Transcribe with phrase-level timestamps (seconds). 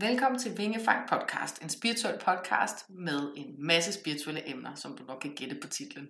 [0.00, 5.20] Velkommen til Vingefang Podcast, en spirituel podcast med en masse spirituelle emner, som du nok
[5.20, 6.08] kan gætte på titlen.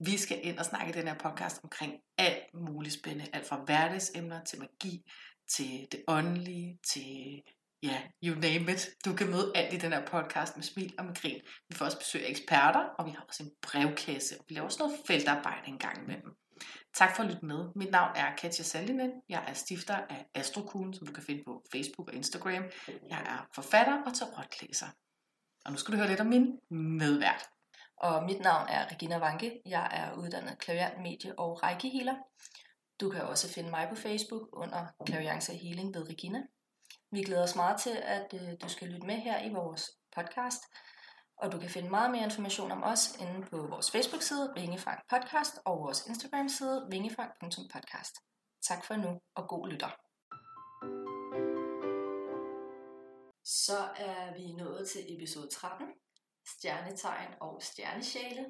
[0.00, 3.62] Vi skal ind og snakke i den her podcast omkring alt muligt spændende, alt fra
[3.64, 5.02] hverdagsemner til magi,
[5.56, 7.42] til det åndelige, til
[7.82, 8.88] ja, you name it.
[9.04, 11.40] Du kan møde alt i den her podcast med smil og med grin.
[11.68, 14.66] Vi får også besøg af eksperter, og vi har også en brevkasse, og vi laver
[14.66, 16.30] også noget feltarbejde en gang imellem.
[16.94, 17.68] Tak for at lytte med.
[17.76, 19.12] Mit navn er Katja Saldinen.
[19.28, 22.64] Jeg er stifter af Astrokuglen, som du kan finde på Facebook og Instagram.
[23.08, 24.86] Jeg er forfatter og tarotlæser.
[25.64, 26.58] Og nu skal du høre lidt om min
[26.98, 27.48] medvært.
[27.96, 29.60] Og mit navn er Regina Vanke.
[29.66, 32.14] Jeg er uddannet klaviant, medie og rækkehealer.
[33.00, 36.42] Du kan også finde mig på Facebook under Klaviance Healing ved Regina.
[37.10, 40.62] Vi glæder os meget til, at øh, du skal lytte med her i vores podcast.
[41.42, 45.58] Og du kan finde meget mere information om os inde på vores Facebook-side, Vingefang Podcast,
[45.64, 48.14] og vores Instagram-side, vingefang.podcast.
[48.68, 49.90] Tak for nu, og god lytter.
[53.44, 55.86] Så er vi nået til episode 13,
[56.46, 58.46] Stjernetegn og Stjernesjæle.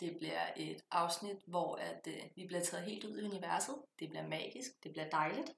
[0.00, 3.76] Det bliver et afsnit, hvor at, øh, vi bliver taget helt ud i universet.
[3.98, 5.50] Det bliver magisk, det bliver dejligt.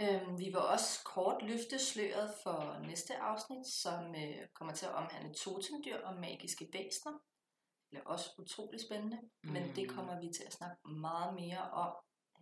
[0.00, 4.94] Øhm, vi vil også kort løfte sløret for næste afsnit, som øh, kommer til at
[4.94, 7.12] omhandle totemdyr og magiske væsener.
[7.12, 9.52] Det bliver også utrolig spændende, mm.
[9.52, 11.92] men det kommer vi til at snakke meget mere om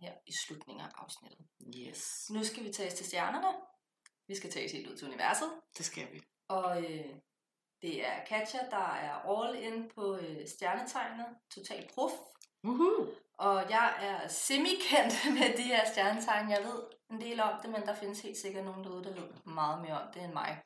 [0.01, 1.45] her i slutningen af afsnittet.
[1.77, 2.29] Yes.
[2.29, 3.57] Nu skal vi tages til stjernerne.
[4.27, 5.51] Vi skal tages helt ud til universet.
[5.77, 6.21] Det skal vi.
[6.47, 7.15] Og øh,
[7.81, 11.25] det er Katja, der er all in på øh, stjernetegnet.
[11.55, 12.11] Total prof.
[12.63, 13.24] Woohoo!
[13.37, 16.49] Og jeg er semi-kendt med de her stjernetegn.
[16.49, 19.27] Jeg ved en del om det, men der findes helt sikkert nogen derude, der ved
[19.45, 20.61] meget mere om det end mig.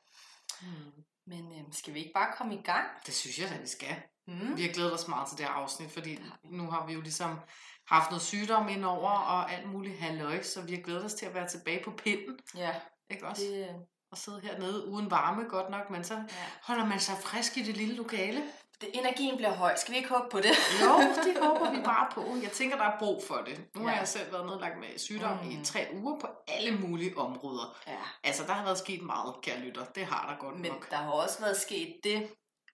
[0.61, 1.03] Mm.
[1.27, 2.87] Men øh, skal vi ikke bare komme i gang?
[3.05, 3.95] Det synes jeg, at vi skal.
[4.27, 4.57] Mm.
[4.57, 7.39] Vi har glædet os meget til det her afsnit, fordi nu har vi jo ligesom
[7.87, 11.33] haft noget sygdom indover og alt muligt halløj, så vi har glædet os til at
[11.33, 12.39] være tilbage på pinden.
[12.55, 12.75] Ja,
[13.09, 13.41] Ikke også?
[13.43, 13.75] det,
[14.11, 16.23] Og sidde hernede uden varme godt nok, men så ja.
[16.63, 18.43] holder man sig frisk i det lille lokale.
[18.81, 19.75] Det, energien bliver høj.
[19.75, 20.51] Skal vi ikke håbe på det?
[20.83, 22.25] Jo, det håber vi bare på.
[22.43, 23.61] Jeg tænker, der er brug for det.
[23.75, 23.97] Nu har Ja.
[23.99, 25.49] jeg selv været nedlagt med sygdom mm.
[25.49, 27.77] i tre uger på alle mulige områder.
[27.87, 27.93] Ja.
[28.23, 29.85] Altså, der har været sket meget, kære lytter.
[29.85, 30.89] Det har der godt Men nok.
[30.91, 32.27] der har også været sket det,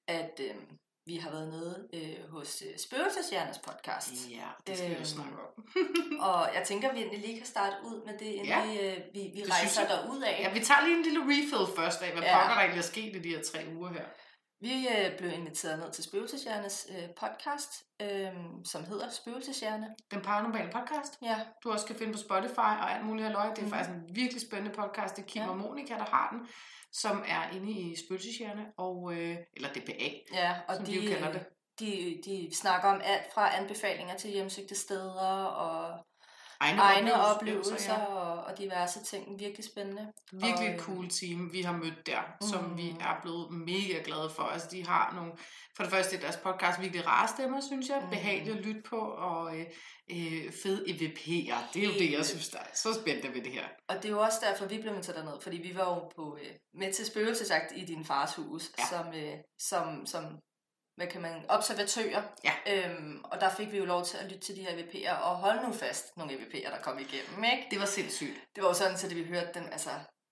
[0.07, 0.55] at øh,
[1.07, 4.11] vi har været nede øh, hos øh, Spøgelseshjernes podcast.
[4.29, 5.65] Ja, det skal vi jo Øhm, snakke om.
[6.29, 8.65] Og jeg tænker, at vi egentlig lige kan starte ud med det, inden Ja.
[8.65, 10.39] vi, øh, vi, vi Det rejser derud af.
[10.43, 12.37] Ja, vi tager lige en lille refill først af, hvad Ja.
[12.37, 14.05] pokker der egentlig er sket i de her tre uger her.
[14.61, 17.71] Vi øh, blev inviteret ned til Spøgelseshjernes øh, podcast,
[18.01, 18.31] øh,
[18.65, 19.87] som hedder Spøgelseshjerne.
[20.11, 23.49] Den paranormale podcast, Ja, du også kan finde på Spotify og alt muligt halløj.
[23.49, 23.71] Det er Mhm.
[23.71, 25.15] faktisk en virkelig spændende podcast.
[25.15, 25.49] Det er Kim Ja.
[25.49, 26.47] og Monika, der har den,
[26.91, 31.11] som er inde i Spøgelseshjerne, og, øh, eller DPA, ja og som de, de jo
[31.13, 31.45] kalder øh, det.
[31.79, 36.05] de, de snakker om alt fra anbefalinger til hjemsøgte steder og
[36.65, 38.05] Egne, egne oplevelser, oplevelser ja.
[38.05, 39.39] og, og diverse ting.
[39.39, 40.11] Virkelig spændende.
[40.31, 42.77] Virkelig Og, et øh, cool team, vi har mødt der, som Mm.
[42.77, 44.43] vi er blevet mega glade for.
[44.43, 45.31] Altså, de har nogle,
[45.75, 48.09] for det første er deres podcast virkelig rare stemmer, synes jeg, Mm.
[48.09, 49.65] behagelige at lytte på, og øh,
[50.11, 51.57] øh, fede EVP'er.
[51.73, 53.65] Det er jo det, jeg synes, der er så spændende ved det her.
[53.87, 56.37] Og det er jo også derfor, vi blev inviteret derned, fordi vi var jo på,
[56.41, 58.83] øh, med til spøgelsesjagt i din fars hus, Ja.
[58.89, 60.23] som, øh, som, som
[60.95, 62.21] hvad kan man, observatører.
[62.43, 62.53] Ja.
[62.73, 65.35] Øhm, og der fik vi jo lov til at lytte til de her EVP'er, og
[65.35, 67.67] holde nu fast nogle EVP'er, der kom igennem, ikke?
[67.71, 68.35] Det var sindssygt.
[68.55, 69.89] Det var jo sådan, så det vi hørte dem, altså,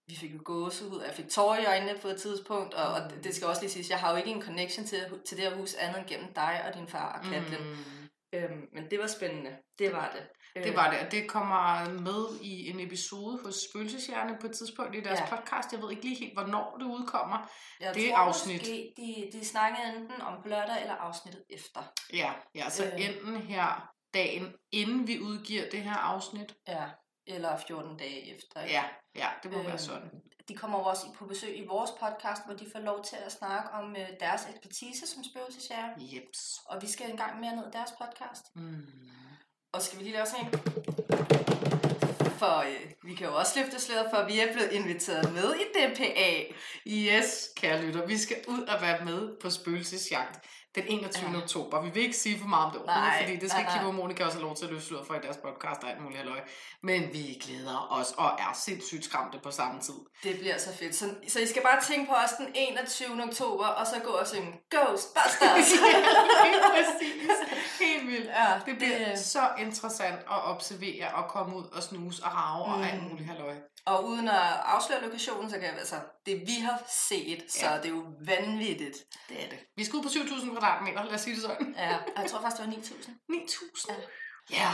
[0.08, 3.02] vi fik jo gåsehud, og jeg fik tårer i øjnene på et tidspunkt, og, og
[3.16, 3.22] Mm.
[3.24, 5.56] det- skal også lige siges, jeg har jo ikke en connection til, til det her
[5.56, 7.60] hus andet end gennem dig og din far og Katlin.
[7.64, 7.70] Mm.
[7.70, 8.10] Mm.
[8.34, 10.24] Øhm, men det var spændende, det var det.
[10.56, 14.96] Det var det, og det kommer med i en episode hos Spøgelseshjerne på et tidspunkt
[14.96, 15.36] i deres Ja.
[15.36, 15.72] podcast.
[15.74, 17.52] Jeg ved ikke lige helt, hvornår det udkommer.
[17.80, 18.62] Jeg det tror afsnit.
[18.62, 21.82] Måske, de, de snakkede enten om lørdag eller afsnittet efter.
[22.14, 23.06] Ja, ja så Øh.
[23.06, 26.56] enten her dagen, inden vi udgiver det her afsnit.
[26.68, 26.86] Ja,
[27.28, 28.62] eller 14 dage efter.
[28.62, 28.74] ikke?
[28.74, 28.84] Ja,
[29.16, 30.10] ja det må Øhm, være sådan.
[30.48, 33.32] De kommer jo også på besøg i vores podcast, hvor de får lov til at
[33.32, 35.90] snakke om øh, deres ekspertise som spøgelsesjæger.
[35.98, 36.40] Jeps.
[36.66, 38.56] Og vi skal en gang mere ned i deres podcast.
[38.56, 38.86] Mm.
[39.74, 40.52] Og skal vi lige lave sådan en?
[42.40, 45.56] For øh, vi kan jo også løfte sløret for, at vi er blevet inviteret med
[45.56, 46.44] i DPA.
[46.88, 51.26] Yes, kære lytter, vi skal ud og være med på spøgelsesjagt den 21.
[51.32, 51.38] Ja.
[51.38, 51.44] Ja.
[51.44, 51.82] oktober.
[51.82, 53.78] Vi vil ikke sige for meget om det overhovedet, Nej, fordi det skal nej.
[53.78, 55.90] Kim og Monika også have lov til at løfte sløret for i deres podcast og
[55.90, 56.40] alt muligt halløj.
[56.84, 59.94] Men vi glæder os og er sindssygt skræmte på samme tid.
[60.24, 60.96] Det bliver så fedt.
[60.96, 63.24] Så, så I skal bare tænke på os den 21.
[63.24, 65.70] oktober, og så gå og synge Ghostbusters.
[66.48, 67.32] Helt præcis.
[67.82, 68.28] Helt vildt.
[68.28, 72.78] ja, Det bliver så interessant at observere og komme ud og snuse og rave og
[72.78, 72.84] Mm.
[72.84, 73.56] alt muligt halløj.
[73.86, 74.36] Og uden at
[74.66, 75.96] afsløre lokationen, så kan jeg altså,
[76.26, 77.78] det vi har set, så Ja.
[77.78, 78.98] det er jo vanvittigt.
[79.30, 79.60] Det er det.
[79.76, 81.76] Vi skal ud på 7.000 kvadratmeter, lad os sige det sådan.
[81.78, 83.10] Ja, og jeg tror faktisk, det var 9.000.
[83.30, 83.92] 9.000.
[84.52, 84.56] Ja.
[84.58, 84.72] Ja.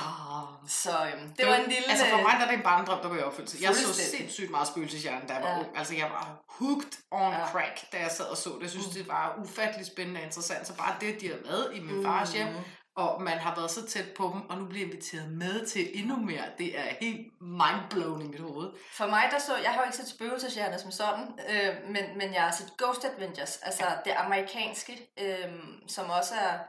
[0.68, 1.90] Så øhm, det var en lille...
[1.90, 3.58] Altså for mig der er det en barndrøm, der går i opfyldelse.
[3.62, 5.60] Jeg så sindssygt meget spøgelseshjerne, da jeg var Ja.
[5.60, 5.78] ung.
[5.78, 7.48] Altså jeg var hooked on Ja.
[7.52, 8.62] crack, da jeg sad og så det.
[8.62, 8.94] Jeg synes, Mm.
[8.94, 10.68] det var ufattelig spændende og interessant.
[10.68, 12.54] Så bare det, de har lavet i min fars hjem, Mm.
[12.96, 16.16] Og man har været så tæt på dem, og nu bliver inviteret med til endnu
[16.16, 16.44] mere.
[16.58, 18.72] Det er helt mindblown i mit hoved.
[18.98, 19.58] For mig, der så...
[19.58, 23.06] Jeg har jo ikke set spøgelseshjerner som sådan, øh, men, men jeg har set Ghost
[23.06, 25.54] Adventures, altså det amerikanske, øh,
[25.88, 26.60] som også er...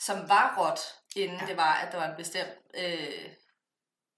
[0.00, 0.80] Som var råt,
[1.16, 1.42] inden Ja.
[1.42, 1.48] ja.
[1.48, 2.50] det var, at der var en bestemt...
[2.74, 3.28] Øh,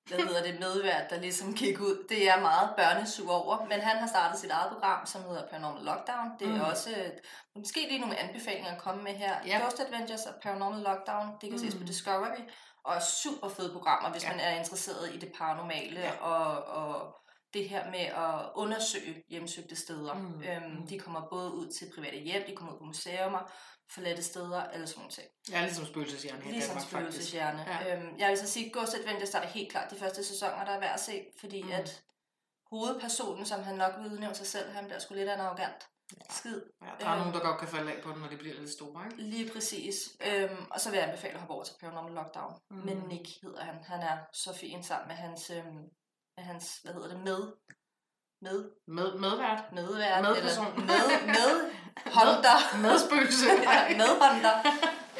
[0.08, 2.06] hvad hedder det, medvært, der ligesom gik ud.
[2.08, 5.84] Det er meget børnesug over, men han har startet sit eget program, som hedder Paranormal
[5.84, 6.28] Lockdown.
[6.38, 6.60] Det er Mm.
[6.70, 6.90] også
[7.56, 9.34] måske lige nogle anbefalinger at komme med her.
[9.46, 9.58] Ja.
[9.62, 11.58] Ghost Adventures og Paranormal Lockdown, det kan mm.
[11.58, 11.86] ses på Mm.
[11.86, 12.42] Discovery,
[12.84, 14.30] og er super fede programmer, hvis Ja.
[14.30, 16.12] man er interesseret i det paranormale Ja.
[16.20, 17.16] og, og
[17.54, 20.14] det her med at undersøge hjemsøgte steder.
[20.14, 20.20] Mm.
[20.20, 20.42] Mm.
[20.42, 20.86] Øhm, Mm.
[20.86, 23.50] de kommer både ud til private hjem, de kommer ud på museumer,
[23.90, 25.28] forladte steder, eller sådan ting.
[25.52, 27.62] Er ligesom spøgelseshjerne her Ligesom Danmark, spøgelseshjerne.
[27.66, 27.84] Ja.
[27.84, 27.96] Ja.
[27.96, 30.72] Øhm, jeg vil så sige, Ghost Adventures, der er helt klart de første sæsoner, der
[30.72, 31.70] er værd at se, fordi Mm.
[31.72, 32.02] at
[32.70, 35.88] hovedpersonen, som han nok vil udnævne sig selv, han bliver sgu lidt af en arrogant
[36.16, 36.34] ja.
[36.34, 36.62] skid.
[36.82, 37.18] Ja, der er Øhm.
[37.18, 39.22] nogen, der godt kan falde af på den, når de bliver lidt store, ikke?
[39.22, 39.94] Lige præcis.
[40.26, 42.54] Øhm, og så vil jeg anbefale at hoppe over til Paranormal Lockdown.
[42.70, 42.76] Mm.
[42.76, 43.74] Men Nick hedder han.
[43.84, 45.74] Han er så fin sammen med hans, øhm,
[46.36, 47.52] med hans hvad hedder det, med,
[48.42, 49.72] med, Med, medvært.
[49.72, 50.66] medvært, Medperson.
[50.82, 51.70] eller med,
[52.04, 52.88] med, Honda.
[52.88, 53.46] Medspøgelse.
[53.70, 54.50] ja, med Honda.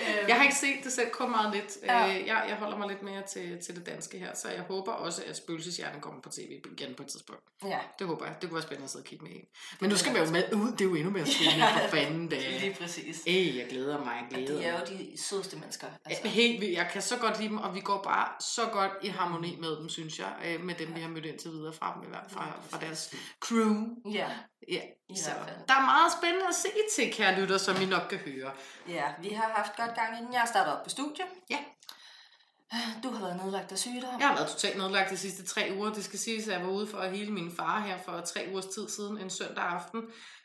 [0.00, 1.76] Øhm, Jeg har ikke set det selv, kun meget lidt.
[1.84, 2.08] Ja.
[2.08, 4.92] Øh, jeg, jeg holder mig lidt mere til, til det danske her, så jeg håber
[4.92, 7.42] også, at spøgelseshjernen kommer på tv igen på et tidspunkt.
[7.64, 8.34] Ja, Det håber jeg.
[8.40, 9.44] Det kunne være spændende at sidde og kigge med i.
[9.80, 10.72] Men nu skal vi jo med ud.
[10.72, 12.30] Det er jo endnu mere spændende for fanden.
[12.30, 12.38] Det.
[12.60, 13.22] lige præcis.
[13.26, 14.14] Ej, jeg glæder mig.
[14.30, 15.86] Jeg glæder de er jo de sødeste mennesker.
[16.04, 16.28] Altså.
[16.28, 16.74] Helt vildt.
[16.74, 19.76] Jeg kan så godt lide dem, og vi går bare så godt i harmoni med
[19.76, 20.32] dem, synes jeg.
[20.46, 22.78] øh, Med dem, vi har mødt indtil videre fra dem, i hvert fald fra, fra
[22.86, 23.74] deres crew.
[24.12, 24.28] Ja,
[24.68, 25.56] Ja, i så hvert fald.
[25.68, 28.50] der er meget spændende at se til, kære lytter, som I nok kan høre.
[28.88, 31.24] Ja, vi har haft godt gang inden jeg startede op på studie.
[31.50, 31.58] Ja.
[33.02, 34.20] Du har været nedlagt af sygdom.
[34.20, 35.92] Jeg har været totalt nedlagt de sidste tre uger.
[35.92, 38.48] Det skal siges, at jeg var ude for at hele min far her for tre
[38.50, 40.02] ugers tid siden, en søndag aften,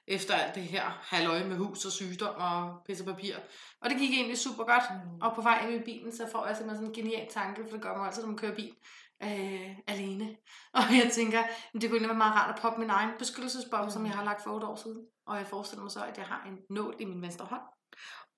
[0.07, 3.35] efter alt det her halvøje med hus og sygdom og pisse papir.
[3.81, 4.83] Og det gik egentlig super godt.
[4.89, 5.21] Mm.
[5.21, 7.71] Og på vej ind i bilen, så får jeg simpelthen sådan en genial tanke, for
[7.71, 8.75] det gør mig altid, når man kører bil
[9.23, 10.35] øh, alene.
[10.77, 11.43] Og jeg tænker,
[11.81, 13.91] det kunne være meget rart at poppe min egen beskyttelsesbob, mm.
[13.91, 14.97] som jeg har lagt for otte år siden.
[15.27, 17.61] Og jeg forestiller mig så, at jeg har en nål i min venstre hånd.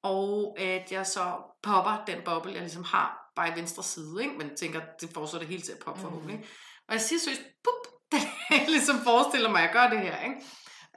[0.03, 1.33] Og at jeg så
[1.63, 4.23] popper den boble, jeg ligesom har, bare i venstre side.
[4.23, 4.37] Ikke?
[4.37, 6.03] Men tænker, det det hele til at poppe Mm.
[6.03, 6.35] forhåbentlig.
[6.37, 6.49] ikke?
[6.87, 8.17] Og jeg siger seriøst, pup, da
[8.49, 10.19] jeg ligesom forestiller mig, at jeg gør det her.
[10.23, 10.41] Ikke?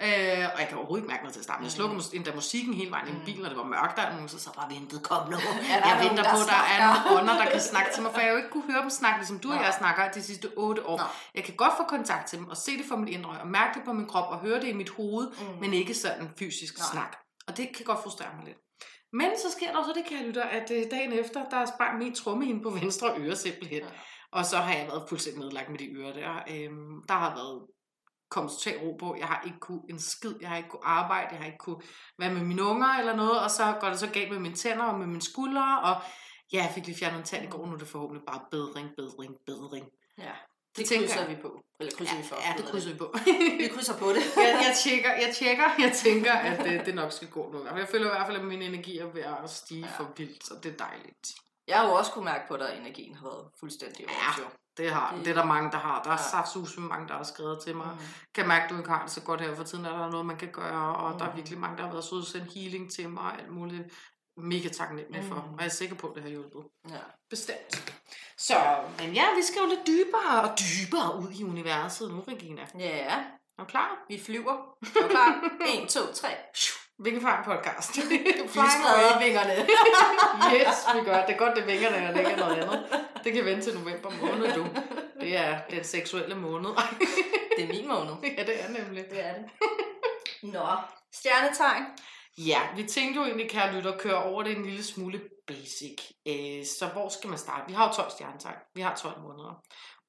[0.02, 1.60] Øh, og jeg kan overhovedet ikke mærke noget til at starte.
[1.60, 1.76] Jeg Mm.
[1.78, 3.24] slukker mus- endda musikken hele vejen i Mm.
[3.24, 5.36] bilen, og det var mørkt, der er nogen, så så bare ventet, kom nu.
[5.36, 8.12] der jeg venter der på, at der er nogle ånder, der kan snakke til mig,
[8.12, 10.46] for jeg jo ikke kunne høre dem snakke, ligesom du og jeg snakker de sidste
[10.56, 10.96] otte år.
[10.96, 11.06] Nej.
[11.34, 13.72] Jeg kan godt få kontakt til dem, og se det for mit indre og mærke
[13.78, 15.60] det på min krop, og høre det i mit hoved, Mm.
[15.60, 16.86] men ikke sådan fysisk Nej.
[16.92, 17.12] snak.
[17.48, 18.58] Og det kan godt frustrere mig lidt.
[19.12, 21.98] Men så sker der også det, kan jeg lytte, at øh, dagen efter, der sprang
[21.98, 23.82] min trommehinde på venstre øre simpelthen.
[23.82, 23.88] Ja.
[24.32, 26.34] Og så har jeg været fuldstændig nedlagt med de ører der.
[26.50, 27.62] Øhm, der har været
[28.34, 29.16] kommet totalt ro på.
[29.18, 30.34] Jeg har ikke kunne en skid.
[30.40, 31.28] Jeg har ikke kunne arbejde.
[31.30, 31.80] Jeg har ikke kunne
[32.18, 33.40] være med mine unger eller noget.
[33.44, 35.80] Og så går det så galt med mine tænder og med mine skuldre.
[35.82, 35.94] Og
[36.52, 37.66] ja, jeg fik lige fjernet en tand i går.
[37.66, 39.86] Nu er det forhåbentlig bare bedring, bedring, bedring.
[40.18, 41.36] Ja, Det det tænker krydser jeg.
[41.36, 41.50] vi på.
[41.80, 42.36] Eller krydser Ja, vi for.
[42.46, 43.14] ja, det krydser vi på.
[43.62, 44.22] Vi krydser på det.
[44.36, 47.58] jeg, jeg, tjekker, jeg tjekker, jeg tænker, at det, det nok skal gå nu.
[47.78, 49.96] Jeg føler i hvert fald, at min energi er ved at stige ja.
[49.98, 51.26] for vildt, så det er dejligt.
[51.68, 54.04] Jeg har jo også kunne mærke på dig, at energien har været fuldstændig Ja.
[54.04, 54.34] over.
[54.38, 54.44] jo.
[54.76, 56.02] Det, har, Det- det er der mange, der har.
[56.02, 56.30] Der er Ja.
[56.30, 57.86] saftsus mange, der har skrevet til mig.
[57.92, 57.98] Mm.
[58.34, 59.84] Kan mærke, at du ikke har det så godt her for tiden.
[59.84, 60.96] Er der noget, man kan gøre?
[60.96, 61.18] Og mm.
[61.18, 61.36] der er Mm.
[61.36, 63.82] virkelig mange, der har været søde at sende healing til mig og alt muligt.
[64.36, 65.28] Mega taknemmelig mm.
[65.28, 65.34] for.
[65.34, 66.62] Og jeg er sikker på, at det har hjulpet.
[66.90, 66.98] Ja.
[67.30, 67.92] Bestemt.
[68.38, 68.54] Så,
[68.98, 72.66] men ja, vi skal jo lidt dybere og dybere ud i universet nu, Regina.
[72.78, 73.06] ja,
[73.58, 74.04] Er du klar?
[74.08, 74.52] vi flyver.
[74.82, 75.42] Er du klar?
[75.84, 76.28] 1, 2, 3.
[77.02, 77.96] Far podcast?
[78.38, 79.52] Du spreder vingerne.
[80.54, 81.26] yes, vi gør.
[81.26, 82.86] Det er godt, det vinger, når det ikke er noget andet.
[83.24, 84.66] Det kan vente til november måned, du.
[85.20, 86.70] Det er den seksuelle måned.
[87.56, 88.12] Det er min måned.
[88.38, 89.04] ja, det er nemlig.
[89.10, 89.44] Det er det.
[90.42, 90.66] Nå,
[91.12, 91.84] stjernetegn.
[92.38, 95.98] Ja, vi tænkte jo egentlig, kære lytter, at køre over det en lille smule basic.
[96.28, 97.64] Øh, så hvor skal man starte?
[97.68, 98.56] Vi har jo 12 stjernetegn.
[98.74, 99.62] Vi har 12 måneder.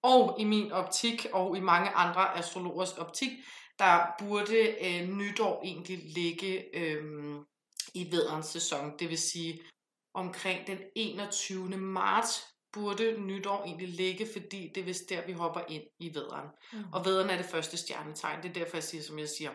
[0.04, 3.30] Og i min optik, og i mange andre astrologers optik,
[3.80, 7.04] der burde øh, nytår egentlig ligge øh,
[7.94, 8.94] i vædderens sæson.
[9.00, 9.62] Det vil sige,
[10.14, 11.78] omkring den 21.
[11.78, 16.48] marts burde nytår egentlig ligge, fordi det er vist der, vi hopper ind i vædderen.
[16.74, 16.84] Mm.
[16.94, 18.44] Og vædderen er det første stjernetegn.
[18.44, 19.52] Det er derfor, jeg siger, som jeg siger.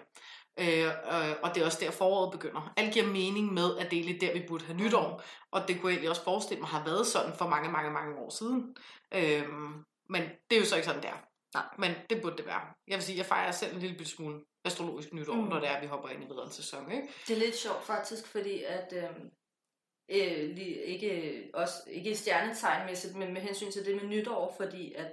[0.58, 2.72] Øh, øh, og det er også der, foråret begynder.
[2.76, 5.22] Alt giver mening med, at det er egentlig der, vi burde have nytår.
[5.52, 8.16] Og det kunne jeg egentlig også forestille mig har været sådan for mange, mange, mange
[8.16, 8.76] år siden.
[9.14, 9.48] Øh,
[10.08, 11.29] men det er jo så ikke sådan, der.
[11.54, 11.62] Nej.
[11.78, 12.60] Men det burde det være.
[12.86, 15.42] Jeg vil sige, jeg fejrer selv en lille smule astrologisk nytår, Mm.
[15.48, 16.92] når det er, at vi hopper ind i vædderens sæson.
[16.92, 17.08] Ikke?
[17.28, 19.30] Det er lidt sjovt faktisk, fordi at øhm,
[20.08, 25.12] øh, lige, ikke, også, ikke stjernetegnmæssigt, men med hensyn til det med nytår, fordi at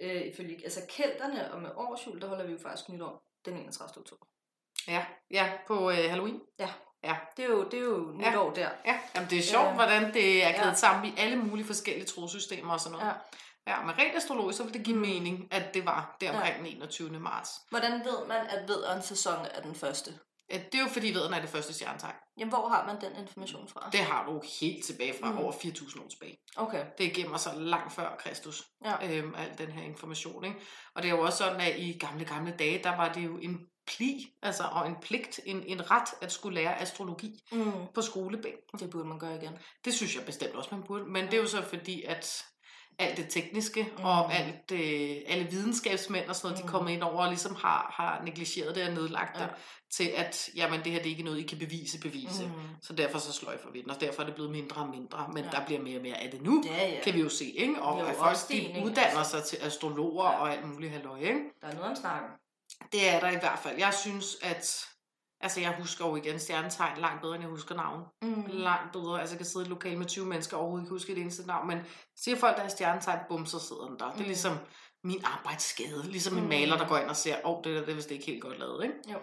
[0.00, 3.98] øh, ifølge altså kælderne og med årsjul, der holder vi jo faktisk nytår den 31.
[4.00, 4.26] oktober.
[4.88, 6.40] Ja, ja på øh, Halloween.
[6.58, 6.70] Ja.
[7.04, 7.16] Ja.
[7.36, 8.70] Det er jo, det er jo nytår der.
[8.86, 9.74] Ja, Jamen, det er sjovt, Ja.
[9.74, 10.74] hvordan det er kædet Ja.
[10.74, 13.06] sammen i alle mulige forskellige trosystemer og sådan noget.
[13.06, 13.12] Ja.
[13.66, 15.02] Ja, men rent astrologisk, så vil det give Mm.
[15.02, 17.20] mening, at det var der omkring den 21.
[17.20, 17.50] marts.
[17.70, 20.18] Hvordan ved man, at vederens sæson er den første?
[20.50, 22.14] Ja, Det er jo fordi, vedden er det første stjernetegn.
[22.38, 23.88] Jamen, hvor har man den information fra?
[23.92, 25.38] Det har du helt tilbage fra Mm.
[25.38, 26.36] over 4.000 år tilbage.
[26.56, 26.86] Okay.
[26.98, 29.16] Det gemmer sig langt før Kristus, Ja.
[29.18, 30.44] øhm, al den her information.
[30.44, 30.56] Ikke?
[30.94, 33.38] Og det er jo også sådan, at i gamle, gamle dage, der var det jo
[33.38, 37.72] en pli, altså, og en pligt, en, en ret at skulle lære astrologi Mm.
[37.94, 38.78] på skolebænken.
[38.78, 39.58] Det burde man gøre igen.
[39.84, 41.04] Det synes jeg bestemt også, man burde.
[41.04, 42.44] Men det er jo så fordi, at
[42.98, 44.04] alt det tekniske Mm.
[44.04, 46.68] og alt, øh, alle videnskabsmænd og sådan noget, mm.
[46.68, 49.48] De er kommet ind over og ligesom har, har negligeret det og nedlagt det Ja.
[49.92, 52.44] til, at jamen, det her det er ikke noget, I kan bevise, bevise.
[52.46, 52.52] Mm.
[52.82, 55.28] Så derfor så sløjfer vi den, og derfor er det blevet mindre og mindre.
[55.34, 55.50] Men Ja.
[55.50, 57.00] der bliver mere og mere af det nu, Ja, ja.
[57.04, 57.44] kan vi jo se.
[57.44, 57.82] Ikke?
[57.82, 59.30] Og Jo, at folk de opstigning, uddanner altså.
[59.30, 60.38] sig til astrologer ja.
[60.40, 61.18] og alt muligt halløj.
[61.18, 61.40] Ikke?
[61.60, 62.30] Der er noget om snakken.
[62.92, 63.78] Det er der i hvert fald.
[63.78, 64.86] Jeg synes, at...
[65.42, 68.44] Altså, jeg husker jo igen stjernetegn langt bedre, end jeg husker navn Mm.
[68.48, 69.20] langt bedre.
[69.20, 71.18] Altså, jeg kan sidde i et lokale med 20 mennesker og overhovedet ikke huske et
[71.18, 71.78] eneste navn, men
[72.16, 74.04] siger folk, der er stjernetegn, bum, så sidder den der.
[74.06, 74.24] Det er Mm.
[74.24, 74.56] ligesom
[75.04, 76.02] min arbejdsskade.
[76.04, 76.48] Ligesom en Mm.
[76.48, 78.42] maler, der går ind og siger, åh, oh, det der, det er vist ikke helt
[78.42, 78.94] godt lavet, ikke?
[79.12, 79.18] Jo.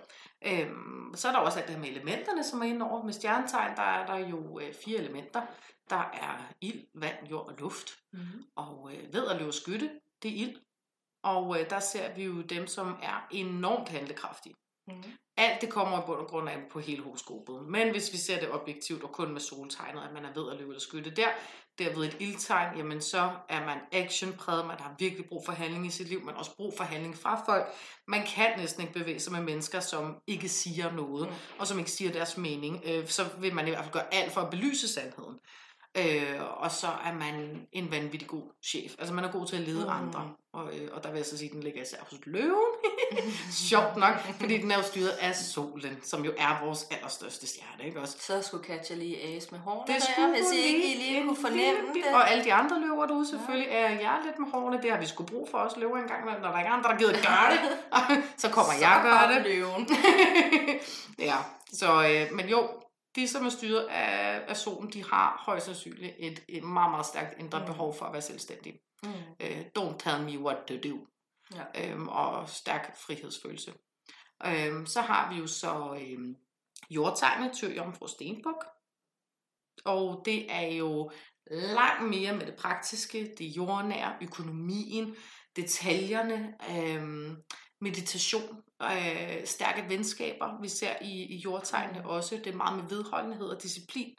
[0.45, 3.03] Øhm, så er der også alt det her med elementerne, som er inde over.
[3.03, 5.41] Med stjernetegn, der er der jo øh, fire elementer.
[5.89, 7.99] Der er ild, vand, jord og luft.
[8.13, 8.19] Mm.
[8.55, 9.89] Og øh, ved at løbe skytte,
[10.23, 10.55] det er ild.
[11.23, 14.55] Og øh, der ser vi jo dem, som er enormt handlekraftige.
[14.95, 15.03] Mm.
[15.37, 17.63] Alt det kommer i bund og grund af på hele horoskopet.
[17.67, 20.57] Men hvis vi ser det objektivt og kun med soltegnet, at man er ved at
[20.57, 21.27] løbe eller skytte der,
[21.79, 25.89] derved et ildtegn, jamen så er man actionpræget, man har virkelig brug for handling i
[25.89, 27.65] sit liv, men også brug for handling fra folk.
[28.07, 31.33] Man kan næsten ikke bevæge sig med mennesker, som ikke siger noget, Mm.
[31.59, 32.81] og som ikke siger deres mening.
[32.85, 35.39] Øh, så vil man i hvert fald gøre alt for at belyse sandheden.
[35.97, 38.91] Øh, og så er man en vanvittig god chef.
[38.99, 39.89] Altså man er god til at lede Mm.
[40.07, 40.31] andre.
[40.53, 42.71] Og, øh, og der vil jeg så sige, at den ligger især hos løven.
[43.69, 47.85] Sjovt nok, fordi den er jo styret af solen, som jo er vores allerstørste stjerne,
[47.85, 48.17] ikke også?
[48.19, 51.27] Så skulle Katja lige ace med hårene Det der, skulle hvis I ikke lige en
[51.27, 52.13] kunne fornemme det.
[52.13, 54.81] Og alle de andre løver derude selvfølgelig er jeg lidt med hårene.
[54.81, 56.89] Det har vi sgu brug for os løver engang, imellem, når der ikke er andre,
[56.91, 57.61] der gider gøre det.
[58.41, 59.43] så kommer jeg og gør det.
[59.51, 59.89] løven.
[61.29, 61.35] ja,
[61.73, 62.69] så, øh, men jo,
[63.19, 67.05] de som er styret af, af solen, de har højst sandsynligt et, et meget, meget
[67.05, 67.65] stærkt indre Mm.
[67.65, 68.79] behov for at være selvstændige.
[69.03, 69.09] Mm.
[69.39, 71.07] Øh, don't tell me what to do.
[71.55, 71.91] Ja.
[71.91, 73.73] Øhm, og stærk frihedsfølelse.
[74.45, 76.35] Øhm, så har vi jo så øhm,
[76.89, 78.65] jordtegnet, Tøjomfru Stenbuk.
[79.85, 81.11] Og det er jo
[81.51, 85.15] langt mere med det praktiske, det jordnære, økonomien,
[85.55, 87.35] detaljerne, øhm,
[87.81, 90.61] meditation, øh, stærke venskaber.
[90.61, 94.17] Vi ser i, i jordtegnene også, det er meget med vedholdenhed og disciplin.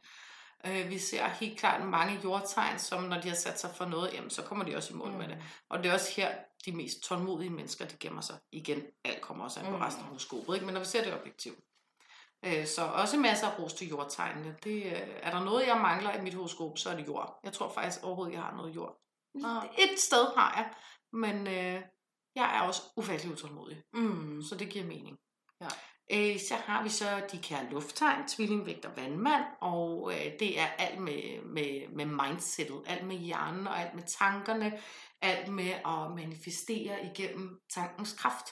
[0.66, 4.12] Øh, vi ser helt klart mange jordtegn, som når de har sat sig for noget,
[4.12, 5.38] jamen, så kommer de også i mål med det.
[5.68, 6.34] Og det er også her,
[6.66, 8.36] de mest tålmodige mennesker, de gemmer sig.
[8.52, 9.82] Igen, alt kommer også an på Mm.
[9.82, 10.66] resten af horoskopet, ikke?
[10.66, 11.58] men når vi ser det objektivt.
[12.44, 14.56] Øh, Så også masser af ros til jordtegnene.
[14.64, 17.40] Det, øh, er der noget, jeg mangler i mit horoskop, så er det jord.
[17.44, 19.00] Jeg tror faktisk overhovedet, jeg har noget jord.
[19.44, 19.64] Ah.
[19.78, 20.70] Et sted har jeg,
[21.12, 21.82] men øh,
[22.36, 24.42] jeg er også ufattelig utålmodig, Mm.
[24.42, 25.16] så det giver mening.
[25.60, 25.68] Ja.
[26.12, 30.60] Øh, så har vi så de kære lufttegn, tvilling, vægt og vandmand, og øh, det
[30.60, 34.80] er alt med, med, med mindsetet, alt med hjernen og alt med tankerne,
[35.22, 38.46] alt med at manifestere igennem tankens kraft.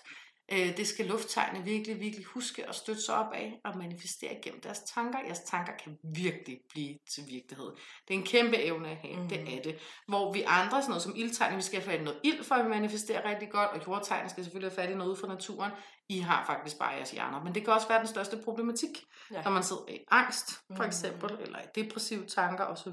[0.53, 4.61] Øh, det skal lufttegnene virkelig, virkelig huske at støtte sig op af og manifestere igennem
[4.61, 5.19] deres tanker.
[5.27, 7.71] Jeres tanker kan virkelig blive til virkelighed.
[8.09, 9.23] Det er en kæmpe evne at have, Mhm.
[9.23, 9.29] mm.
[9.29, 9.79] det er det.
[10.09, 12.55] Hvor vi andre, sådan noget som ildtegn, vi skal have fat i noget ild for
[12.55, 15.73] at manifestere rigtig godt, og jordtegn skal selvfølgelig have fat i noget fra naturen.
[16.09, 17.45] I har faktisk bare jeres hjerner.
[17.45, 19.43] Men det kan også være den største problematik, Ja.
[19.43, 20.83] når man sidder i angst, for Mhm.
[20.83, 22.93] eksempel, eller i depressive tanker osv.,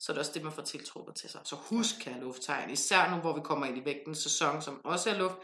[0.00, 1.40] så er det også det, man får tiltrukket til sig.
[1.44, 5.10] Så husk, kære lufttegn, især nu, hvor vi kommer ind i vægtens sæson, som også
[5.10, 5.36] er luft,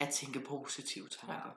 [0.00, 1.34] at tænke positive tanker.
[1.34, 1.50] Ja.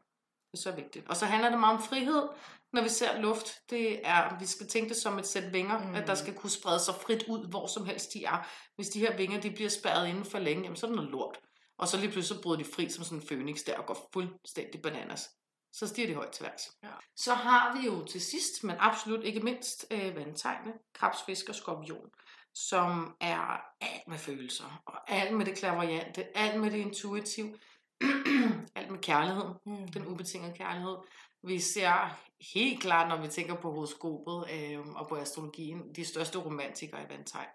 [0.51, 1.08] Det er så vigtigt.
[1.10, 2.27] Og så handler det meget om frihed,
[2.74, 3.70] når vi ser luft.
[3.70, 5.86] Det er, vi skal tænke det som et sæt vinger, Mm.
[5.89, 5.96] mm.
[5.96, 8.48] at der skal kunne sprede sig frit ud, hvor som helst de er.
[8.75, 11.12] Hvis de her vinger de bliver spærret inden for længe, jamen, så er det noget
[11.12, 11.39] lort.
[11.77, 14.10] Og så lige pludselig så bryder de fri som sådan en fønix der og går
[14.13, 15.29] fuldstændig bananas.
[15.74, 16.62] Så stiger de højt til værs.
[16.84, 16.89] Ja.
[17.15, 21.56] Så har vi jo til sidst, men absolut ikke mindst, øh, vandtegne, krebs, fisk og
[21.56, 22.10] skorpion,
[22.56, 27.58] som er alt med følelser, og alt med det klaverjante, alt med det intuitive,
[28.75, 29.88] alt med kærligheden Mm.
[29.88, 30.96] den ubetingede kærlighed.
[31.44, 32.18] Vi ser
[32.54, 37.10] helt klart, når vi tænker på horoskopet øh, og på astrologien, de største romantikere i
[37.10, 37.48] vandtegn.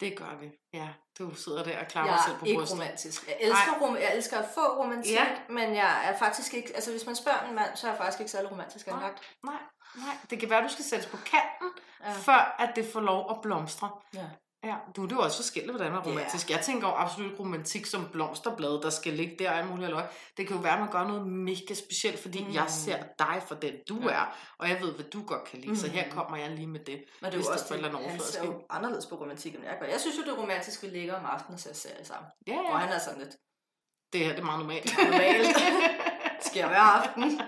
[0.00, 0.50] Det gør vi.
[0.72, 2.78] Ja, du sidder der og klapper Jeg selv på er ikke brystet.
[2.78, 3.26] romantisk.
[3.28, 5.26] Jeg elsker, rom- jeg elsker at få romantik, Ja.
[5.48, 6.72] men jeg er faktisk ikke...
[6.74, 8.96] Altså, hvis man spørger min mand, så er jeg faktisk ikke særlig romantisk Nej.
[8.96, 9.22] anlagt.
[9.44, 9.54] Nej,
[9.96, 10.16] nej.
[10.30, 11.68] Det kan være, du skal sættes på kanten,
[12.04, 12.12] Ja.
[12.12, 13.90] før at det får lov at blomstre.
[14.14, 14.26] Ja.
[14.64, 16.50] Ja, du, det er jo også forskelligt, hvordan man er romantisk.
[16.50, 19.90] Jeg tænker jo absolut romantik som blomsterblad, der skal ligge der og muligt.
[19.90, 20.04] Løg.
[20.36, 22.54] Det kan jo være, at man gør noget mega specielt, fordi mm.
[22.54, 24.08] jeg ser dig for den, du Ja.
[24.08, 25.70] er, og jeg ved, hvad du godt kan lide.
[25.70, 25.76] Mm.
[25.76, 26.10] Så her Mm.
[26.12, 27.04] kommer jeg lige med det.
[27.22, 29.86] Men det er jo også det, han ser jo anderledes på romantik, end jeg gør.
[29.86, 32.30] Jeg synes jo, det er romantisk, at vi ligger om aftenen og ser serier sammen.
[32.46, 32.76] Ja, Og ja.
[32.76, 33.34] han er sådan lidt
[34.12, 34.96] Det her det er meget normalt.
[35.04, 35.46] normalt.
[36.58, 37.40] Sker hver aften.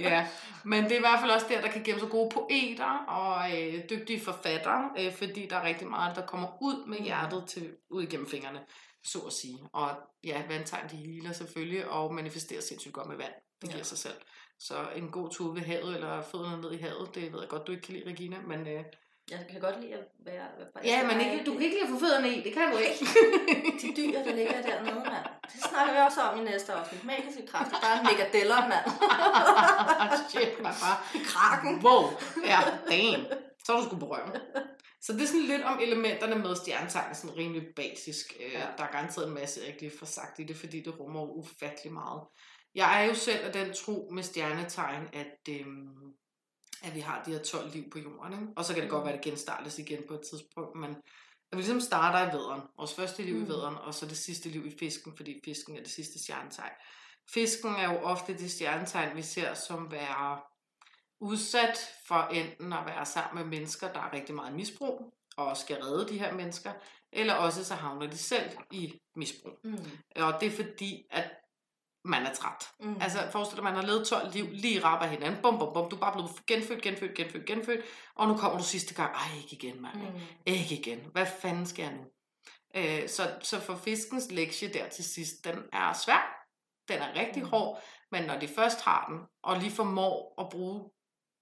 [0.00, 0.28] ja,
[0.64, 3.50] men det er i hvert fald også der, der kan gemme sig gode poeter og
[3.62, 7.04] øh, dygtige forfattere, øh, fordi der er rigtig meget, der kommer ud med Mm.
[7.04, 8.60] hjertet til ud igennem fingrene,
[9.04, 9.58] så at sige.
[9.72, 9.90] Og
[10.24, 13.32] ja, vandtegn, de healer selvfølgelig, og manifesterer sindssygt godt med vand.
[13.60, 13.82] Det giver Ja.
[13.84, 14.14] sig selv.
[14.58, 17.66] Så en god tur ved havet, eller fødderne ned i havet, det ved jeg godt,
[17.66, 18.66] du ikke kan lide, Regina, men...
[18.68, 18.84] Øh,
[19.30, 20.46] Jeg kan godt lide at være...
[20.84, 23.04] ja, men ikke, du kan ikke lide at få fødderne i, det kan du ikke.
[23.82, 25.26] De dyr, der ligger dernede, mand.
[25.52, 27.04] Det snakker vi også om i næste afsnit.
[27.04, 27.76] Magiske kræfter.
[27.80, 28.86] Der er en megadeller, mand.
[30.30, 31.24] Shit, man bare...
[31.24, 31.84] Kraken.
[31.86, 32.02] Wow,
[32.46, 32.60] ja,
[32.90, 33.24] damn.
[33.64, 34.30] Så er du sgu på røven.
[35.00, 38.26] Så det er sådan lidt om elementerne med stjernetegn, sådan rimelig basisk.
[38.40, 38.58] Øh, Ja.
[38.78, 41.20] Der er garanteret en masse, jeg ikke lige får sagt i det, fordi det rummer
[41.22, 42.20] ufattelig meget.
[42.74, 45.88] Jeg er jo selv af den tro med stjernetegn, at, øhm,
[46.82, 48.32] at vi har de her 12 liv på jorden.
[48.32, 48.46] Ikke?
[48.56, 50.90] Og så kan det godt være, at det genstartes igen på et tidspunkt, men
[51.52, 52.60] at vi ligesom starter i vædderen.
[52.76, 53.40] Vores første liv mm.
[53.40, 53.48] i Mm.
[53.48, 56.72] vædderen, og så det sidste liv i fisken, fordi fisken er det sidste stjernetegn.
[57.30, 60.40] Fisken er jo ofte det stjernetegn, vi ser som være
[61.20, 65.76] udsat for enten at være sammen med mennesker, der er rigtig meget misbrug, og skal
[65.82, 66.72] redde de her mennesker,
[67.12, 69.58] eller også så havner de selv i misbrug.
[69.64, 69.78] Mm.
[70.16, 71.30] Og det er fordi, at
[72.04, 72.70] man er træt.
[72.80, 72.96] Mm.
[73.00, 75.96] Altså forestil dig, man har levet 12 liv, lige rapper hinanden, bum, bum, bum, du
[75.96, 79.56] er bare blevet genfødt, genfødt, genfødt, genfødt, og nu kommer du sidste gang, ej, ikke
[79.56, 79.96] igen, mand.
[79.96, 80.20] Mm.
[80.46, 80.98] Ikke igen.
[81.12, 82.04] Hvad fanden skal jeg nu?
[82.76, 86.38] Øh, så, så for fiskens lektie der til sidst, den er svær.
[86.88, 87.48] Den er rigtig Mm.
[87.48, 90.90] hård, men når de først har den, og lige formår at bruge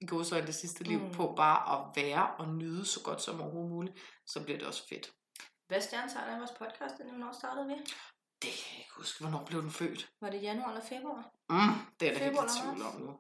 [0.00, 1.12] i godsøjne det sidste liv Mm.
[1.12, 4.88] på bare at være og nyde så godt som overhovedet muligt, så bliver det også
[4.88, 5.10] fedt.
[5.68, 6.98] Hvad stjernetegn er vores podcast?
[6.98, 7.74] Den hvornår startede vi?
[8.42, 10.08] Det kan jeg ikke huske, hvornår blev den født.
[10.20, 11.24] Var det januar eller februar?
[11.50, 11.58] Mm,
[12.00, 13.18] det er der helt Februar i tvivl om nu.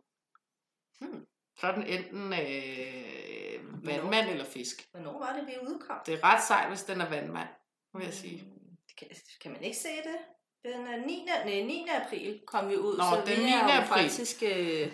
[1.00, 1.26] Hmm.
[1.60, 4.88] Så er den enten øh, vandmand eller fisk.
[4.90, 5.96] Hvornår var det, vi udkom?
[6.06, 7.48] Det er ret sejt, hvis den er vandmand,
[7.94, 8.42] vil jeg sige.
[8.42, 9.08] Mm, det Kan,
[9.42, 10.16] kan man ikke se det?
[10.64, 11.24] Den er 9.
[11.26, 11.86] Nej, 9.
[12.04, 13.50] april kom vi ud, Nå, så den vi 9.
[13.50, 13.88] er april.
[13.88, 14.42] faktisk...
[14.42, 14.92] Øh,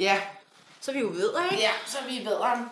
[0.00, 0.22] Ja,
[0.80, 1.62] så vi jo ved, ikke?
[1.62, 2.64] Ja, så vi i vædderen.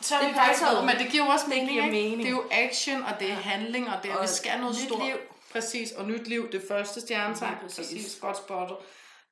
[0.00, 1.90] Så Det vi faktisk ved, men det giver jo også Det mening, ikke?
[1.90, 2.18] mening.
[2.18, 4.76] Det er jo action, og det er handling, og det er, Og vi skal noget
[4.76, 5.04] stort.
[5.06, 5.16] liv.
[5.52, 7.52] Præcis, og nyt liv, det første stjernetegn.
[7.52, 7.76] Lige præcis.
[7.76, 8.76] Præcis, godt spottet.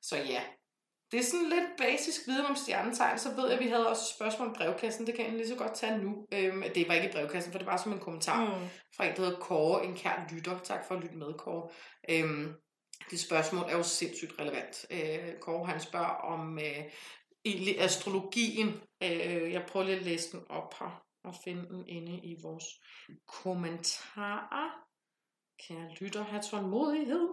[0.01, 0.41] Så ja,
[1.11, 3.19] det er sådan lidt basisk viden om stjernetegn.
[3.19, 5.07] Så ved jeg, at vi havde også et spørgsmål i brevkassen.
[5.07, 6.27] Det kan jeg lige så godt tage nu.
[6.33, 8.67] Øhm, det var ikke i brevkassen, for det var som en kommentar Mm.
[8.97, 10.59] fra en, der hedder Kåre, en kær lytter.
[10.59, 11.69] Tak for at lytte med, Kåre.
[12.09, 12.53] Øhm,
[13.11, 14.85] det spørgsmål er jo sindssygt relevant.
[14.91, 16.83] Øh, Kåre han spørger om øh,
[17.45, 18.67] egentlig astrologien.
[19.03, 22.65] Øh, jeg prøver lige at læse den op her og finde den inde i vores
[23.27, 24.90] kommentarer.
[25.67, 27.27] Kære lytter, have tålmodighed.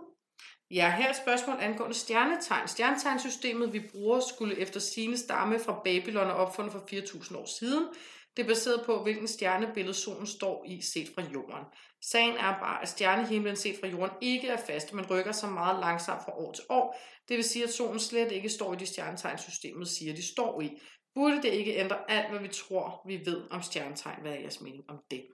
[0.70, 2.68] Ja, her er et spørgsmål angående stjernetegn.
[2.68, 7.88] Stjernetegnsystemet, vi bruger, skulle efter sine stamme fra Babylon og opfundet for 4.000 år siden.
[8.36, 11.64] Det er baseret på, hvilken stjernebillede solen står i set fra jorden.
[12.02, 15.80] Sagen er bare, at stjernehimlen set fra jorden ikke er fast, men rykker sig meget
[15.80, 17.00] langsomt fra år til år.
[17.28, 20.60] Det vil sige, at solen slet ikke står i det stjernetegn, systemet siger, de står
[20.60, 20.70] i.
[21.14, 24.20] Burde det ikke ændre alt, hvad vi tror, vi ved om stjernetegn?
[24.20, 25.26] Hvad er jeres mening om det?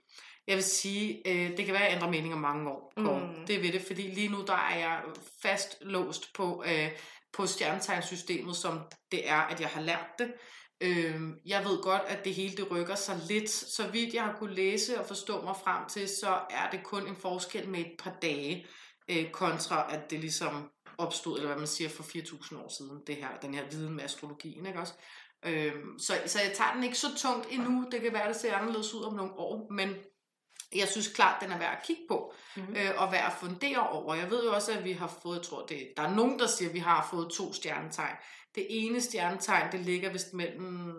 [0.47, 2.93] Jeg vil sige, øh, det kan være, at jeg ændrer mening om mange år.
[2.97, 3.45] Mm.
[3.45, 5.01] Det ved det, fordi lige nu der er jeg
[5.41, 6.91] fast låst på, øh,
[7.33, 8.79] på stjernetegnsystemet, som
[9.11, 10.33] det er, at jeg har lært det.
[10.81, 13.49] Øh, jeg ved godt, at det hele det rykker sig lidt.
[13.49, 17.07] Så vidt jeg har kunne læse og forstå mig frem til, så er det kun
[17.07, 18.67] en forskel med et par dage,
[19.09, 23.15] øh, kontra at det ligesom opstod, eller hvad man siger, for 4.000 år siden, det
[23.15, 24.93] her, den her viden med astrologien, ikke også?
[25.45, 27.87] Øhm, så, så jeg tager den ikke så tungt endnu.
[27.91, 29.95] Det kan være, det ser anderledes ud om nogle år, men
[30.75, 32.75] jeg synes klart, den er værd at kigge på, Mhm.
[32.75, 34.15] øh, og værd at fundere over.
[34.15, 36.47] Jeg ved jo også, at vi har fået, jeg tror, det, der er nogen, der
[36.47, 38.15] siger, at vi har fået to stjernetegn.
[38.55, 40.93] Det ene stjernetegn, det ligger vist mellem...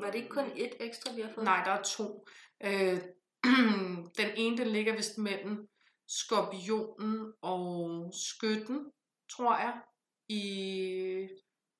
[0.00, 1.44] Var det ikke kun et ekstra, vi har fået?
[1.44, 2.26] Nej, der er to.
[2.64, 3.00] Øh,
[4.20, 5.68] den ene, den ligger vist mellem
[6.08, 8.90] skorpionen og skytten,
[9.36, 9.74] tror jeg,
[10.28, 10.42] i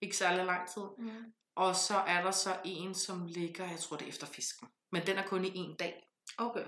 [0.02, 0.82] ikke særlig lang tid.
[0.98, 1.10] Mm.
[1.56, 4.68] Og så er der så en, som ligger, jeg tror det er efter fisken.
[4.92, 6.06] Men den er kun i en dag.
[6.38, 6.64] Okay.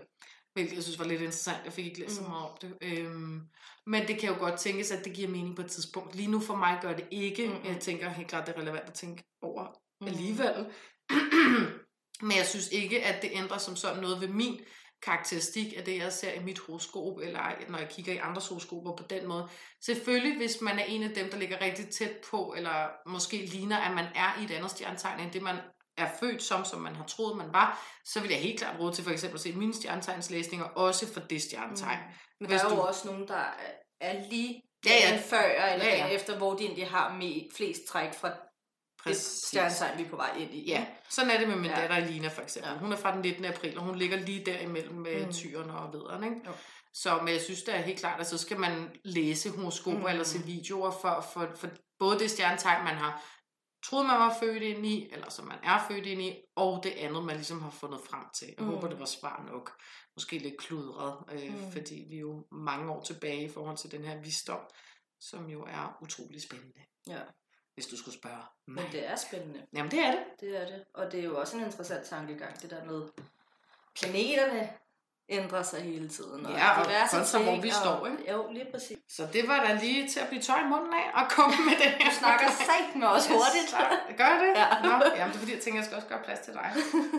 [0.57, 1.64] Hvilket jeg synes var lidt interessant.
[1.64, 2.29] Jeg fik ikke læst så Mm.
[2.29, 2.75] meget om det.
[2.83, 3.40] Øhm,
[3.87, 6.14] men det kan jo godt tænkes, at det giver mening på et tidspunkt.
[6.14, 7.49] Lige nu for mig gør det ikke.
[7.49, 7.64] Mm-mm.
[7.64, 9.66] Jeg tænker helt klart, det er relevant at tænke over
[10.01, 10.07] Mm.
[10.07, 10.66] alligevel.
[12.29, 14.61] men jeg synes ikke, at det ændrer som sådan noget ved min
[15.03, 18.97] karakteristik af det, jeg ser i mit horoskop, eller når jeg kigger i andres horoskoper
[18.97, 19.49] på den måde.
[19.85, 23.77] Selvfølgelig, hvis man er en af dem, der ligger rigtig tæt på, eller måske ligner,
[23.79, 25.57] at man er i et andet stjernetegn, end det man
[25.97, 28.95] er født som, som man har troet, man var, så vil jeg helt klart råde
[28.95, 31.99] til for eksempel at se mine stjernetegnslæsninger, også for det stjernetegn.
[31.99, 32.15] Mm.
[32.41, 33.45] Men der er jo du- også nogen, der
[34.01, 35.23] er lige Ja, ja.
[35.27, 36.07] før eller Ja, ja.
[36.07, 38.31] efter, hvor de egentlig har med flest træk fra
[39.07, 40.69] det stjernetegn, vi er på vej ind i.
[40.71, 41.81] Ja, sådan er det med min Ja.
[41.81, 42.71] datter Elina for eksempel.
[42.73, 42.79] Ja.
[42.79, 43.45] Hun er fra den 19.
[43.45, 45.33] april, og hun ligger lige derimellem med Mm.
[45.33, 46.25] tyren og vederen.
[46.25, 46.37] Ikke?
[46.47, 46.53] Jo.
[46.95, 50.07] Så men jeg synes det er helt klart, at så skal man læse horoskoper mm.
[50.07, 53.23] eller se videoer for, for, for både det stjernetegn, man har
[53.83, 56.91] troet, man var født ind i, eller som man er født ind i, og det
[56.91, 58.49] andet, man ligesom har fundet frem til.
[58.59, 58.71] Jeg Mm.
[58.75, 59.81] håber, det var svar nok.
[60.17, 61.73] Måske lidt kludret, øh, Mm.
[61.73, 64.61] fordi vi er jo mange år tilbage i forhold til den her visdom,
[65.21, 67.21] som jo er utrolig spændende, ja.
[67.75, 68.89] hvis du skulle spørge Men mig.
[68.93, 69.67] det er spændende.
[69.73, 70.25] Jamen det er det.
[70.41, 70.85] Det er det.
[70.95, 73.09] Og det er jo også en interessant tankegang, det der med
[74.01, 74.73] planeterne
[75.29, 76.47] ændrer sig hele tiden.
[76.51, 78.33] Ja, og kontra, hvor vi og- står, ikke?
[78.33, 78.99] Jo, lige præcis.
[79.09, 81.73] Så det var da lige til at blive tør i munden af og komme med
[81.77, 82.11] det her.
[82.11, 83.71] Du snakker sagt med os hurtigt.
[84.19, 84.51] Gør det?
[84.61, 84.67] Ja.
[84.89, 86.71] Nå, jamen, det er fordi, jeg tænker, jeg skal også gøre plads til dig.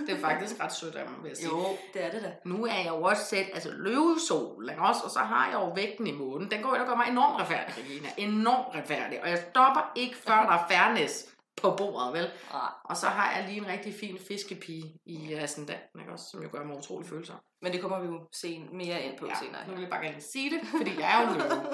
[0.08, 1.48] Det er faktisk ret sødt af mig, vil jeg sige.
[1.50, 2.32] Jo, det er det da.
[2.46, 5.02] Nu er jeg jo også selv, altså løvesol, ikke også?
[5.04, 6.52] Og så har jeg jo vægten i månen.
[6.52, 8.08] Den går ind og gør mig enormt retfærdig, Regina.
[8.17, 9.24] Enormt retfærdig.
[9.24, 11.26] Og jeg stopper ikke, før der er fairness
[11.62, 12.32] på bordet, vel?
[12.54, 16.26] Ah, Og så har jeg lige en rigtig fin fiskepige i ascendanten, ikke også?
[16.32, 17.39] Som jo gør mig utrolig følsom.
[17.62, 19.67] men det kommer vi jo se mere ind på Ja, senere.
[19.67, 21.70] nu vil jeg bare gerne sige det, fordi jeg er jo en løve.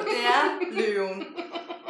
[0.00, 1.18] Og det er løven.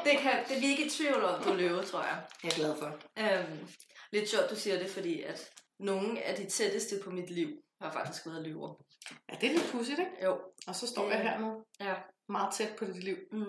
[0.04, 2.22] Det, kan, det er vi ikke i tvivl om, du er løve, tror jeg.
[2.42, 2.86] Jeg er glad for.
[3.18, 3.68] Øhm,
[4.12, 5.50] lidt sjovt, du siger det, fordi at
[5.80, 7.48] nogle af de tætteste på mit liv
[7.80, 8.74] har faktisk været løver.
[9.30, 10.24] Ja, det er lidt pudsigt, ikke?
[10.24, 10.40] Jo.
[10.68, 11.94] Og så står Det- jeg her nu, Ja.
[12.28, 13.16] meget tæt på dit liv.
[13.32, 13.42] Mm.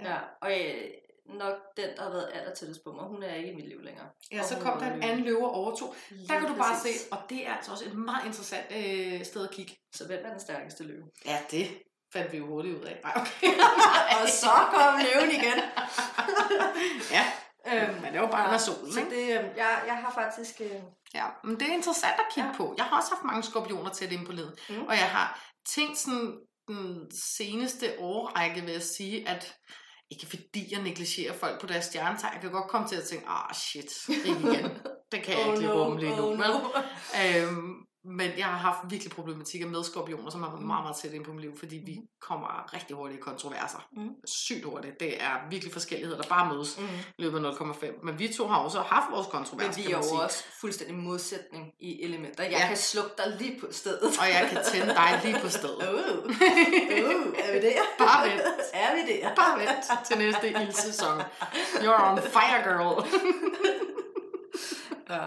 [0.00, 0.12] Ja.
[0.12, 0.90] Ja, og øh,
[1.28, 3.80] nok den, der har været aller tættest på mig, hun er ikke i mit liv
[3.80, 4.06] længere.
[4.32, 5.94] Ja, Og så kom der en anden løve og overtog.
[6.28, 7.00] Der kan du bare præcis.
[7.00, 9.76] se, og det er altså også et meget interessant øh, sted at kigge.
[9.94, 11.04] Så hvem er den stærkeste løve?
[11.24, 11.66] Ja, det
[12.12, 13.00] fandt vi jo hurtigt ud af.
[13.04, 13.58] Nej, okay.
[14.22, 15.58] og så kom løven igen.
[17.16, 17.24] ja,
[17.72, 20.60] øhm, men det var bare ja, solen, så det, øh, jeg, jeg har faktisk...
[20.60, 20.80] Øh,
[21.14, 22.56] Ja, men det er interessant at kigge Ja.
[22.56, 22.74] på.
[22.76, 24.52] Jeg har også haft mange skorpioner tæt ind på led.
[24.68, 24.74] Mm.
[24.76, 24.82] Mm.
[24.86, 25.40] Og jeg har
[25.74, 29.54] tænkt sådan den seneste årrække, vil jeg sige, at
[30.10, 33.26] ikke fordi jeg negligerer folk på deres stjernetegn, jeg kan godt komme til at tænke,
[33.28, 34.70] ah shit, ikke igen.
[35.12, 36.22] Det kan jeg ikke lige rumme lige nu.
[36.22, 36.38] oh vel?
[36.38, 36.60] no.
[37.20, 37.74] Øhm,
[38.06, 40.66] men jeg har haft virkelig problematikker med skorpioner, som har været Mm.
[40.66, 43.88] meget, meget tæt ind på mit liv, fordi vi kommer rigtig hurtigt i kontroverser.
[43.96, 44.08] Mm.
[44.26, 45.00] Sygt hurtigt.
[45.00, 46.84] Det er virkelig forskelligheder, der bare mødes Mm.
[47.18, 48.04] i løbet af 0,5.
[48.04, 50.20] Men vi to har også haft vores Men kontroverser, vi kan er jo sige.
[50.20, 52.42] også fuldstændig modsætning i elementer.
[52.44, 52.66] Jeg Ja.
[52.68, 54.02] kan slukke dig lige på stedet.
[54.20, 55.76] Og jeg kan tænde dig lige på stedet.
[55.92, 57.80] Uh, uh, er vi der?
[57.98, 58.40] Bare vent.
[58.82, 59.34] er vi der?
[59.34, 61.20] Bare vent til næste ildsæson.
[61.74, 63.06] You're on fire, girl.
[65.10, 65.26] Ja.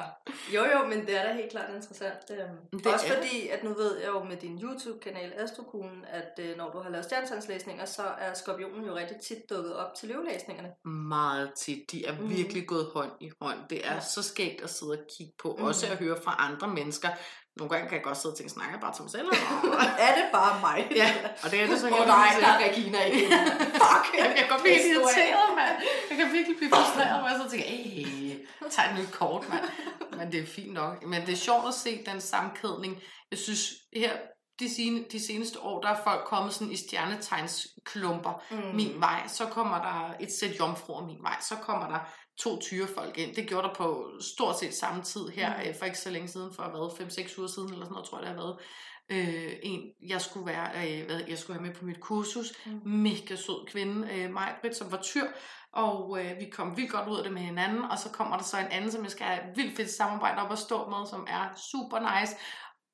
[0.56, 2.14] Jo jo, men det er da helt klart interessant.
[2.32, 6.40] Øhm, Det også er fordi, at nu ved jeg jo med din YouTube-kanal Astrokonen, at
[6.46, 10.08] øh, når du har lavet stjernetegnslæsninger, så er skorpionen jo rigtig tit dukket op til
[10.10, 10.70] løvelæsningerne.
[10.90, 11.92] Meget tit.
[11.92, 12.30] De er Mm.
[12.30, 13.58] virkelig gået hånd i hånd.
[13.70, 14.00] Det er Ja.
[14.00, 15.56] så skægt at sidde og kigge på.
[15.60, 15.66] Mm.
[15.66, 17.10] Også at høre fra andre mennesker.
[17.58, 19.22] Nogle gange kan jeg godt sidde og tænke, snakker jeg bare til mig selv?
[19.28, 20.80] eller?" er det bare mig?
[21.02, 21.10] ja,
[21.44, 23.32] og det er det så Åh oh, nej, der er Regina igen.
[23.84, 24.06] Fuck!
[24.22, 24.94] Jeg kan godt blive er.
[24.94, 25.76] irriteret, mand.
[26.10, 28.29] Jeg kan virkelig blive frustreret, hvor jeg så tænker, ey,
[28.72, 29.64] tag et nyt kort, mand.
[30.18, 31.06] Men det er fint nok.
[31.06, 33.02] Men det er sjovt at se den sammenkædning.
[33.32, 34.12] Jeg synes, her
[34.60, 38.76] de, sene, de seneste år, der er folk kommet sådan i stjernetegnsklumper Mm.
[38.76, 39.28] min vej.
[39.28, 41.38] Så kommer der et sæt jomfruer min vej.
[41.50, 42.00] Så kommer der
[42.40, 43.36] to tyrefolk ind.
[43.36, 45.68] Det gjorde der på stort set samme tid her, Mm.
[45.68, 45.74] mm.
[45.80, 48.28] for ikke så længe siden, for hvad, 5-6 uger siden, eller sådan noget, tror jeg,
[48.28, 48.58] det har været.
[49.12, 52.54] Øh, en, jeg skulle være, øh, hvad, jeg skulle have med på mit kursus.
[52.66, 52.82] Mm.
[52.86, 55.26] Mega sød kvinde, øh, Majbrit, som var tyr,
[55.74, 58.44] og øh, vi kom vildt godt ud af det med hinanden, og så kommer der
[58.44, 61.28] så en anden, som jeg skal have vildt fedt samarbejde op og stå med, som
[61.30, 62.36] er super nice,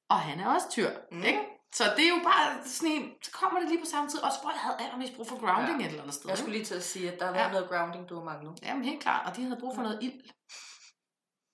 [0.10, 1.24] og han er også tyr, Mm.
[1.24, 1.40] ikke?
[1.76, 4.38] Så det er jo bare sådan en, så kommer det lige på samme tid, også
[4.42, 5.86] hvor jeg havde allermest brug for grounding ja.
[5.86, 6.30] et eller andet sted.
[6.30, 7.52] Jeg skulle lige til at sige, at der været Ja.
[7.52, 8.60] noget grounding, du har manglet.
[8.64, 10.22] Jamen helt klart, og de havde brug for noget ild.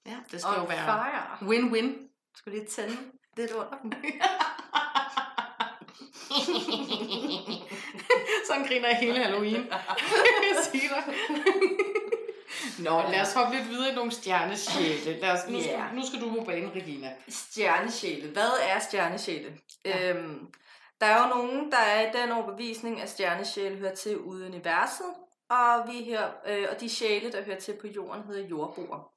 [0.05, 1.49] Ja, det skal jo On være fire.
[1.49, 2.07] win-win.
[2.36, 2.97] Skulle lige tænde
[3.38, 3.93] lidt under den.
[8.52, 9.68] Sådan griner jeg hele Halloween.
[10.74, 11.04] jeg.
[12.80, 15.20] Nå, lad os hoppe lidt videre i nogle stjernesjæle.
[15.20, 15.64] Lad os, nu, Ja.
[15.64, 17.14] skal, nu skal du på banen, Regina.
[17.30, 18.30] Stjernesjæle.
[18.32, 19.58] Hvad er stjernesjæle?
[19.86, 20.10] Ja.
[20.10, 20.48] Øhm,
[21.02, 24.50] der er jo nogen, der er i den overbevisning, at stjernesjæle hører til ude i
[24.50, 25.06] universet,
[25.50, 29.12] og vi her, øh, og de sjæle, der hører til på jorden, hedder jordboer.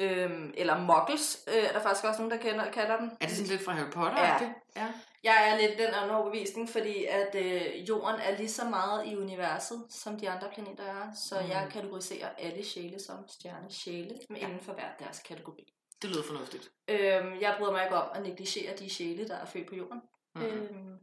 [0.00, 3.10] Øhm, eller muggles, øh, er der faktisk også nogen, der kender, kalder dem.
[3.20, 4.22] Er det sådan lidt fra Harry Potter?
[4.22, 4.38] Ja.
[4.76, 4.86] ja.
[5.22, 9.16] Jeg er lidt den anden overbevisning, fordi at øh, jorden er lige så meget i
[9.16, 11.12] universet, som de andre planeter er.
[11.14, 11.48] Så Mm.
[11.48, 14.46] jeg kategoriserer alle sjæle som stjernesjæle, men Ja.
[14.46, 15.72] inden for hver deres kategori.
[16.02, 16.70] Det lyder fornuftigt.
[16.88, 20.02] Øhm, jeg bryder mig ikke om at negligere de sjæle, der er født på jorden.
[20.34, 20.42] Mm.
[20.42, 20.98] Øhm,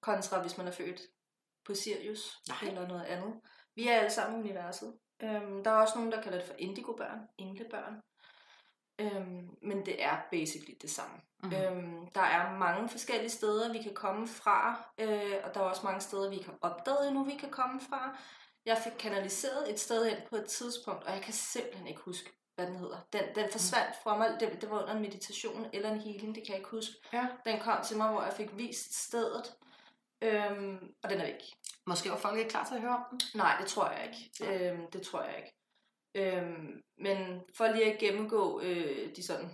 [0.00, 1.00] kontra hvis man er født
[1.64, 2.68] på Sirius Nej.
[2.68, 3.34] eller noget andet.
[3.74, 4.98] Vi er alle sammen i universet.
[5.22, 8.00] Øhm, der er også nogen, der kalder det for indigobørn, englebørn.
[9.64, 11.16] Men det er basically det samme.
[11.42, 11.48] Mm.
[11.48, 11.56] Mm.
[11.56, 15.82] Øhm, der er mange forskellige steder, vi kan komme fra, øh, og der er også
[15.84, 18.18] mange steder, vi ikke har opdaget endnu, vi kan komme fra.
[18.66, 22.30] Jeg fik kanaliseret et sted hen på et tidspunkt, og jeg kan simpelthen ikke huske,
[22.54, 22.98] hvad den hedder.
[23.12, 26.44] Den, den forsvandt fra mig, det, det var under en meditation eller en healing, det
[26.44, 26.94] kan jeg ikke huske.
[27.12, 27.26] Ja.
[27.44, 29.54] Den kom til mig, hvor jeg fik vist stedet,
[30.22, 31.42] øhm, og den er væk.
[31.86, 33.20] Måske var folk ikke klar til at høre om den.
[33.34, 34.54] Nej, det tror jeg ikke.
[34.70, 35.63] Øhm, det tror jeg ikke.
[36.14, 39.50] Øhm, men for lige at gennemgå øh, de sådan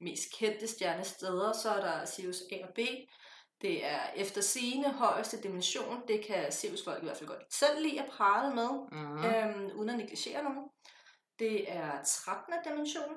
[0.00, 2.78] mest kendte stjernesteder, så er der Sirius A og B.
[3.60, 6.08] Det er efter sigende højeste dimension.
[6.08, 8.98] Det kan Sirius folk i hvert fald godt selv lide at prale med, Mm.
[8.98, 9.24] mm.
[9.24, 10.70] øhm, uden at negligere nogen.
[11.38, 12.54] Det er 13.
[12.64, 13.14] dimension,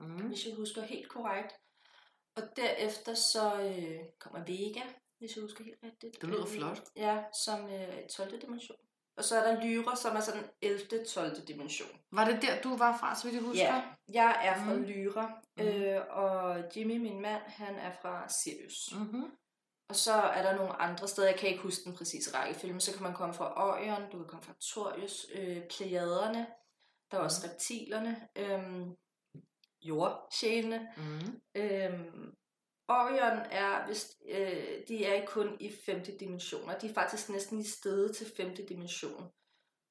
[0.00, 0.26] Mm.
[0.28, 1.52] hvis jeg husker helt korrekt.
[2.36, 4.86] Og derefter så øh, kommer Vega,
[5.18, 6.20] hvis jeg husker helt rigtigt.
[6.20, 6.80] Det lyder Øh, flot.
[6.96, 8.40] Ja, som øh, 12.
[8.40, 8.76] dimension.
[9.16, 11.04] Og så er der Lyra, som er sådan 11.
[11.04, 11.36] 12.
[11.48, 11.88] dimension.
[12.12, 13.64] Var det der, du var fra, så vidt jeg husker?
[13.64, 14.82] Ja, jeg er fra mm.
[14.82, 15.66] Lyra, Mhm.
[15.66, 18.88] øh, og Jimmy, min mand, han er fra Sirius.
[18.92, 18.98] Mm.
[18.98, 19.30] Mm-hmm.
[19.88, 22.80] Og så er der nogle andre steder, jeg kan ikke huske den præcise rækkefølge, men
[22.80, 26.46] så kan man komme fra Orion, du kan komme fra Torius, øh, Plejaderne,
[27.10, 28.86] der er også reptilerne, øh,
[29.82, 31.40] jordsjælene, Mm.
[31.54, 32.34] Øhm,
[33.00, 37.58] Orion er, hvis, øh, de er ikke kun i femte dimensioner, de er faktisk næsten
[37.60, 39.30] i stedet til femte dimension.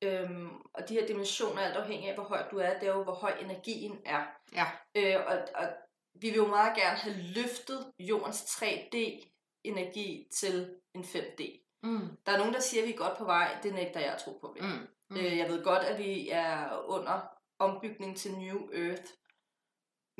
[0.03, 3.03] Øhm, og de her dimensioner, alt afhængig af, hvor højt du er, det er jo,
[3.03, 4.23] hvor høj energien er.
[4.53, 4.65] Ja.
[4.95, 5.67] Øh, og, og
[6.13, 11.61] vi vil jo meget gerne have løftet jordens 3D-energi til en 5D.
[11.83, 12.17] Mm.
[12.25, 13.57] Der er nogen, der siger, at vi er godt på vej.
[13.63, 14.55] Det nægter jeg at tro på.
[14.59, 14.65] Mm.
[14.65, 14.87] Mm.
[15.09, 15.17] Mm.
[15.17, 17.19] Øh, jeg ved godt, at vi er under
[17.59, 19.11] ombygning til New Earth.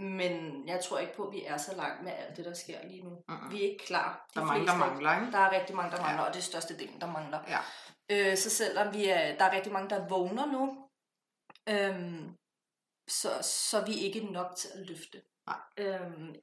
[0.02, 2.88] Men jeg tror ikke på, at vi er så langt med alt det, der sker
[2.88, 3.10] lige nu.
[3.28, 3.52] Mm.
[3.52, 4.26] Vi er ikke klar.
[4.30, 5.32] De Der er mange, der mangler, ikke?
[5.32, 6.28] Der er rigtig mange, der mangler, Ja.
[6.28, 7.40] og det er største delen, der mangler.
[7.48, 7.60] Ja.
[8.10, 10.90] Øh, så selvom vi er, der er rigtig mange, der vågner nu,
[11.70, 12.36] øhm,
[13.10, 15.22] så, så er vi ikke nok til at løfte.
[15.48, 15.60] Nej.
[15.78, 16.36] Øhm,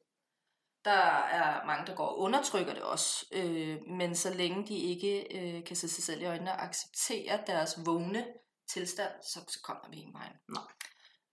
[0.84, 1.02] der
[1.40, 5.64] er mange, der går og undertrykker det også, øh, men så længe de ikke øh,
[5.64, 8.26] kan se sig selv i øjnene og acceptere deres vågne
[8.68, 10.32] tilstand, så, så kommer vi ingen vej.
[10.48, 10.68] Nej.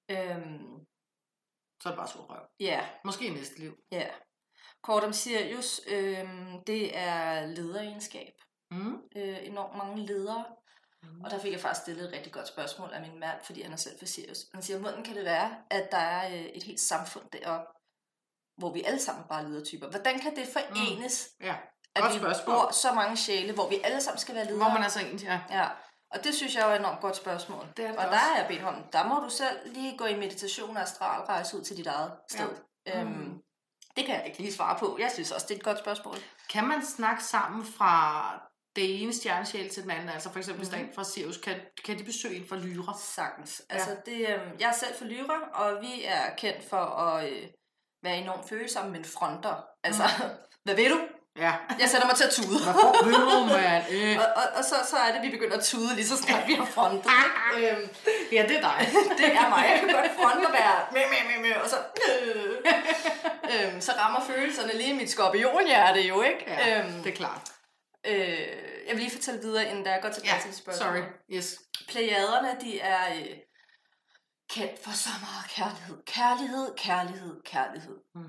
[0.10, 0.86] Øhm,
[1.86, 2.42] Så er det bare sur røv.
[2.60, 3.76] ja, Måske i næste liv.
[3.92, 4.08] ja.
[4.84, 6.24] Kort om Sirius, øh,
[6.68, 8.34] det er lederegenskab.
[8.72, 8.98] Mm.
[9.16, 10.46] Øh, enormt mange ledere.
[11.04, 11.22] Mm.
[11.24, 13.74] Og der fik jeg faktisk stillet et rigtig godt spørgsmål af min mand, fordi han
[13.74, 14.38] er selv for Sirius.
[14.54, 17.66] Han siger, hvordan kan det være, at der er øh, et helt samfund deroppe,
[18.58, 19.90] hvor vi alle sammen bare er ledertyper?
[19.90, 21.56] Hvordan kan det forenes, Ja.
[21.96, 22.56] at vi spørgsmål.
[22.56, 24.64] bor så mange sjæle, hvor vi alle sammen skal være ledere?
[24.64, 25.40] Hvor man altså egentlig er.
[25.50, 25.68] Ja,
[26.12, 27.66] og det synes jeg er et enormt godt spørgsmål.
[27.78, 28.16] Det er det og også.
[28.16, 31.58] der er jeg bedt om, der må du selv lige gå i meditation og astralrejse
[31.58, 32.50] ud til dit eget sted.
[32.86, 33.00] Ja.
[33.02, 33.42] Øhm, Mm.
[33.96, 34.98] det kan jeg ikke lige svare på.
[35.00, 36.16] Jeg synes også, det er et godt spørgsmål.
[36.50, 38.26] Kan man snakke sammen fra
[38.76, 40.10] det ene stjernesjæl til den anden?
[40.10, 40.90] Altså for eksempel, hvis der er Mhm.
[40.90, 42.94] en fra Sirius, kan, kan de besøge en fra Lyra?
[43.00, 43.62] Sagtens.
[43.70, 47.48] Altså, det, øh, jeg er selv for Lyra, og vi er kendt for at øh,
[48.04, 49.66] være enormt følsomme, men fronter.
[49.84, 50.04] Altså,
[50.64, 51.00] hvad ved du?
[51.38, 51.54] Ja.
[51.80, 52.64] Jeg sætter mig til at tude.
[52.64, 53.84] Hvad får du, mand?
[53.92, 54.18] Øh.
[54.22, 56.48] og, og, og så, så er det, at vi begynder at tude lige så snart
[56.48, 57.12] vi har frontet.
[57.56, 57.72] Ikke?
[57.72, 57.90] øhm,
[58.32, 58.88] Ja, det er dig.
[59.20, 59.66] det er mig.
[59.72, 61.76] Jeg kan godt fronte og være mæ, mæ, mæ, mæ, og så,
[62.12, 62.56] øh,
[63.74, 66.44] øhm, så rammer følelserne lige mit skorpionhjerte jo, ikke?
[66.48, 67.42] Ja, øhm, det er klart.
[68.08, 68.40] øh,
[68.88, 70.88] jeg vil lige fortælle videre, inden der går tilbage Ja, til spørgsmål.
[70.96, 71.04] sorry.
[71.38, 71.60] Yes.
[71.88, 73.26] Plejaderne, de er øh,
[74.50, 75.98] kendt for så meget kærlighed.
[76.06, 77.96] Kærlighed, kærlighed, kærlighed.
[78.16, 78.22] Mm.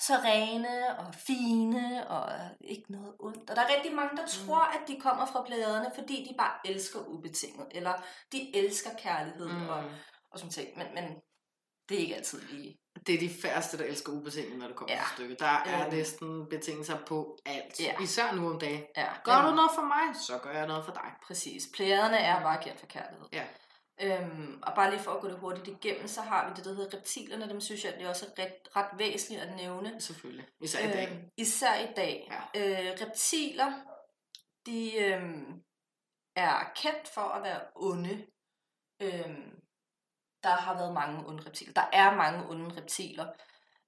[0.00, 3.50] Så rene og fine og ikke noget ondt.
[3.50, 4.46] Og der er rigtig mange, der Mm.
[4.46, 7.66] tror, at de kommer fra plejaderne, fordi de bare elsker ubetinget.
[7.70, 7.92] Eller
[8.32, 9.68] de elsker kærlighed Mm.
[9.68, 9.84] og,
[10.30, 10.78] og sådan ting.
[10.78, 11.04] Men, men
[11.88, 12.76] det er ikke altid lige.
[13.06, 15.00] Det er de færreste, der elsker ubetinget, når det kommer Ja.
[15.00, 15.40] til stykket.
[15.40, 15.94] Der er Øhm.
[15.94, 17.80] næsten betingelser på alt.
[17.80, 17.94] Ja.
[18.02, 18.82] Især nu om dagen.
[18.96, 21.10] Ja, Gør du noget for mig, så gør jeg noget for dig.
[21.26, 21.68] Præcis.
[21.74, 23.26] Plejaderne er bare kendt for kærlighed.
[23.32, 23.44] Ja.
[24.02, 26.74] Øhm, og bare lige for at gå det hurtigt igennem, så har vi det, der
[26.74, 27.48] hedder reptilerne.
[27.48, 30.00] Dem synes jeg, det er også ret, ret væsentligt at nævne.
[30.00, 30.46] Selvfølgelig.
[30.60, 31.08] Især i dag.
[31.08, 32.28] Øhm, især i dag.
[32.30, 32.60] Ja.
[32.60, 33.72] Øh, reptiler,
[34.66, 35.62] de øhm,
[36.36, 38.26] er kendt for at være onde.
[39.02, 39.60] Øhm,
[40.42, 41.72] der har været mange onde reptiler.
[41.72, 43.26] Der er mange onde reptiler.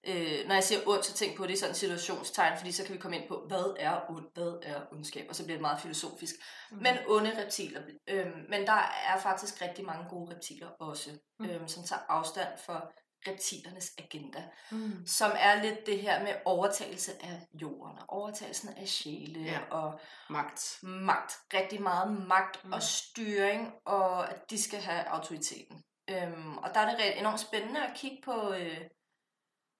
[0.06, 2.84] Øh, når jeg siger ondt, så tænk på det i sådan en situationstegn, fordi så
[2.84, 5.60] kan vi komme ind på, hvad er ond, hvad er ondskab, og så bliver det
[5.62, 6.34] meget filosofisk.
[6.70, 6.76] Mm.
[6.78, 7.80] Men onde reptiler.
[8.08, 11.46] Øhm, men der er faktisk rigtig mange gode reptiler også, Mm.
[11.50, 12.92] øhm, som tager afstand for
[13.28, 15.06] reptilernes agenda Mm.
[15.06, 19.58] som er lidt det her med overtagelse af jorden, og overtagelsen af sjæle, Ja.
[19.70, 20.78] og Magt.
[20.82, 21.32] magt.
[21.54, 22.72] Rigtig meget magt Mm.
[22.72, 25.82] og styring, og at de skal have autoriteten.
[26.10, 28.78] Øhm, og der er det ret enormt spændende at kigge på, øh,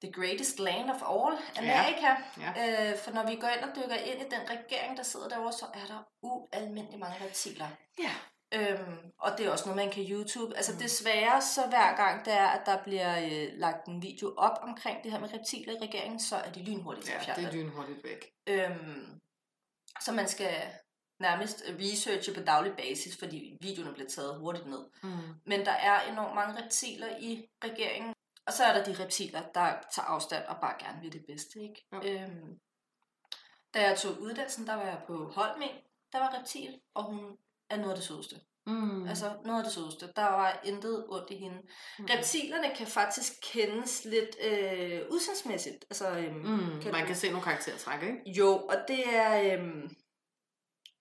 [0.03, 2.11] the greatest land of all, Amerika.
[2.41, 2.91] Ja.
[2.91, 5.53] Øh, for når vi går ind og dykker ind i den regering, der sidder derovre,
[5.53, 7.67] så er der ualmindelig mange reptiler.
[7.99, 8.11] Ja.
[8.55, 10.57] Øhm, og det er også noget, man kan YouTube.
[10.57, 10.79] Altså Mm.
[10.79, 15.03] desværre, så hver gang der er, at der bliver øh, lagt en video op omkring
[15.05, 18.27] det her med reptiler i regeringen, så er de lynhurtigt Ja, det er lynhurtigt væk.
[18.47, 19.21] Øhm,
[20.01, 20.55] så man skal
[21.21, 24.85] nærmest researche på daglig basis, fordi videoerne bliver taget hurtigt ned.
[25.03, 25.11] Mm.
[25.47, 28.15] Men der er enormt mange reptiler i regeringen.
[28.47, 31.59] Og så er der de reptiler, der tager afstand og bare gerne vil det bedste.
[31.61, 31.87] Ikke?
[31.93, 31.99] Jo.
[32.05, 32.59] Øhm,
[33.75, 35.69] da jeg tog uddannelsen, der var jeg på Holmen,
[36.13, 37.37] der var reptil, og hun
[37.71, 38.37] er noget af det sødeste.
[38.67, 39.09] Mm.
[39.09, 40.13] Altså noget af det sødeste.
[40.17, 41.57] Der var intet ondt i hende.
[41.99, 42.05] mm.
[42.11, 45.85] Reptilerne kan faktisk kendes lidt øh, udsendsmæssigt.
[45.91, 46.81] Altså, øhm, Mm.
[46.83, 48.31] kan Man du- kan se nogle karaktertræk, ikke?
[48.39, 49.53] Jo, og det er...
[49.59, 49.91] Øhm,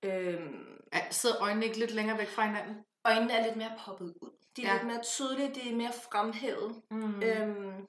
[0.03, 2.75] øhm, Ja, sidder øjnene ikke lidt længere væk fra hinanden?
[3.05, 4.31] øjnene er lidt mere poppet ud.
[4.57, 4.73] De er Ja.
[4.73, 6.81] lidt mere tydelige, de er mere fremhævet.
[6.91, 6.97] Mm.
[6.97, 7.23] Mm.
[7.23, 7.87] Øhm,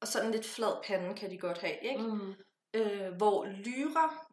[0.00, 2.02] og sådan lidt flad pande kan de godt have, ikke?
[2.02, 2.10] Mm.
[2.18, 2.34] Mm.
[2.74, 4.26] Øh, hvor lyrer,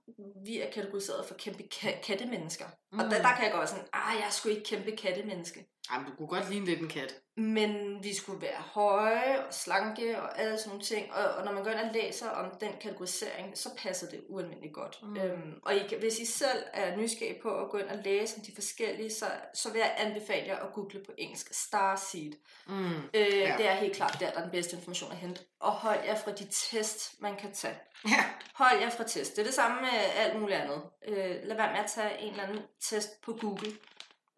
[0.45, 2.65] vi er kategoriseret for kæmpe ka- kattemennesker.
[2.91, 2.99] Mm.
[2.99, 3.09] Og Mm.
[3.11, 5.67] der, der kan jeg godt være sådan, ah, jeg er sgu ikke kæmpe kattemenneske.
[5.91, 7.15] Jamen, du kunne godt ligne lidt en kat.
[7.37, 11.13] Men vi skulle være høje og slanke og alle sådan nogle ting.
[11.13, 14.73] Og, og når man går ind og læser om den kategorisering, så passer det ualmindeligt
[14.73, 14.99] godt.
[15.03, 15.17] Mm.
[15.17, 18.41] Øhm, og I, hvis I selv er nysgerrige på at gå ind og læse om
[18.41, 22.33] de forskellige, så, så vil jeg anbefale jer at google på engelsk Starseed.
[22.67, 22.95] Mm.
[23.13, 23.55] Øh, ja.
[23.57, 25.41] Det er helt klart der, der er den bedste information at hente.
[25.59, 27.77] Og hold jer fra de test, man kan tage.
[28.07, 28.25] Ja.
[28.53, 29.35] Hold jer fra test.
[29.35, 30.81] Det er det samme med alt muligt andet.
[31.07, 33.71] Øh, lad være med at tage en eller anden test på Google.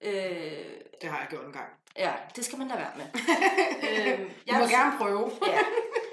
[0.05, 0.65] Øh,
[1.01, 1.69] Det har jeg gjort en gang.
[1.97, 3.05] ja, det skal man lade være med.
[3.89, 5.31] øhm, Du må gerne prøve.
[5.47, 5.59] Ja.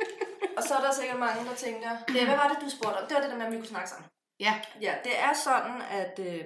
[0.56, 3.06] Og så er der sikkert mange, der tænker, ja, hvad var det, du spurgte om?
[3.08, 4.08] Det var det der med, at vi kunne snakke sammen.
[4.40, 4.60] Ja.
[4.80, 6.44] Ja, det er sådan, at øh,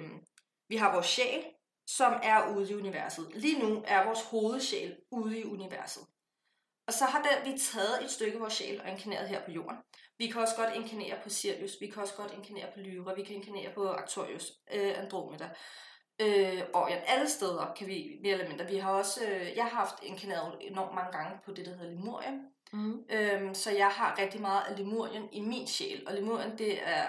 [0.69, 1.43] vi har vores sjæl,
[1.87, 3.27] som er ude i universet.
[3.33, 6.03] Lige nu er vores hovedsjæl ude i universet.
[6.87, 9.51] Og så har der, vi taget et stykke af vores sjæl og inkarneret her på
[9.51, 9.77] jorden.
[10.17, 13.23] Vi kan også godt inkarnere på Sirius, vi kan også godt inkarnere på Lyra, vi
[13.23, 15.49] kan inkarnere på Arcturus, øh, Andromeda.
[16.21, 18.65] Øh, og ja, alle steder kan vi mere eller mindre.
[18.67, 21.91] Vi har også, øh, jeg har haft inkarneret enormt mange gange på det, der hedder
[21.91, 22.31] Lemuria.
[22.73, 23.03] Mm.
[23.09, 26.03] Øhm, så jeg har rigtig meget af Lemurien i min sjæl.
[26.07, 27.07] Og Lemurien, det er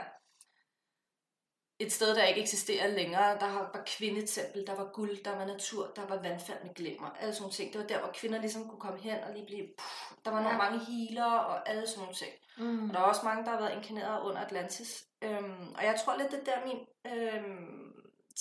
[1.79, 3.39] et sted, der ikke eksisterer længere.
[3.41, 7.11] Der var kvindetempel, der var guld, der var natur, der var vandfald med glimmer.
[7.21, 7.73] Alle sådan ting.
[7.73, 9.67] Det var der, hvor kvinder ligesom kunne komme hen og lige blive...
[9.79, 10.71] Puh, der var nogle Ja.
[10.71, 12.31] mange healer og alle sådan ting.
[12.59, 12.89] Mm.
[12.89, 15.05] Og der er også mange, der har været inkarneret under Atlantis.
[15.23, 17.88] Øhm, og jeg tror lidt, det er der min øhm,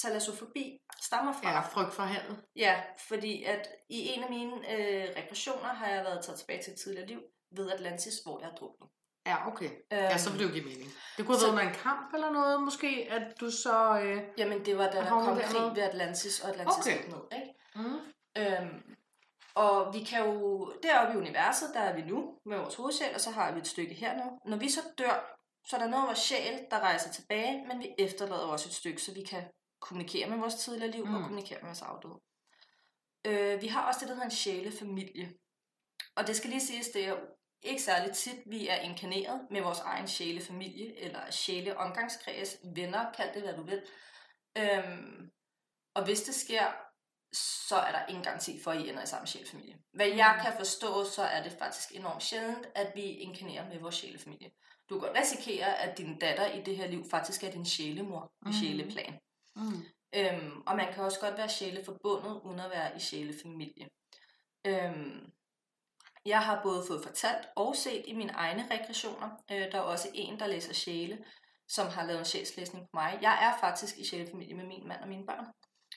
[0.02, 1.50] talassofobi stammer fra.
[1.52, 2.44] Ja, frygt for havet.
[2.56, 6.74] Ja, fordi at i en af mine øh, regressioner har jeg været taget tilbage til
[6.74, 7.20] et tidligere liv
[7.52, 8.92] ved Atlantis, hvor jeg druknede.
[9.28, 9.66] Ja, okay.
[9.66, 10.90] Øhm, Ja, så vil det jo give mening.
[11.18, 14.00] Det kunne have så- været med en kamp eller noget, måske, at du så...
[14.04, 14.22] Øh...
[14.38, 16.98] Jamen, det var da der kom krig ved Atlantis, og Atlantis Okay.
[16.98, 17.10] okay.
[17.10, 17.54] ned, ikke?
[17.76, 18.00] Mm.
[18.38, 18.84] Øhm,
[19.56, 23.22] og vi kan jo, deroppe i universet, der er vi nu med vores hovedsjæl, og
[23.22, 24.40] så har vi et stykke her nu.
[24.46, 27.80] Når vi så dør, så er der noget af vores sjæl, der rejser tilbage, men
[27.80, 29.44] vi efterlader også et stykke, så vi kan
[29.80, 31.14] kommunikere med vores tidligere liv mm.
[31.14, 31.24] og Mm.
[31.26, 32.20] kommunikere med vores afdøde.
[33.26, 35.34] Øh, vi har også det, der hedder en sjælefamilie.
[36.16, 37.18] Og det skal lige siges, det er
[37.62, 43.42] ikke særlig tit, vi er inkarneret med vores egen sjælefamilie, eller sjæleomgangskreds, venner, kald det
[43.42, 43.82] hvad du vil.
[44.58, 45.30] Øhm,
[45.96, 46.66] og hvis det sker,
[47.68, 49.78] så er der ingen garanti for, at I ender i samme sjælefamilie.
[49.94, 50.44] Hvad jeg Mm.
[50.46, 54.52] kan forstå, så er det faktisk enormt sjældent, at vi inkarnerer med vores sjælefamilie.
[54.90, 58.50] Du kan risikere, at din datter i det her liv faktisk er din sjælemor på
[58.50, 58.54] Mhm.
[58.54, 59.20] sjæleplan.
[59.58, 59.86] Mm.
[60.16, 63.90] Øhm, og man kan også godt være sjæleforbundet, uden at være i sjælefamilie.
[64.66, 65.32] Øhm,
[66.26, 69.30] jeg har både fået fortalt og set i mine egne regressioner.
[69.52, 71.26] Øh, der er også en, der læser sjæle,
[71.68, 73.20] som har lavet en sjælslæsning på mig.
[73.22, 75.46] Jeg er faktisk i sjælefamilie med min mand og mine børn.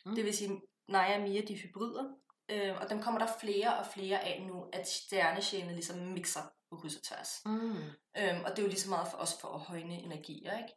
[0.06, 0.14] Mm.
[0.14, 2.04] Det vil sige, Naja og Mia, de er hybrider.
[2.48, 6.76] Øh, og dem kommer der flere og flere af nu, at stjernesjælene ligesom mixer på
[6.76, 7.42] kryds og tværs.
[7.44, 7.76] Mm.
[8.18, 10.74] Øhm, og det er jo lige så meget for os for at højne energier, ikke?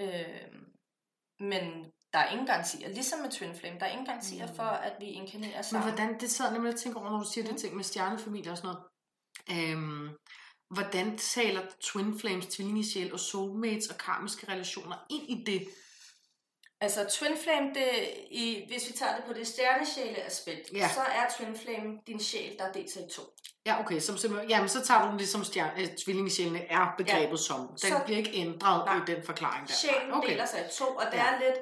[0.00, 0.72] Øhm,
[1.40, 2.88] men der er ingen garantier.
[2.88, 4.56] Ligesom med Twin Flame, der er ingen garantier Mm.
[4.56, 5.88] for, at vi inkarnerer Men sammen.
[5.88, 7.50] hvordan, det sad nemlig at tænke over, når du siger mm.
[7.52, 8.74] Det ting med stjernefamilie og sådan
[9.48, 9.70] noget.
[9.70, 10.08] Øhm,
[10.74, 15.68] hvordan taler Twin Flames, tvillingesjæl og soulmates og karmiske relationer ind i det?
[16.80, 17.88] Altså Twin Flame, det,
[18.30, 20.88] i, hvis vi tager det på det stjernesjæle aspekt, Ja.
[20.94, 23.22] så er Twin Flame din sjæl, der er delt i to.
[23.66, 27.30] Ja, okay, så, simpelthen, jamen, så tager du den ligesom stjerne, øh, tvillingesjælene er begrebet
[27.30, 27.36] ja.
[27.36, 27.68] som.
[27.68, 28.96] Den Så- bliver ikke ændret Nej.
[28.96, 29.74] i den forklaring der.
[29.74, 30.28] Sjælen okay.
[30.32, 31.24] deler sig i to, og det Ja.
[31.24, 31.58] er lidt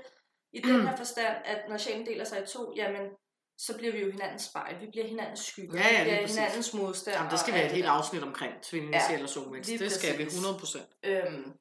[0.52, 3.10] i den her forstand, at når sjælen deler sig i to, jamen,
[3.58, 6.36] så bliver vi jo hinandens spejl, vi bliver hinandens skygger, Ja, ja, vi bliver præcis.
[6.36, 7.16] hinandens modstand.
[7.16, 9.68] Jamen, der skal og være et helt afsnit omkring tvillingesjæl ja, og soulmates.
[9.68, 10.40] lige Det skal vi præcis.
[10.40, 11.00] 100%.
[11.02, 11.52] Øhm,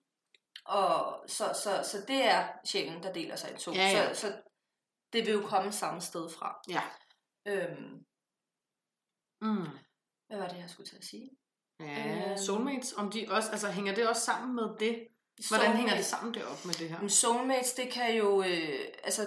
[0.65, 3.71] og så, så, så det er sjælen, der deler sig i to.
[3.71, 4.13] Ja, ja.
[4.13, 4.41] Så, så
[5.13, 6.61] det vil jo komme samme sted fra.
[6.69, 6.81] Ja.
[7.47, 8.05] Øhm,
[9.43, 9.67] Mm.
[10.27, 11.29] hvad var det, jeg skulle til at sige?
[11.79, 12.37] Ja, Øhm.
[12.37, 15.07] soulmates, om de også, altså hænger det også sammen med det?
[15.49, 17.07] Hvordan hænger det sammen deroppe med det her?
[17.07, 18.43] Soulmates, det kan jo...
[18.43, 19.21] Øh, altså,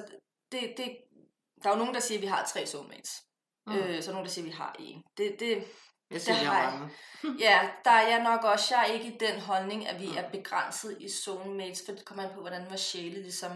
[0.53, 0.97] det, det,
[1.63, 3.23] der er jo nogen, der siger, at vi har tre soulmates.
[3.67, 3.73] Mm.
[3.77, 5.03] Øh, så er nogen, der siger, at vi har en.
[5.17, 5.65] Det, det,
[6.11, 6.95] Jeg siger, det jeg har mange.
[7.47, 8.75] ja, der er jeg nok også.
[8.75, 10.17] Jeg er ikke i den holdning, at vi Mm.
[10.17, 13.53] er begrænset i soulmates, for det kommer an på, hvordan vores sjæle ligesom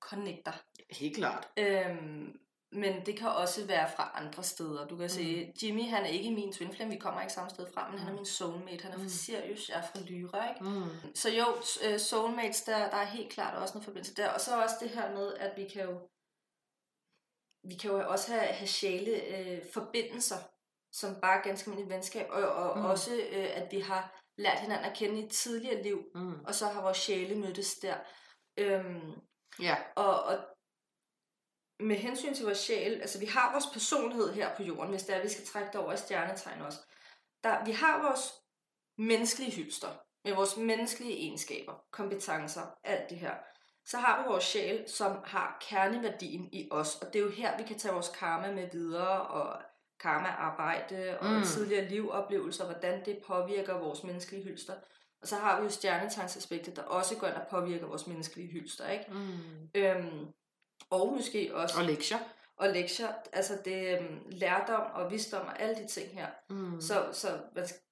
[0.00, 0.52] connecter.
[0.90, 1.48] Helt klart.
[1.56, 2.38] Øhm,
[2.72, 4.86] men det kan også være fra andre steder.
[4.86, 5.08] Du kan mm.
[5.08, 7.98] se, Jimmy han er ikke min twin flame, vi kommer ikke samme sted fra, men
[7.98, 8.82] han er min soulmate.
[8.82, 9.08] Han er fra Mm.
[9.08, 10.64] Sirius, jeg er fra Lyra, ikke?
[10.64, 11.14] Mm.
[11.14, 11.44] Så jo,
[11.86, 14.28] øh, soulmates, der, der er helt klart også noget forbindelse der.
[14.28, 16.00] Og så også det her med, at vi kan jo,
[17.68, 20.36] vi kan jo også have, have sjæle øh, forbindelser,
[20.92, 22.84] som bare er ganske almindelige venskab, og, og mm.
[22.84, 26.40] også øh, at vi har lært hinanden at kende i et tidligere liv, Mm.
[26.46, 27.96] og så har vores sjæle mødtes der.
[28.58, 29.12] Øhm,
[29.62, 29.76] Ja.
[29.96, 30.38] og, og
[31.80, 35.16] med hensyn til vores sjæl, altså vi har vores personlighed her på jorden, hvis det
[35.16, 36.78] er, vi skal trække det over i stjernetegn også.
[37.44, 38.32] Der, vi har vores
[38.98, 39.88] menneskelige hylster,
[40.24, 43.34] med vores menneskelige egenskaber, kompetencer, alt det her.
[43.86, 47.56] Så har vi vores sjæl, som har kerneværdien i os, og det er jo her,
[47.58, 49.62] vi kan tage vores karma med videre, og
[50.00, 51.42] karma-arbejde, og Mm.
[51.44, 54.74] tidligere livoplevelser, hvordan det påvirker vores menneskelige hylster.
[55.22, 58.88] Og så har vi jo stjernetegnsaspektet, der også går ind og påvirker vores menneskelige hylster,
[58.88, 59.04] ikke?
[59.12, 59.70] Mm.
[59.74, 60.26] Øhm,
[60.90, 62.18] og måske også Og lektier.
[62.56, 66.26] og lektier, altså det øhm, lærdom og visdom og alle de ting her.
[66.50, 66.80] Mm.
[66.80, 67.28] Så, så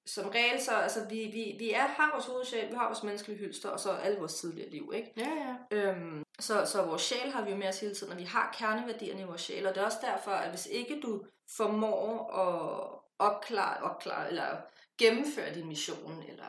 [0.06, 3.38] som regel, så altså, vi, vi, vi er, har vores hovedsjæl, vi har vores menneskelige
[3.38, 5.12] hylster, og så alle vores tidligere liv, ikke?
[5.16, 5.76] Ja, ja.
[5.76, 8.54] Øhm, så, så vores sjæl har vi jo med os hele tiden, og vi har
[8.58, 11.24] kerneværdierne i vores sjæl, og det er også derfor, at hvis ikke du
[11.56, 14.56] formår at opklare, opklare eller
[14.98, 16.44] gennemføre din mission, eller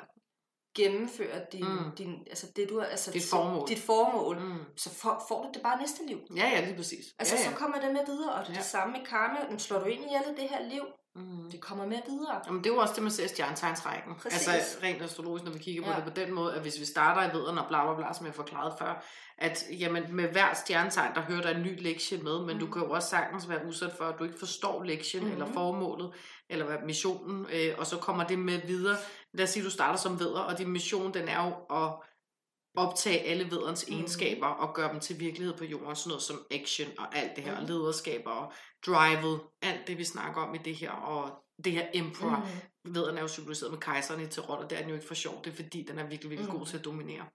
[0.78, 1.92] gennemføre din, Mm.
[1.98, 3.68] din, altså det du altså Dit formål.
[3.68, 4.58] dit formål Mm.
[4.78, 6.20] så får, får du det bare næste liv.
[6.36, 7.06] Ja, ja, lige præcis.
[7.20, 8.58] Altså, ja, ja, så kommer det med videre, og det er Ja.
[8.60, 9.40] det samme med karma.
[9.50, 10.84] Men slår du ind i alle det her liv,
[11.16, 11.52] Mm.
[11.52, 12.42] det kommer med videre.
[12.48, 14.14] Jamen, det er jo også det, man ser i stjernetegnsrækken.
[14.26, 14.52] Altså
[14.84, 15.96] rent astrologisk, når vi kigger på Ja.
[15.96, 18.26] det på den måde, at hvis vi starter i vederne og bla bla bla, som
[18.26, 19.06] jeg forklarede før,
[19.38, 22.60] at jamen, med hver stjernetegn, der hører der en ny lektie med, men mm.
[22.60, 25.32] du kan jo også sagtens være udsat for, at du ikke forstår lektien mm.
[25.32, 26.14] Eller formålet,
[26.50, 28.98] eller hvad missionen, øh, og så kommer det med videre.
[29.38, 31.94] Lad os sige, du starter som veder, og din mission, den er jo at
[32.76, 33.96] optage alle vederens Mhm.
[33.98, 37.44] egenskaber og gøre dem til virkelighed på jorden, sådan noget som action og alt det
[37.44, 37.68] her, Mhm.
[37.70, 38.54] lederskaber og
[38.86, 42.38] drivet, alt det vi snakker om i det her, og det her emperor,
[42.86, 42.94] Mm.
[42.94, 45.14] Vederen er jo symboliseret med kejseren i Tarot, og det er den jo ikke for
[45.14, 45.42] sjov.
[45.44, 46.58] Det er fordi, den er virkelig, virkelig Mm.
[46.60, 47.26] god til at dominere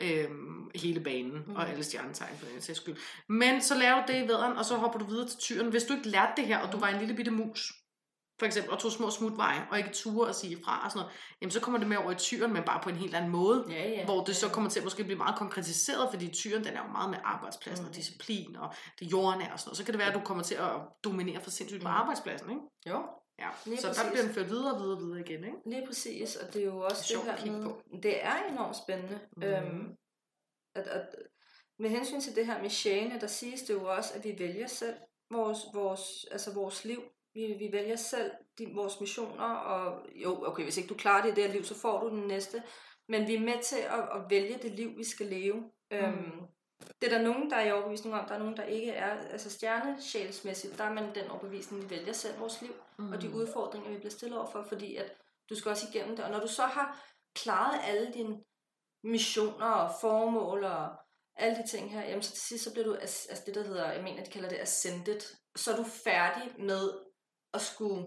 [0.00, 1.44] øhm, hele banen mm.
[1.46, 1.56] Mm.
[1.56, 2.96] og alle stjernetegn for den sags skyld.
[3.28, 5.70] Men så laver du det i vederen, og så hopper du videre til tyren.
[5.70, 6.80] Hvis du ikke lærte det her, og du Mm.
[6.80, 7.72] var en lille bitte mus,
[8.38, 11.12] for eksempel, og tog små smutveje, og ikke ture at sige fra og sådan noget,
[11.40, 13.64] jamen så kommer det med over i tyren, men bare på en helt anden måde.
[13.70, 14.04] Ja, ja.
[14.04, 16.92] Hvor det så kommer til at måske blive meget konkretiseret, fordi tyren den er jo
[16.92, 17.86] meget med arbejdspladsen mm.
[17.88, 17.94] og Mm.
[17.94, 19.76] disciplin, og det jordnære og sådan noget.
[19.78, 20.70] Så kan det være, at du kommer til at
[21.04, 21.94] dominere for sindssygt på Mm.
[21.94, 22.62] arbejdspladsen, ikke?
[22.86, 23.02] Jo,
[23.38, 23.48] Ja.
[23.66, 24.10] Lige så der præcis.
[24.10, 25.56] bliver den ført videre og videre og videre igen, ikke?
[25.66, 26.36] lige præcis.
[26.36, 27.64] Og det er jo også det, at her med...
[27.64, 27.82] på.
[28.02, 29.20] Det er enormt spændende.
[29.36, 29.46] Mhm.
[29.46, 29.94] Øhm,
[30.74, 31.06] at, at,
[31.78, 34.66] med hensyn til det her med sjælene, der siges det jo også, at vi vælger
[34.66, 34.94] selv
[35.30, 37.02] vores, vores, altså vores liv.
[37.34, 41.32] Vi, vi vælger selv de, vores missioner, og jo, okay, hvis ikke du klarer det
[41.32, 42.62] i det her liv, så får du den næste.
[43.08, 45.54] Men vi er med til at, at vælge det liv, vi skal leve.
[45.90, 45.96] Mm.
[45.96, 46.40] Øhm,
[47.02, 49.28] det er der nogen, der er i overbevisning om, der er nogen, der ikke er.
[49.30, 53.12] Altså stjernesjælsmæssigt, der er man den overbevisning, vi vælger selv vores liv, mm.
[53.12, 55.16] og de udfordringer, vi bliver stillet overfor, fordi at
[55.50, 56.24] du skal også igennem det.
[56.24, 57.04] Og når du så har
[57.34, 58.36] klaret alle dine
[59.04, 60.88] missioner og formål og
[61.36, 63.92] alle de ting her, jamen så til sidst så bliver du, altså det der hedder,
[63.92, 65.20] jeg mener, de kalder det ascended,
[65.56, 66.90] så er du færdig med
[67.54, 68.06] at skulle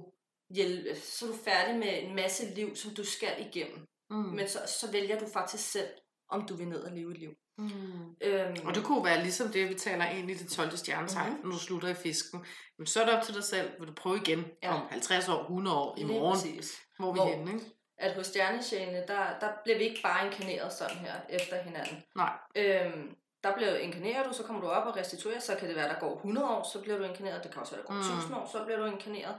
[0.50, 3.88] hjælpe, så er du færdig med en masse liv, som du skal igennem.
[4.10, 4.16] Mm.
[4.16, 5.88] Men så, så vælger du faktisk selv,
[6.30, 7.32] om du vil ned og leve et liv.
[7.58, 8.16] Mm.
[8.22, 10.78] Øhm, Og det kunne være ligesom det, vi taler ind i det 12.
[10.78, 11.46] stjernetegn, mm-hmm.
[11.46, 12.46] når du slutter i fisken.
[12.78, 14.74] Men så er det op til dig selv, vil du prøve igen Ja.
[14.74, 16.78] om 50 år, 100 år, i morgen, præcis.
[17.00, 17.66] hvor vi er henne, ikke?
[17.98, 22.04] At hos stjernesjælene, der, der bliver vi ikke bare inkarneret sådan her efter hinanden.
[22.16, 22.34] Nej.
[22.56, 25.90] Øhm, der bliver inkarneret du, så kommer du op og restituerer, så kan det være,
[25.90, 27.44] der går 100 år, så bliver du inkarneret.
[27.44, 28.00] Det kan også være, der går Mm.
[28.00, 29.36] 1000 år, så bliver du inkarneret.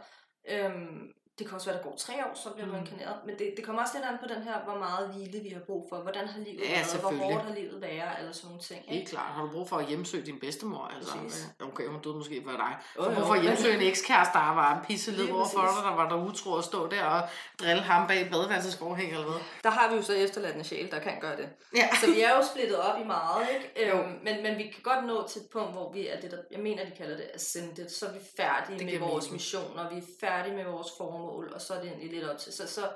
[0.51, 2.73] Øhm, det kan også være, der går 3 år, så bliver Mm.
[2.73, 3.17] du inkarneret.
[3.27, 5.61] Men det, det kommer også lidt an på den her, hvor meget hvile vi har
[5.61, 5.97] brug for.
[5.97, 7.01] Hvordan har livet Ja, været?
[7.01, 8.13] Hvor hårdt har livet været?
[8.19, 8.81] Eller sådan nogle ting.
[8.87, 9.27] Helt klart.
[9.37, 10.91] Har du brug for at hjemsøge din bedstemor?
[10.97, 11.47] Altså, Præcis.
[11.61, 12.73] øh, okay, hun døde måske før dig.
[12.97, 13.15] Du jo.
[13.15, 15.95] brug for at hjemsøge en ekskæreste, der var en pisse Lige over for dig, der
[15.97, 17.21] var der utro at stå der og
[17.61, 19.41] drille ham bag et badeværelsesforhæng eller hvad?
[19.65, 21.49] Der har vi jo så efterladende sjæl, der kan gøre det.
[21.77, 21.89] Ja.
[22.01, 23.89] Så vi er jo splittet op i meget, ikke?
[23.91, 23.99] Jo.
[23.99, 26.37] Øhm, men, men vi kan godt nå til et punkt, hvor vi er det, der,
[26.51, 29.33] jeg mener, de kalder det ascended, så er vi færdige Det med vores mening.
[29.33, 32.53] missioner, vi er færdige med vores formål, og så er det egentlig lidt op til,
[32.53, 32.91] så, så,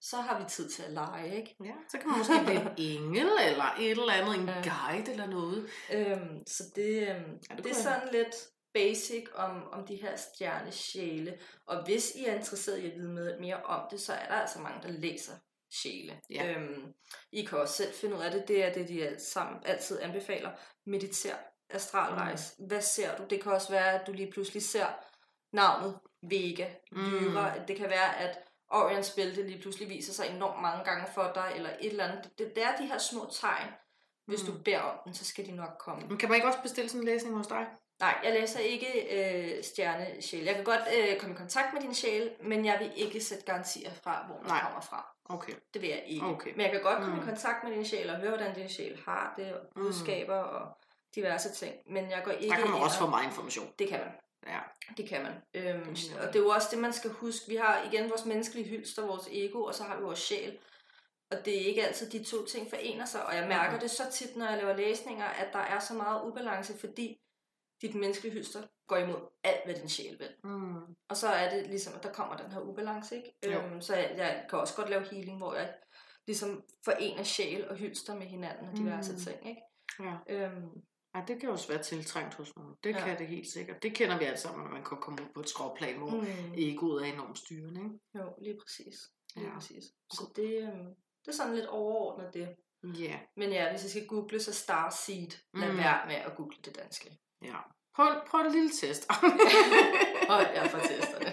[0.00, 1.56] så har vi tid til at lege, ikke?
[1.64, 1.72] ja.
[1.90, 2.32] Så kan man måske
[2.74, 4.62] blive en engel eller et eller andet, en Ja.
[4.62, 5.68] guide eller noget.
[5.92, 8.34] Øhm, så det, øhm, det det, kunne er sådan lidt,
[8.74, 11.38] basic om, om de her stjernesjæle.
[11.66, 14.58] Og hvis I er interesseret i at vide mere om det, så er der altså
[14.58, 15.32] mange, der læser
[15.82, 16.20] sjæle.
[16.30, 16.54] Ja.
[16.54, 16.92] Øhm,
[17.32, 18.48] I kan også selv finde ud af det.
[18.48, 20.50] Det er det, de alt sammen altid anbefaler.
[20.86, 21.34] Mediter
[21.70, 22.54] astralrejse.
[22.58, 22.66] Mm.
[22.66, 23.24] Hvad ser du?
[23.30, 24.86] Det kan også være, at du lige pludselig ser
[25.52, 27.54] navnet Vega, Lyra.
[27.54, 27.66] Mm.
[27.68, 28.38] Det kan være, at
[28.70, 32.30] Orions bælte lige pludselig viser sig enormt mange gange for dig, eller et eller andet.
[32.38, 33.68] Det, det er de her små tegn.
[34.26, 34.52] Hvis mm.
[34.52, 36.06] du beder om den, så skal de nok komme.
[36.08, 37.66] Men kan man ikke også bestille sådan en læsning hos dig?
[38.00, 38.86] Nej, jeg læser ikke
[39.16, 40.44] øh, stjernesjæl.
[40.44, 43.44] Jeg kan godt øh, komme i kontakt med din sjæl, men jeg vil ikke sætte
[43.44, 44.60] garantier fra, hvor den Nej.
[44.62, 45.06] kommer fra.
[45.28, 45.52] Okay.
[45.74, 46.26] Det vil jeg ikke.
[46.26, 46.50] Okay.
[46.50, 47.22] Men jeg kan godt komme Mm.
[47.22, 49.82] i kontakt med din sjæl og høre, hvordan din sjæl har det, og Mm.
[49.82, 50.78] budskaber og
[51.14, 51.74] diverse ting.
[51.86, 53.72] Men jeg går ikke Der kan man også og- få meget information.
[53.78, 54.12] Det kan man.
[54.46, 54.58] Ja.
[54.96, 55.32] Det kan man.
[55.54, 55.88] Øhm,
[56.20, 57.48] og det er jo også det, man skal huske.
[57.48, 60.58] Vi har igen vores menneskelige hylster, vores ego, og så har vi vores sjæl.
[61.30, 63.26] Og det er ikke altid, de to ting forener sig.
[63.26, 66.22] Og jeg mærker det så tit, når jeg laver læsninger, at der er så meget
[66.30, 67.20] ubalance, fordi
[67.82, 70.28] dit menneskelige hylster går imod alt, hvad din sjæl vil.
[70.44, 70.76] Mm.
[71.08, 73.34] Og så er det ligesom, at der kommer den her ubalance, ikke?
[73.46, 73.50] Jo.
[73.60, 75.74] Øhm, så jeg, jeg kan også godt lave healing, hvor jeg
[76.26, 79.18] ligesom forener sjæl og hylster med hinanden og diverse Mm.
[79.18, 79.62] ting, ikke?
[80.00, 80.16] Ja.
[80.34, 80.68] Øhm,
[81.14, 82.74] ja, det kan også være tiltrængt hos nogen.
[82.84, 83.04] Det Ja.
[83.04, 83.82] kan det helt sikkert.
[83.82, 86.26] Det kender vi alle sammen, når man kan komme ud på et skråplan, hvor mm,
[86.56, 87.80] egoet er enormt styrende.
[87.80, 87.98] Ikke?
[88.14, 88.96] jo, lige præcis.
[89.36, 89.54] Lige Ja.
[89.54, 89.84] præcis.
[90.12, 90.94] Så det, øhm,
[91.24, 92.48] det er sådan lidt overordnet det.
[93.00, 93.18] Ja.
[93.36, 95.30] Men ja, hvis I skal google, så Starseed.
[95.54, 95.72] Lad Mm.
[95.74, 95.78] mm.
[95.78, 97.18] være med at google det danske.
[97.44, 97.56] ja.
[97.96, 99.10] Prøv, prøv en lille test.
[100.28, 101.32] Og jeg får testerne.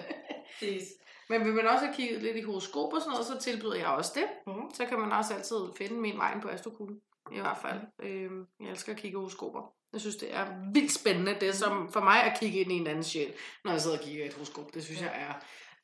[0.60, 0.86] Please.
[1.30, 3.88] Men vil man også have kigget lidt i horoskop og sådan noget, så tilbyder jeg
[3.88, 4.28] også det.
[4.48, 4.72] Mhm.
[4.74, 7.02] Så kan man også altid finde min vej på Astrokuglen.
[7.32, 7.80] I hvert fald.
[8.00, 9.74] Øhm, jeg elsker at kigge i horoskoper.
[9.94, 11.34] Jeg synes, det er vildt spændende.
[11.40, 13.98] Det er som for mig at kigge ind i en anden sjæl, når jeg sidder
[13.98, 14.74] og kigger i et horoskop.
[14.74, 15.06] Det synes Ja.
[15.12, 15.34] jeg er...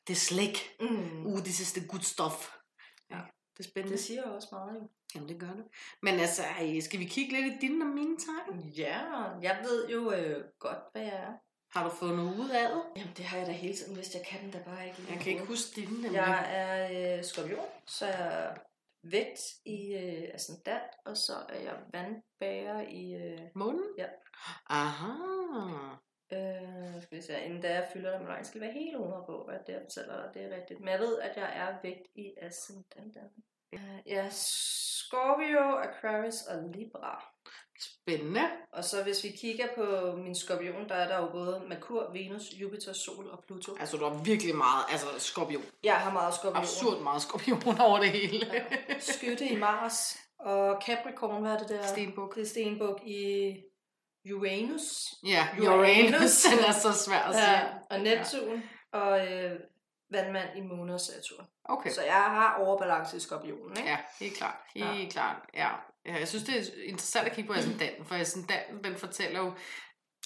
[0.06, 0.70] Det er slik.
[0.80, 1.26] Mm.
[1.26, 2.54] Uh, this is the good stuff.
[3.10, 3.18] Ja,
[3.56, 3.96] det er spændende.
[3.96, 4.88] Det siger også meget jo.
[5.14, 5.64] Jamen, det gør det.
[6.02, 6.42] Men altså,
[6.80, 8.60] skal vi kigge lidt i dine og mine tegn?
[8.60, 8.98] Ja,
[9.42, 11.32] jeg ved jo øh, godt, hvad jeg er.
[11.78, 12.82] Har du fundet ud af det?
[12.96, 14.14] Jamen, det har jeg da hele tiden vidst.
[14.14, 15.02] Jeg kan den da bare ikke.
[15.10, 16.12] Jeg kan ikke huske dine.
[16.12, 18.56] Jeg er øh, skorpion, så er jeg
[19.10, 23.14] vægt i øh, ascendant, og så er jeg vandbærer i...
[23.14, 23.88] Øh, Månen?
[23.98, 24.06] Ja.
[24.66, 25.12] Aha.
[26.32, 29.44] øh, skal vi se, inden da jeg fylder dem, jeg skal være helt 100 på,
[29.44, 30.80] hvad det jeg fortæller dig, det er rigtigt.
[30.80, 33.16] Men jeg ved, at jeg er vægt i ascendant.
[33.72, 37.33] Øh, jeg er Scorpio, Aquarius og Libra.
[37.80, 38.40] Spændende.
[38.72, 42.42] Og så hvis vi kigger på min skorpion, der er der jo både Merkur, Venus,
[42.52, 43.76] Jupiter, Sol og Pluto.
[43.80, 45.62] Altså, du har virkelig meget, altså skorpion.
[45.84, 46.62] Jeg har meget skorpion.
[46.62, 48.46] Absurd meget skorpion over det hele.
[48.88, 48.98] Ja.
[49.00, 50.16] Skytte i Mars.
[50.38, 51.86] Og Capricorn, hvad er det der?
[51.86, 52.34] Stenbuk.
[52.34, 53.54] Det er Stenbuk i
[54.34, 55.14] Uranus.
[55.26, 56.12] Ja, Uranus.
[56.12, 57.50] Uranus, den er så svær at sige.
[57.50, 58.62] Ja, og Neptun.
[58.92, 59.60] Og øh,
[60.10, 61.46] vandmand i Måne og Saturn.
[61.64, 61.90] Okay.
[61.90, 63.88] Så jeg har overbalance i skorpionen, ikke?
[63.88, 64.54] Ja, helt klart.
[64.74, 65.08] Helt Ja.
[65.10, 65.36] klart.
[65.54, 65.68] Ja.
[66.06, 66.14] Ja.
[66.18, 69.46] Jeg synes, det er interessant at kigge på ascendanten, for ascendanten, den fortæller jo...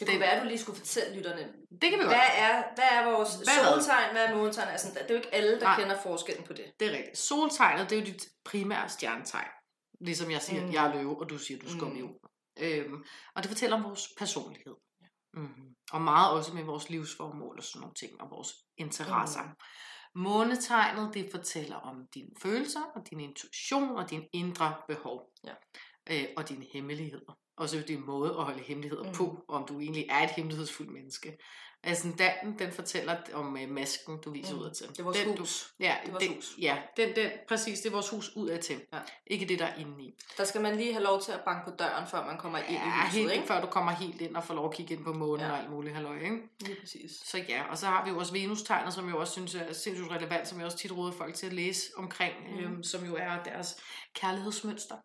[0.00, 1.42] Det Den- kunne være, at du lige skulle fortælle lytterne,
[1.82, 2.06] Det kan vi godt.
[2.16, 4.68] hvad er, hvad er vores Hvad soltegn, hvad er månetegn?
[4.68, 5.80] Altså, det er jo ikke alle, der Nej.
[5.80, 6.64] kender forskellen på det.
[6.80, 7.18] Det er rigtigt.
[7.18, 9.48] Soltegnet, det er jo dit primære stjernetegn.
[10.00, 10.72] Ligesom jeg siger, Mm.
[10.72, 12.00] jeg er løve, og du siger, du er Mm.
[12.02, 12.64] Mm.
[12.64, 13.04] Øhm,
[13.34, 14.74] og det fortæller om vores personlighed.
[15.34, 15.48] Mm.
[15.92, 19.42] Og meget også med vores livsformål og sådan nogle ting, og vores interesser.
[19.42, 19.48] Mm.
[20.14, 25.30] Månetegnet, det fortæller om dine følelser, og din intuition, og dine indre behov.
[25.44, 25.54] Ja.
[26.10, 27.38] Øh, og dine hemmeligheder.
[27.56, 29.08] Og så din måde at holde hemmeligheder Mm.
[29.08, 29.14] mm.
[29.14, 31.36] på, og om du egentlig er et hemmelighedsfuldt menneske.
[31.84, 34.58] Ascendanten, den fortæller om øh, masken, du viser Mm.
[34.58, 34.64] mm.
[34.66, 34.88] ud til.
[34.88, 35.72] Det er vores den, hus.
[35.80, 36.54] Ja, Det er vores den, hus.
[36.60, 38.80] Ja, den, den, præcis, det er vores hus ud af til.
[38.92, 38.98] Ja.
[39.26, 40.14] Ikke det, der er inde i.
[40.36, 42.68] Der skal man lige have lov til at banke på døren, før man kommer ind
[42.70, 43.46] i Ja, huset, helt, ikke?
[43.46, 45.46] før du kommer helt ind og får lov at kigge ind på månen Ja.
[45.46, 45.52] ja.
[45.52, 46.36] og alt muligt halløj, ikke?
[46.60, 47.10] Lige præcis.
[47.24, 50.10] Så ja, og så har vi jo også Venus-tegnet, som jeg også synes er sindssygt
[50.10, 52.58] relevant, som jeg også tit råder folk til at læse omkring, mm.
[52.58, 53.76] øhm, som jo er deres
[54.14, 54.96] kærlighedsmønster.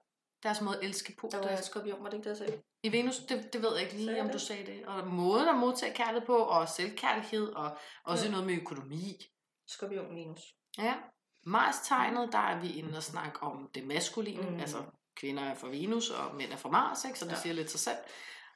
[0.43, 1.29] Deres måde at elske på.
[1.31, 2.61] Der var jeg skorpion, var det ikke det, jeg sagde?
[2.83, 4.47] I Venus, det, det ved jeg ikke lige, Sagde om jeg du det?
[4.47, 4.85] sagde det.
[4.85, 8.31] Og måden at modtage kærlighed på, og selvkærlighed, og også Ja.
[8.31, 9.21] noget med økonomi.
[9.67, 10.41] Skorpion minus.
[10.77, 10.93] Ja.
[11.45, 14.59] Mars-tegnet, der er vi inde og snakke om det maskuline, Mm.
[14.59, 14.83] altså
[15.15, 17.19] kvinder er fra Venus, og mænd er fra Mars, ikke?
[17.19, 17.37] så det ja.
[17.41, 17.97] siger lidt sig selv.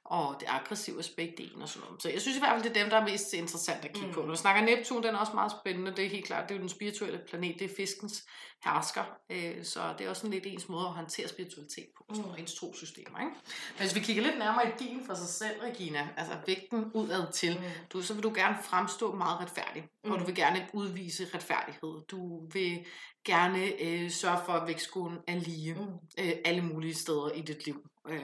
[0.10, 2.02] Og det aggressive aspekt, er en og sådan noget.
[2.04, 4.02] Så jeg synes i hvert fald, det er dem, der er mest interessant at kigge
[4.02, 4.08] Mm.
[4.08, 4.14] mm.
[4.14, 4.22] på.
[4.22, 5.92] Når vi snakker Neptun, den er også meget spændende.
[5.96, 8.26] Det er helt klart, det er jo den spirituelle planet, det er fiskens
[8.66, 9.04] hersker.
[9.30, 12.32] Øh, så det er også sådan lidt ens måde at håndtere spiritualitet på, sådan Mm.
[12.32, 12.38] mm.
[12.42, 13.20] ens trosystemer.
[13.20, 13.32] Ikke?
[13.32, 17.32] Men hvis vi kigger lidt nærmere i din for sig selv, Regina, altså vægten udad
[17.34, 17.64] til, Mm.
[17.94, 20.12] du, så vil du gerne fremstå meget retfærdig, mm.
[20.12, 20.20] og Mm.
[20.20, 22.02] du vil gerne udvise retfærdighed.
[22.12, 22.86] Du vil
[23.26, 25.80] gerne øh, sørge for, at vægtskålen er lige Mm.
[26.20, 28.22] øh, alle mulige steder i dit liv, øh,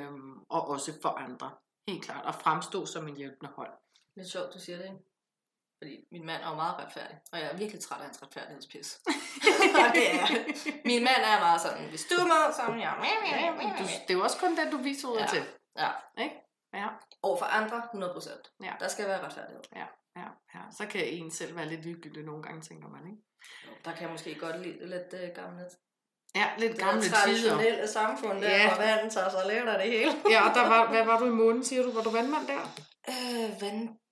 [0.50, 1.52] og også for andre.
[1.88, 2.26] Helt klart.
[2.28, 3.72] At fremstå som en hjælpende hånd.
[4.16, 4.98] Lidt sjovt, du siger det, ikke?
[5.82, 8.90] Fordi min mand er jo meget retfærdig, og jeg er virkelig træt af hans retfærdighedspis.
[9.80, 10.26] og det er
[10.92, 12.94] Min mand er meget sådan, hvis du er med, så er jeg...
[13.80, 15.28] Du, det er jo også kun den, du viser ud Ja.
[15.28, 15.44] til.
[15.78, 15.92] Ja.
[16.24, 16.36] Ikke?
[16.74, 16.88] Ja.
[17.22, 18.58] Over for andre 100%.
[18.64, 18.74] Ja.
[18.80, 19.64] Der skal være retfærdighed.
[19.76, 20.62] Ja, ja.
[20.72, 23.22] Så kan en selv være lidt ligegyldig nogle gange, tænker man, ikke?
[23.86, 25.70] Der kan jeg måske godt lide lidt uh, gamle,
[26.36, 27.16] Ja, lidt det gamle der tider.
[27.18, 28.68] traditionelle samfund der, Ja.
[28.68, 30.12] hvor vandet tager sig lidt af det hele.
[30.30, 31.92] Ja, og der var, hvad var du i månen, siger du?
[31.92, 32.74] Var du vandmand der?
[33.10, 33.62] Øh,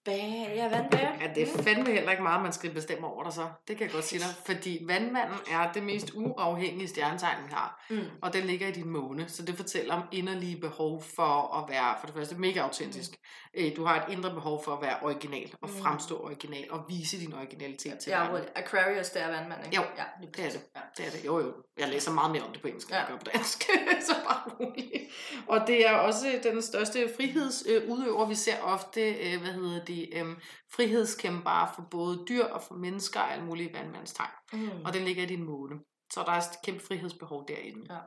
[0.06, 0.56] vandbage.
[0.56, 1.10] Ja, vandbage.
[1.22, 3.48] Ja, det er fandme heller ikke meget, man skal bestemme over dig så.
[3.68, 4.28] Det kan jeg godt sige dig.
[4.46, 7.86] Fordi vandmanden er det mest uafhængige stjernetegn, vi har.
[7.90, 8.00] Mm.
[8.22, 11.96] Og den ligger i din måne, så det fortæller om inderlige behov for at være,
[12.00, 13.12] for det første, mega autentisk.
[13.58, 13.62] Mm.
[13.76, 15.76] Du har et indre behov for at være original, og Mm.
[15.84, 18.48] fremstå original, og vise din originalitet til Ja, verden.
[18.56, 19.76] Aquarius, det er vandmand, ikke?
[19.78, 20.62] Jo, ja, lige det er det.
[20.76, 20.82] Ja.
[20.98, 21.26] Det er det.
[21.26, 21.54] Jo, jo.
[21.80, 23.14] Jeg læser meget mere om det på engelsk, end jeg Ja.
[23.14, 23.64] gør på dansk.
[24.08, 25.04] så bare roligt.
[25.48, 28.26] Og det er også den største frihedsudøver.
[28.26, 30.38] Vi ser ofte, øh, hvad hedder det, øh,
[30.76, 34.32] frihedskæmpere for både dyr og for mennesker og alle mulige vandmandstegn.
[34.54, 34.70] Mm.
[34.86, 35.80] Og den ligger i din måne.
[36.14, 38.00] Så der er et kæmpe frihedsbehov derinde, Ja.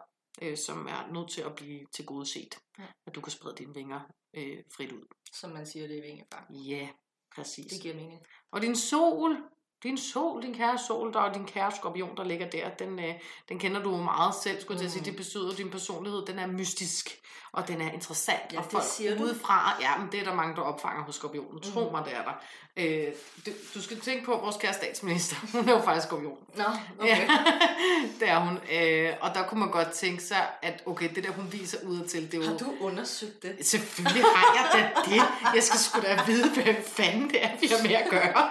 [0.42, 2.58] øh, som er nødt til at blive til gode set.
[2.78, 2.84] Ja.
[3.06, 4.00] At du kan sprede dine vinger
[4.36, 5.06] øh, frit ud.
[5.32, 6.56] Som man siger det i vingefang.
[6.68, 6.88] Ja,
[7.36, 7.72] præcis.
[7.72, 8.20] Det giver mening.
[8.52, 9.36] Og din sol,
[9.84, 13.14] din sol, din kære sol, der og din kære skorpion, der ligger der, den, øh,
[13.48, 15.00] den kender du jo meget selv, skulle jeg at sige.
[15.00, 15.04] Mm.
[15.04, 17.20] Det betyder, at din personlighed, den er mystisk,
[17.52, 18.52] og den er interessant.
[18.52, 19.22] Ja, og det folk siger du.
[19.24, 21.60] udefra, ja, men det er der mange, der opfanger hos skorpionen.
[21.60, 21.90] Tro Mm.
[21.92, 22.32] mig, det er der.
[22.76, 23.06] Øh,
[23.46, 26.38] du, du skal tænke på, at vores kære statsminister, hun er jo faktisk skorpion.
[26.54, 26.64] Nå,
[26.98, 27.08] okay.
[27.08, 27.28] Ja,
[28.20, 28.58] det er hun.
[28.72, 32.06] Øh, og der kunne man godt tænke sig, at okay, det der, hun viser ud
[32.08, 32.50] til, det er jo...
[32.50, 33.66] Har du undersøgt det?
[33.66, 35.22] Selvfølgelig har jeg da det.
[35.54, 38.50] Jeg skal sgu da vide, hvad fanden det er, vi har med at gøre.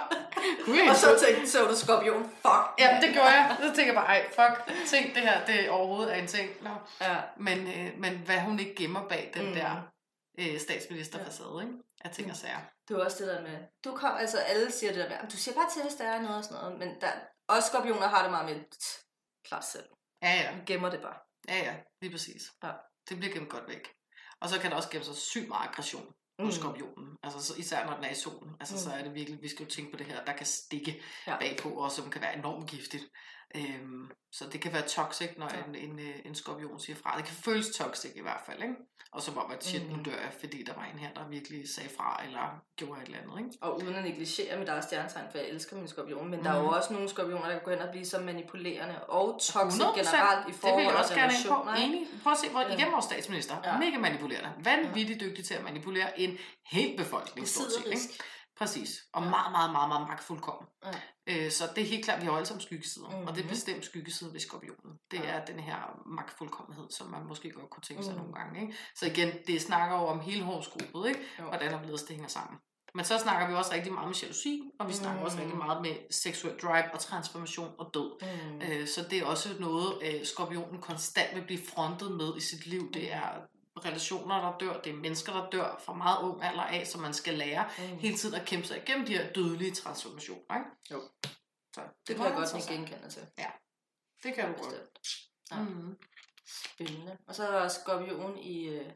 [0.68, 2.24] Jeg Og så tænkte så du skorpion.
[2.24, 2.64] Fuck.
[2.78, 3.56] Ja, det gjorde jeg.
[3.60, 6.50] Så tænker jeg bare, ej, fuck, tænk det her, det overhovedet er en ting.
[6.62, 6.70] Nå.
[7.00, 7.16] Ja.
[7.36, 9.48] Men, øh, men hvad hun ikke gemmer bag den Mm.
[9.48, 9.54] mm.
[9.54, 9.82] der
[10.38, 11.74] øh, statsministerfacade, ikke?
[12.04, 12.58] Af ting og sager.
[12.88, 15.36] Det er også det der med, du kom, altså alle siger det der med, du
[15.36, 17.08] siger bare til, hvis der er noget og sådan noget, men der,
[17.48, 19.00] også skorpioner har det meget med, "Tsk,
[19.48, 19.84] klart selv.
[20.22, 20.54] Ja, ja.
[20.54, 21.14] Vi gemmer det bare.
[21.48, 22.42] Ja, ja, lige præcis.
[22.62, 22.70] Ja.
[23.08, 23.88] Det bliver gemt godt væk.
[24.40, 26.60] Og så kan der også gemme sig sygt meget aggression hos Mm.
[26.62, 27.16] skorpionen.
[27.22, 28.56] Altså så, især når den er i solen.
[28.60, 28.78] Altså Mm.
[28.80, 31.38] så er det virkelig, vi skal jo tænke på det her, der kan stikke ja.
[31.38, 33.04] bagpå, og som kan være enormt giftigt.
[33.56, 35.58] Øhm, så det kan være toxic, når Ja.
[35.68, 37.14] en, en, øh, en skorpion siger fra.
[37.16, 38.74] Det kan føles toxic i hvert fald, ikke?
[39.12, 40.04] Og så var at shit, nu Mm.
[40.04, 43.18] dør jeg, fordi der var en her, der virkelig sagde fra, eller gjorde et eller
[43.18, 43.50] andet, ikke?
[43.60, 46.44] Og uden at negligere mit eget stjernetegn, for jeg elsker min skorpion, men mm.
[46.44, 46.72] der er jo Mhm.
[46.72, 49.94] også nogle skorpioner, der kan gå hen og blive så manipulerende og toxic 100%.
[49.98, 51.32] generelt i Det forhold vil jeg også og gerne
[51.94, 52.22] ind på.
[52.22, 53.56] Prøv at se, hvor igen vores statsminister.
[53.64, 53.78] Ja.
[53.78, 54.50] Mega manipulerende.
[54.64, 57.86] Vanvittigt dygtig til at manipulere en hel befolkning, stort set.
[57.86, 58.18] Ikke?
[58.58, 58.98] Præcis.
[59.12, 59.30] Og Ja.
[59.30, 60.68] meget, meget, meget, meget magtfuldkommen.
[60.84, 60.90] Ja.
[61.26, 63.08] Øh, så det er helt klart, vi har alle sammen skyggesider.
[63.08, 63.26] Mm-hmm.
[63.26, 63.50] Og det er Mhm.
[63.54, 64.92] bestemt skyggesiden ved skorpionen.
[65.10, 65.24] Det Ja.
[65.24, 68.20] er den her magtfuldkommenhed, som man måske godt kunne tænke sig Mhm.
[68.22, 68.60] nogle gange.
[68.62, 68.74] Ikke?
[68.96, 71.20] Så igen, det snakker jo om hele horoskopet, ikke?
[71.38, 71.44] Jo.
[71.44, 72.58] hvordan der det hænger sammen.
[72.96, 75.42] Men så snakker vi også rigtig meget med jalousi, og vi snakker også Mm.
[75.42, 78.10] rigtig meget med seksuel drive og transformation og død.
[78.52, 78.60] Mm.
[78.62, 82.66] Øh, Så det er også noget, øh, skorpionen konstant vil blive frontet med i sit
[82.66, 82.92] liv.
[82.92, 83.28] Det er
[83.84, 87.14] relationer, der dør, det er mennesker, der dør fra meget ung alder af, som man
[87.14, 87.98] skal lære Mm.
[87.98, 90.54] hele tiden at kæmpe sig igennem de her dødelige transformationer.
[90.58, 90.70] Ikke?
[90.90, 91.02] Jo.
[91.74, 93.22] Så Det det kan jeg godt ikke genkende til.
[94.22, 94.74] Det kan du godt.
[95.50, 95.58] Ja.
[95.62, 95.96] Mm.
[96.74, 97.18] Spændende.
[97.28, 98.90] Og så er der skorpion i øh,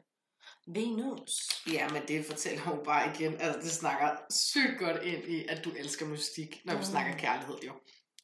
[0.66, 1.30] Venus.
[1.72, 5.64] Ja, men det fortæller jo bare igen, altså det snakker sygt godt ind i, at
[5.64, 6.84] du elsker mystik, når vi Mm.
[6.84, 7.72] snakker kærlighed jo.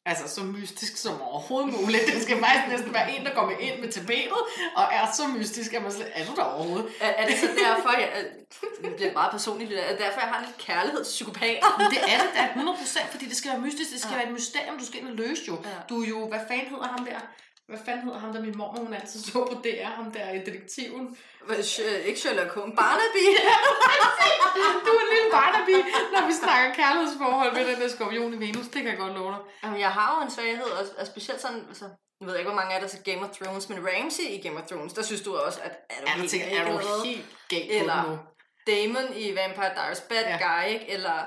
[0.07, 2.03] Altså så mystisk som overhovedet muligt.
[2.13, 4.41] Det skal faktisk næsten være en, der kommer ind med tapetet,
[4.75, 6.87] og er så mystisk, at man slet, er du der overhovedet?
[7.01, 8.09] Er, er det så derfor, jeg,
[8.99, 11.67] det er meget personligt, er det derfor jeg har lidt kærlighed til psykopater?
[11.77, 14.17] Men det er det da 100%, fordi det skal være mystisk, det skal ja.
[14.17, 15.55] være et mysterium, du skal ind og løse jo.
[15.63, 15.69] Ja.
[15.89, 17.19] Du er jo, hvad fanden hedder ham der?
[17.67, 20.39] Hvad fanden hedder ham der, min mor, hun altid så på DR, ham der i
[20.39, 21.17] detektiven.
[21.49, 23.23] Sh- Ikke Sherlock Holmes, Barnaby.
[24.85, 25.77] Du er en lille Barnaby,
[26.13, 29.31] når vi snakker kærlighedsforhold med den der skorpion i Venus, det kan jeg godt love
[29.31, 29.39] dig.
[29.63, 31.85] Jamen, jeg har jo en svaghed, og, og specielt sådan, altså,
[32.19, 34.57] jeg ved ikke, hvor mange er der til Game of Thrones, men Ramsay i Game
[34.61, 37.03] of Thrones, der synes du også, at er du Er du helt tænker, er du
[37.05, 38.17] helt galt Eller- nu?
[38.71, 40.37] Damon i Vampire Diaries, bad Ja.
[40.45, 40.89] guy, ikke?
[40.89, 41.17] Eller,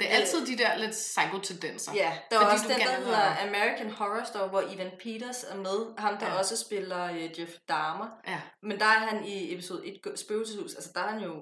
[0.00, 1.92] Det er altid de der lidt psycho-tendenser.
[1.94, 5.86] ja, der er også den, der hedder American Horror Story, hvor Ivan Peters er med.
[5.98, 6.38] Ham, der Ja.
[6.38, 8.06] også spiller uh, Jeff Dahmer.
[8.28, 8.40] Ja.
[8.62, 11.32] Men der er han i episode 1, Spøgelseshus, altså der er han jo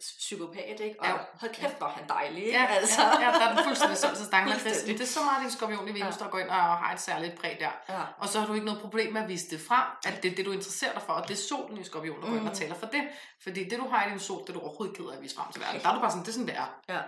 [0.00, 0.96] psykopat, ikke?
[1.00, 1.12] Og Ja.
[1.40, 2.58] hold kæft, hvor han dejlig, ikke?
[2.58, 3.02] Ja, altså.
[3.02, 4.98] ja, ja, der er den fuldstændig sådan, så stangen Fuldstændig.
[4.98, 6.24] Det er så meget din skorpion i Venus, Ja.
[6.24, 7.70] der går ind og har et særligt præg der.
[7.88, 8.02] ja.
[8.18, 10.34] Og så har du ikke noget problem med at vise det frem, at det er
[10.36, 12.48] det, du interesserer dig for, og det er solen i skorpion, der går ind og
[12.48, 12.54] Mm.
[12.54, 13.02] taler for det.
[13.42, 15.36] Fordi det, du har i din sol, det er du overhovedet ked af at vise
[15.36, 15.80] frem til verden.
[15.80, 16.80] Der er du bare sådan, det er sådan, det er.
[16.88, 17.00] Ja.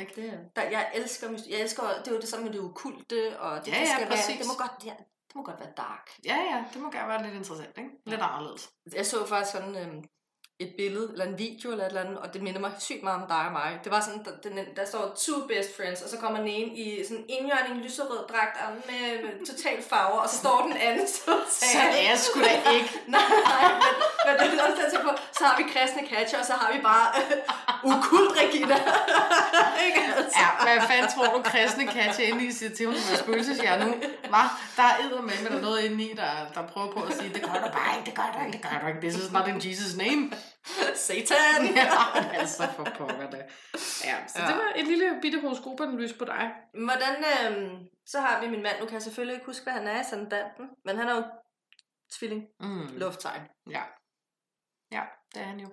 [0.00, 0.12] Ikke?
[0.16, 3.40] Det, er- der, jeg elsker, jeg elsker, det er jo det samme med det okulte,
[3.40, 4.38] og det, Ja, det ja, skal være, præcis.
[4.38, 4.92] det må godt, ja,
[5.28, 6.10] det må godt være dark.
[6.24, 7.90] Ja, ja, det må gerne være lidt interessant, ikke?
[8.06, 8.70] Lidt anderledes.
[8.94, 10.04] Jeg så faktisk sådan, øhm,
[10.58, 13.22] et billede, eller en video, eller et eller andet, og det minder mig sygt meget
[13.22, 13.70] om dig og mig.
[13.84, 16.70] Det var sådan, der, den, der står two best friends, og så kommer den ene
[16.84, 20.76] i sådan en indjørning lyserød dragt og med, med total farver, og så står den
[20.86, 22.90] anden så Så er jeg sgu da ikke.
[23.06, 23.64] Nej, nej,
[24.26, 26.68] men, men det er også der på, så har vi kristne Katja, og så har
[26.76, 27.06] vi bare
[27.84, 28.76] uh, ukult Regina.
[29.86, 30.38] ikke altså?
[30.42, 33.90] Ja, hvad fanden tror du, kristne Katja inde i siger til, hun er spøgelsesjern nu?
[34.32, 34.42] Hva?
[34.78, 37.12] Der er edder med, men der er noget inde i, der, der prøver på at
[37.18, 39.00] sige, det gør du bare ikke, det gør du ikke, det gør du ikke.
[39.00, 40.30] This is not in Jesus' name.
[40.94, 41.66] Satan!
[41.76, 43.44] Ja, altså for pokker det.
[44.04, 44.46] Ja, så Ja.
[44.46, 46.52] det var et lille bitte horoskopanalyse på dig.
[46.74, 49.86] Hvordan, øhm, så har vi min mand, nu kan jeg selvfølgelig ikke huske, hvad han
[49.86, 51.22] er i ascendanten, men han er jo
[52.18, 52.88] tvilling, Mm.
[52.96, 53.42] lufttegn.
[53.70, 53.82] Ja.
[54.92, 55.02] Ja,
[55.34, 55.68] det er han jo.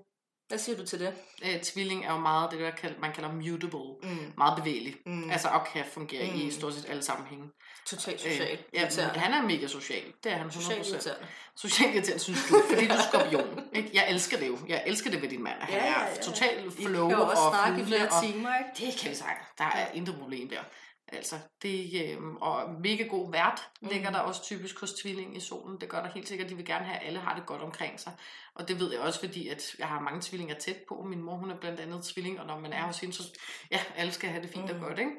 [0.54, 1.14] Hvad siger du til det?
[1.46, 3.80] Øh, tvilling er jo meget det, der kald- man kalder mutable.
[4.04, 4.34] Mm.
[4.38, 4.96] Meget bevægelig.
[5.06, 5.30] Mm.
[5.32, 6.40] Altså og kan fungere mm.
[6.40, 7.46] i stort set alle sammenhænge.
[7.86, 8.52] Totalt social.
[8.52, 10.04] Øh, ja, han er mega social.
[10.24, 10.52] Det er han 100%.
[10.52, 11.26] Socialt irriterende.
[11.56, 13.60] Socialt irriterende, synes du, fordi du er skorpion.
[13.74, 13.90] Ikke?
[13.94, 14.58] Jeg elsker det jo.
[14.68, 15.56] Jeg elsker det ved din mand.
[15.62, 16.22] Han Ja, ja, er ja.
[16.22, 18.86] total I flow kan jo også og snakke i flere og timer, ikke?
[18.92, 19.48] det kan vi sagtens.
[19.58, 20.60] Der er intet problem der.
[21.08, 24.14] Altså, det, øh, og mega god vært ligger Mhm.
[24.14, 25.82] der også typisk hos tvilling i solen.
[25.82, 26.50] Det gør der helt sikkert.
[26.50, 28.14] De vil gerne have, at alle har det godt omkring sig.
[28.56, 31.04] Og det ved jeg også, fordi at jeg har mange tvillinger tæt på.
[31.04, 33.40] Min mor, hun er blandt andet tvilling, og når man er hos hende, så
[33.72, 34.86] ja, alle skal have det fint og Mhm.
[34.86, 35.12] godt, ikke?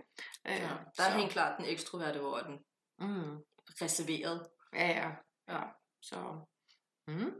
[0.46, 0.68] Øh, Ja.
[0.96, 2.58] Der er helt klart den ekstroverte, hvor den
[2.98, 3.36] Mm,
[3.82, 4.46] reserveret.
[4.74, 5.10] ja, ja,
[5.54, 5.60] ja.
[6.02, 6.16] Så,
[7.08, 7.32] mm.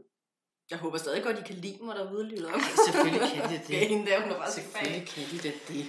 [0.71, 2.51] Jeg håber stadig godt, I kan lide mig derude, lytter.
[2.85, 3.65] Selvfølgelig kan de det.
[3.65, 5.53] Okay, hende der, hun er bare så Selvfølgelig kan de det.
[5.67, 5.85] det.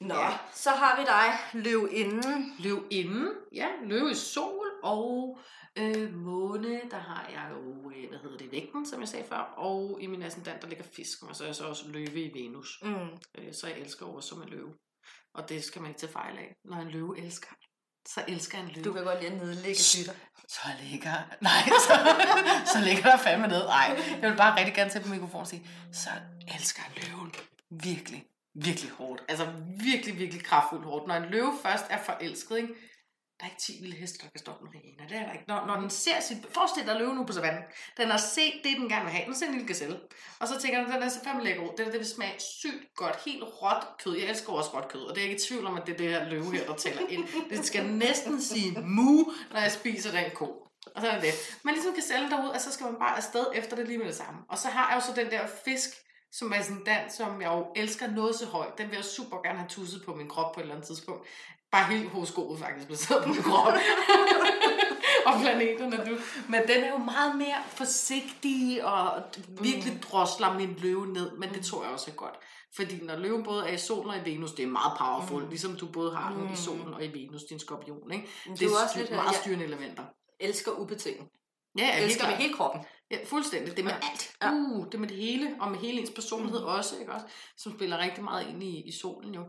[0.00, 0.38] Nå, Ja.
[0.54, 2.52] så har vi dig, løv inden.
[2.58, 5.38] Løv inden, ja, løv i sol og
[5.78, 9.38] øh, måne, der har jeg jo, øh, hvad hedder det, vægten, som jeg sagde før,
[9.56, 12.34] og i min ascendant, der ligger fisken, og så er jeg så også løve i
[12.34, 12.78] Venus.
[12.82, 13.08] Mm.
[13.38, 14.74] Øh, så jeg elsker også som en løve.
[15.34, 16.54] Og det skal man ikke tage fejl af.
[16.64, 17.48] Når en løve elsker,
[18.08, 18.84] så elsker en løve.
[18.84, 20.12] Du kan godt lide at nedlægge dytter.
[20.48, 21.12] Så ligger...
[21.40, 21.94] Nej, så,
[22.72, 23.64] så ligger der fandme ned.
[23.66, 26.10] Nej, jeg vil bare rigtig gerne tage på mikrofonen og sige, så
[26.54, 27.34] elsker en løven
[27.70, 28.24] virkelig,
[28.64, 29.22] virkelig hårdt.
[29.28, 29.46] Altså
[29.84, 31.06] virkelig, virkelig kraftfuldt hårdt.
[31.06, 32.74] Når en løve først er forelsket, ikke?
[33.40, 35.08] Der er ikke 10 vilde heste, der kan stoppe en hyæne.
[35.08, 35.44] Det er der ikke.
[35.48, 36.36] Når, når den ser sit...
[36.50, 37.62] Forestil dig løven nu på savannen.
[37.96, 39.26] Den har set det, den gerne vil have.
[39.26, 40.00] Den ser en lille gazelle.
[40.40, 41.68] Og så tænker den, den er så fandme lækker ud.
[41.68, 43.16] Det, der, det vil smage sygt godt.
[43.26, 44.16] Helt råt kød.
[44.16, 45.00] Jeg elsker også råt kød.
[45.00, 46.66] Og det er jeg ikke i tvivl om, at det er det her løve her,
[46.66, 47.24] der tæller ind.
[47.50, 50.66] Det skal næsten sige mu, når jeg spiser den ko.
[50.94, 51.34] Og så er det det.
[51.64, 54.16] Men ligesom gazellen derude, altså, så skal man bare afsted efter det lige med det
[54.16, 54.40] samme.
[54.48, 55.90] Og så har jeg jo så den der fisk,
[56.32, 58.78] som er sådan den, som jeg jo elsker noget så højt.
[58.78, 61.26] Den vil jeg super gerne have tusset på min krop på et eller andet tidspunkt.
[61.72, 63.72] Bare hele horoskopet faktisk placeret på min krop.
[65.26, 66.16] og planeterne, du.
[66.48, 69.22] Men den er jo meget mere forsigtig og
[69.60, 71.30] virkelig drosler min løve ned.
[71.38, 72.34] Men det tror jeg også er godt.
[72.76, 75.42] Fordi når løven både er i solen og i Venus, det er meget powerful.
[75.42, 75.48] Mm.
[75.48, 76.52] Ligesom du både har den Mm.
[76.52, 78.12] i solen og i Venus, din skorpion.
[78.12, 78.28] Ikke?
[78.46, 80.02] Det du er er også styr, lidt, meget styrende elementer.
[80.40, 81.26] elsker ubetinget.
[81.78, 82.80] Ja, Jeg helt elsker med hele kroppen.
[83.10, 83.76] Ja, fuldstændig.
[83.76, 84.08] Det med Ja.
[84.10, 84.36] alt.
[84.42, 84.50] Ja.
[84.52, 86.68] Uh, det med det hele, og med hele ens personlighed Mhm.
[86.68, 87.26] også, ikke også?
[87.56, 89.42] Som spiller rigtig meget ind i, i solen jo.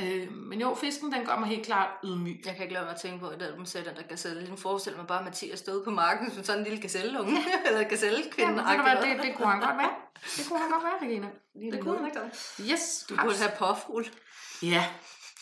[0.00, 2.40] Øh, men jo, fisken, den gør mig helt klart ydmyg.
[2.46, 4.48] Jeg kan ikke lade med at tænke på, at der, man den der gazelle.
[4.50, 7.38] Nu forestiller mig bare Mathias støde på marken som sådan en lille gazelleunge.
[7.66, 8.70] Eller gazellekvinde.
[8.70, 9.90] Ja, hvad, det, det kunne han godt være.
[10.36, 11.28] Det kunne han godt være, Regina.
[11.72, 12.72] det kunne han ikke.
[12.72, 14.06] Yes, Du burde have påfugl.
[14.62, 14.84] Ja,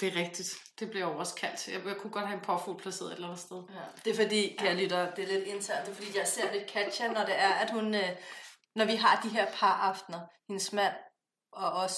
[0.00, 0.48] det er rigtigt.
[0.80, 1.68] Det bliver jo også kaldt.
[1.68, 3.62] Jeg, jeg kunne godt have en påfugl placeret et eller andet sted.
[3.70, 3.80] Ja.
[4.04, 6.66] Det er fordi, kære lytter, det er lidt internt, det er fordi, jeg ser lidt
[6.66, 8.10] Katja, når det er, at hun, øh,
[8.74, 10.94] når vi har de her par aftener, hendes mand
[11.52, 11.96] og os,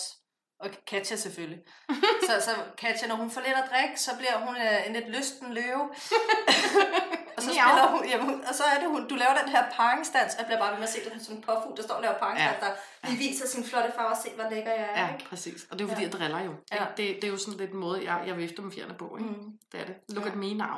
[0.61, 1.59] og Katja selvfølgelig.
[2.29, 5.09] så, så Katja, når hun får lidt at drikke, så bliver hun øh, en lidt
[5.09, 5.91] lysten løve.
[7.37, 9.65] og så spiller hun, jamen, hun- og så er det hun, du laver den her
[9.73, 11.95] paringsdans, og jeg bliver bare ved med at se den som en påfugl, der står
[11.95, 12.67] og laver paringsdans, Ja.
[12.67, 12.73] der
[13.09, 15.25] lige viser sin flotte farve og se, hvor lækker jeg er, Ja, ikke?
[15.31, 15.67] præcis.
[15.71, 16.09] Og det er jo fordi, Ja.
[16.09, 16.53] jeg driller jo.
[16.73, 16.83] Ja.
[16.83, 16.89] Ja.
[16.97, 19.17] Det, det er jo sådan lidt en måde, jeg, jeg vifter med fjerne på.
[19.21, 19.31] Ikke?
[19.31, 19.51] Mm.
[19.73, 19.95] Det er det.
[20.09, 20.31] Look Ja.
[20.31, 20.77] at me now.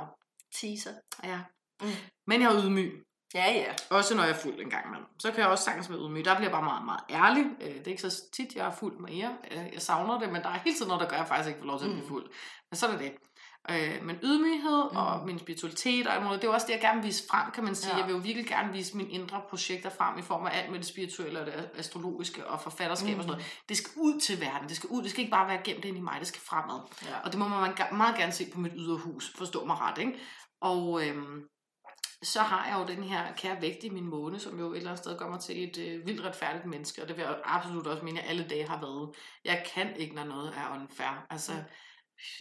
[0.60, 0.92] Teaser.
[1.24, 1.38] Ja.
[1.82, 1.88] Mm.
[2.26, 2.92] Men jeg er ydmyg.
[3.34, 3.72] Ja, ja.
[3.90, 5.06] Også når jeg er fuld en gang imellem.
[5.18, 6.24] Så kan jeg også sagtens være ydmyg.
[6.24, 7.44] Der bliver jeg bare meget, meget ærlig.
[7.60, 9.30] Øh, Det er ikke så tit, jeg er fuld med jer.
[9.50, 11.48] Øh, Jeg savner det, men der er hele tiden noget, der gør, at jeg faktisk
[11.48, 12.08] ikke får lov til at blive Mm.
[12.08, 12.26] fuld.
[12.70, 13.12] Men så er det.
[13.70, 14.96] Øh, Men ydmyghed Mm.
[14.96, 17.50] og min spiritualitet og alt muligt, det er også det, jeg gerne vil vise frem,
[17.50, 17.92] kan man sige.
[17.92, 17.98] Ja.
[17.98, 20.78] Jeg vil jo virkelig gerne vise mine indre projekter frem i form af alt med
[20.78, 23.18] det spirituelle og det astrologiske og forfatterskab Mm.
[23.18, 23.58] og sådan noget.
[23.68, 24.68] Det skal ud til verden.
[24.68, 25.02] Det skal ud.
[25.02, 26.16] Det skal ikke bare være gemt ind i mig.
[26.20, 26.80] Det skal fremad.
[27.06, 27.18] ja.
[27.24, 30.14] Og det må man meget gerne se på mit ydre hus, forstå mig ret, ikke?
[30.60, 31.42] Og øhm,
[32.22, 34.90] så har jeg jo den her kære vægt i min måne, som jo et eller
[34.90, 37.86] andet sted gør mig til et øh, vildt retfærdigt menneske, og det vil jeg absolut
[37.86, 39.10] også mene, at alle dage har været.
[39.44, 41.26] Jeg kan ikke, når noget er unfair.
[41.30, 41.52] Altså,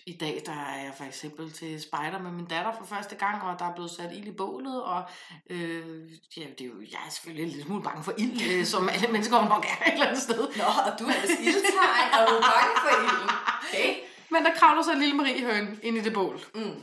[0.07, 3.43] i dag, der er jeg for eksempel til spejder med min datter for første gang,
[3.43, 5.03] og der er blevet sat ild i bålet, og
[5.49, 8.65] øh, ja, det er jo, jeg er selvfølgelig en lille smule bange for ild, øh,
[8.65, 10.41] som alle mennesker nok er et eller andet sted.
[10.57, 13.29] Nå, og du er ellers ildtegn, og du er bange for ilden.
[13.69, 13.89] Okay.
[14.31, 16.39] Men der kravler så en lille Marie høn ind i det bål.
[16.55, 16.81] Mm.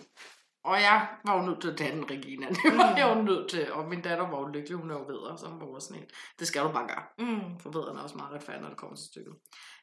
[0.65, 2.47] Og jeg var jo nødt til at danne Regina.
[2.65, 3.73] Det var jeg jo nødt til.
[3.73, 4.79] Og min datter var jo lykkelig.
[4.79, 6.09] Hun er jo vedre, så hun var også sådan en.
[6.39, 7.05] Det skal du bare gøre.
[7.19, 7.59] Mm.
[7.61, 9.35] For vederne er også meget retfærdige, når det kommer til stykket.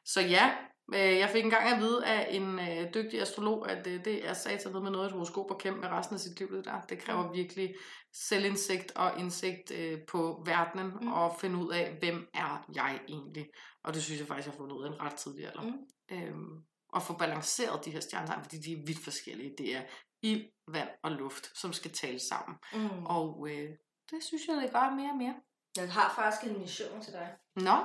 [0.04, 0.56] Så ja,
[0.94, 4.32] øh, jeg fik engang at vide af en øh, dygtig astrolog, at øh, det er
[4.32, 6.56] sat ned med noget, et horoskop og kæmpe med resten af sit liv.
[6.56, 6.80] Det, der.
[6.80, 7.74] det kræver virkelig
[8.12, 10.98] selvindsigt og indsigt øh, på verdenen, Mm.
[11.02, 11.12] mm.
[11.12, 13.46] og finde ud af, hvem er jeg egentlig.
[13.84, 15.62] Og det synes jeg faktisk, jeg har fundet ud af en ret tidlig alder.
[15.62, 15.78] Mm.
[16.16, 19.54] Øhm, og få balanceret de her stjernetegn, fordi de er vidt forskellige.
[19.58, 19.82] Det er
[20.22, 22.56] ild, vand og luft, som skal tale sammen.
[22.74, 23.06] Mm.
[23.06, 23.70] Og øh,
[24.10, 25.34] det synes jeg, det gør mere og mere.
[25.76, 27.28] Jeg har faktisk en mission til dig.
[27.56, 27.76] Nå,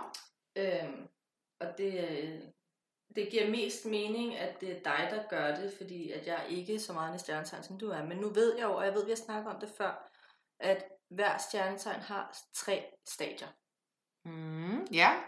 [0.57, 1.07] Øhm,
[1.59, 2.41] og det, øh,
[3.15, 6.75] det giver mest mening, at det er dig, der gør det, fordi at jeg ikke
[6.75, 8.03] er så meget en stjernetegn, som du er.
[8.03, 10.09] Men nu ved jeg jo, og jeg ved, vi har snakket om det før,
[10.59, 13.47] at hver stjernetegn har tre stadier.
[14.25, 15.23] mm, ja,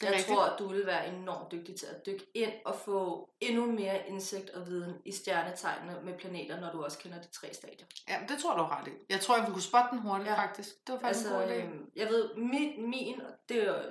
[0.00, 0.34] det er Jeg rigtigt.
[0.36, 4.08] tror, at du vil være enormt dygtig til at dykke ind og få endnu mere
[4.08, 7.86] indsigt og viden i stjernetegnene med planeter, når du også kender de tre stadier.
[8.08, 8.90] Ja, det tror du har ret i.
[9.10, 10.34] Jeg tror, jeg ville kunne spotte den hurtigt, Ja.
[10.42, 10.68] faktisk.
[10.86, 11.60] Det var faktisk altså, en god idé.
[11.62, 13.82] øhm, jeg ved, min, min, det er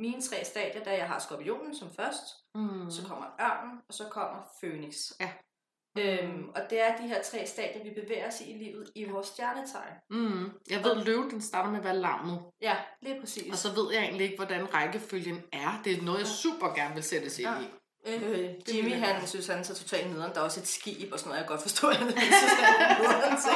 [0.00, 2.24] mine tre stadier, da jeg har skorpionen som først,
[2.56, 2.90] Mm.
[2.90, 4.94] så kommer ørnen, og så kommer Phoenix.
[5.20, 5.30] Ja.
[5.98, 9.04] Øhm, og det er de her tre stadier, vi bevæger os i i livet i
[9.04, 9.92] vores stjernetegn.
[10.10, 10.50] Mm.
[10.70, 12.40] Jeg ved, at løven den starter med at være lammet.
[12.62, 13.50] Ja, lige præcis.
[13.52, 15.80] Og så ved jeg egentlig ikke, hvordan rækkefølgen er.
[15.84, 17.60] Det er noget, jeg super gerne vil sættes ind Ja.
[17.60, 17.64] i.
[18.06, 20.32] Øh, Jimmy, han synes, han er så totalt nederen.
[20.34, 22.52] Der er også et skib og sådan noget, jeg kan godt forstå, at han synes,
[22.58, 23.52] han er nederen til.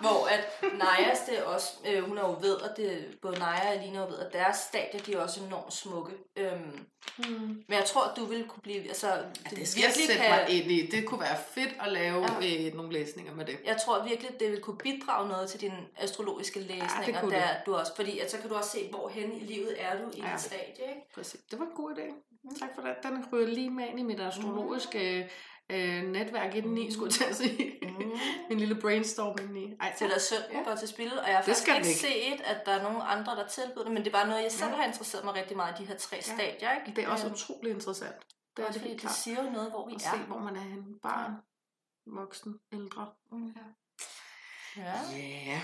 [0.00, 3.60] Hvor at Najas, det er også, øh, hun er jo ved, og det, både Naja
[3.60, 6.12] og Alina er jo ved, at deres stadier, de er også enormt smukke.
[6.36, 6.86] Øhm,
[7.18, 7.24] Mm.
[7.38, 10.30] men jeg tror, du ville kunne blive, altså, Ja, det skal jeg sætte kan...
[10.30, 10.86] mig ind i.
[10.86, 12.66] Det kunne være fedt at lave ja.
[12.68, 13.56] øh, nogle læsninger med det.
[13.64, 17.74] Jeg tror virkelig, det vil kunne bidrage noget til dine astrologiske læsninger, kunne der du
[17.74, 20.20] også, fordi at så kan du også se, hvor hen i livet er du i
[20.20, 20.32] Ja.
[20.32, 21.08] dit stadie, ikke?
[21.14, 21.40] Præcis.
[21.50, 22.35] Det var en god idé.
[22.60, 22.94] Tak for det.
[23.02, 25.30] Den ryger lige med ind i mit astrologiske
[25.70, 27.78] øh, netværk indeni, skulle jeg til at sige.
[27.82, 28.12] Mm.
[28.48, 29.74] Min lille brainstorm indeni.
[29.80, 32.40] Ej, Til at søndag går til spil, og jeg har Det faktisk ikke den set,
[32.44, 34.70] at der er nogen andre, der tilbyder det, men det er bare noget, jeg selv
[34.70, 36.96] har interesseret mig rigtig meget i, de her tre stadier, ikke?
[36.96, 38.16] Det er også Øhm, utrolig interessant.
[38.56, 40.10] Det er også det fordi det siger jo noget, hvor vi At er.
[40.10, 40.98] se, hvor man er henne.
[41.02, 41.32] Barn,
[42.06, 43.06] voksen, ældre.
[43.32, 43.54] Mm.
[44.76, 44.82] Ja.
[45.16, 45.60] Ja.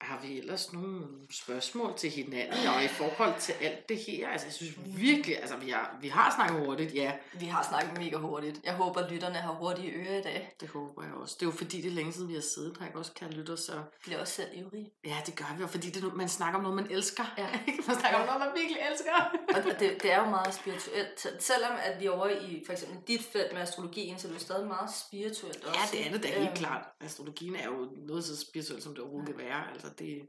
[0.00, 4.28] Har vi ellers nogle spørgsmål til hinanden, og i forhold til alt det her?
[4.28, 7.12] Altså, jeg synes virkelig, altså, vi har, vi har snakket hurtigt, ja.
[7.32, 8.60] Vi har snakket mega hurtigt.
[8.64, 10.56] Jeg håber, lytterne har hurtige ører i dag.
[10.60, 11.36] Det håber jeg også.
[11.40, 13.30] Det er jo fordi, det er længe siden, vi har siddet her, ikke også, kære
[13.30, 13.72] lytter, så
[14.02, 14.90] Bliver også selv ivrige.
[15.04, 17.24] ja, det gør vi jo, fordi det man snakker om noget, man elsker.
[17.38, 17.48] Ja.
[17.88, 19.12] Man snakker om noget, man virkelig elsker.
[19.56, 21.26] Og det, det er jo meget spirituelt.
[21.38, 24.38] Selvom at vi er over i for eksempel dit felt med astrologien, så er det
[24.40, 25.78] jo stadig meget spirituelt også.
[25.92, 26.84] Ja, det er det da helt Øhm, klart.
[27.00, 29.70] Astrologien er jo noget så spirituelt, som det overhovedet kan være.
[29.72, 30.28] Altså, det,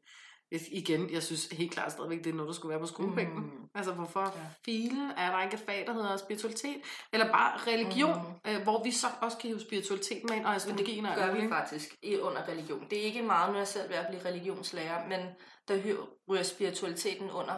[0.51, 3.39] det, igen, jeg synes helt klart stadigvæk, det er noget, der skulle være på skolebænken.
[3.43, 3.69] Mm.
[3.75, 4.41] Altså, hvorfor Ja.
[4.65, 6.81] filen er der ikke et fag, der hedder spiritualitet?
[7.13, 8.51] Eller bare religion, Mm.
[8.51, 11.47] øh, hvor vi så også kan hive spiritualiteten med ind, og astrologien og gør vi
[11.49, 12.87] faktisk under religion.
[12.89, 15.19] Det er ikke meget, når jeg selv ved at blive religionslærer, men
[15.67, 15.95] der
[16.29, 17.55] ryger spiritualiteten under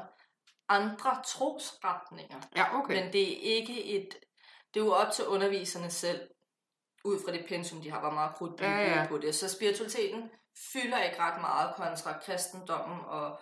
[0.69, 2.39] andre trosretninger.
[2.55, 3.03] Ja, okay.
[3.03, 4.07] Men det er ikke et...
[4.73, 6.19] Det er jo op til underviserne selv,
[7.05, 8.99] ud fra det pensum, de har, hvor meget krudt de ja.
[9.01, 9.07] ja.
[9.07, 9.35] på det.
[9.35, 10.29] Så spiritualiteten
[10.73, 13.39] fylder ikke ret meget kontra kristendommen og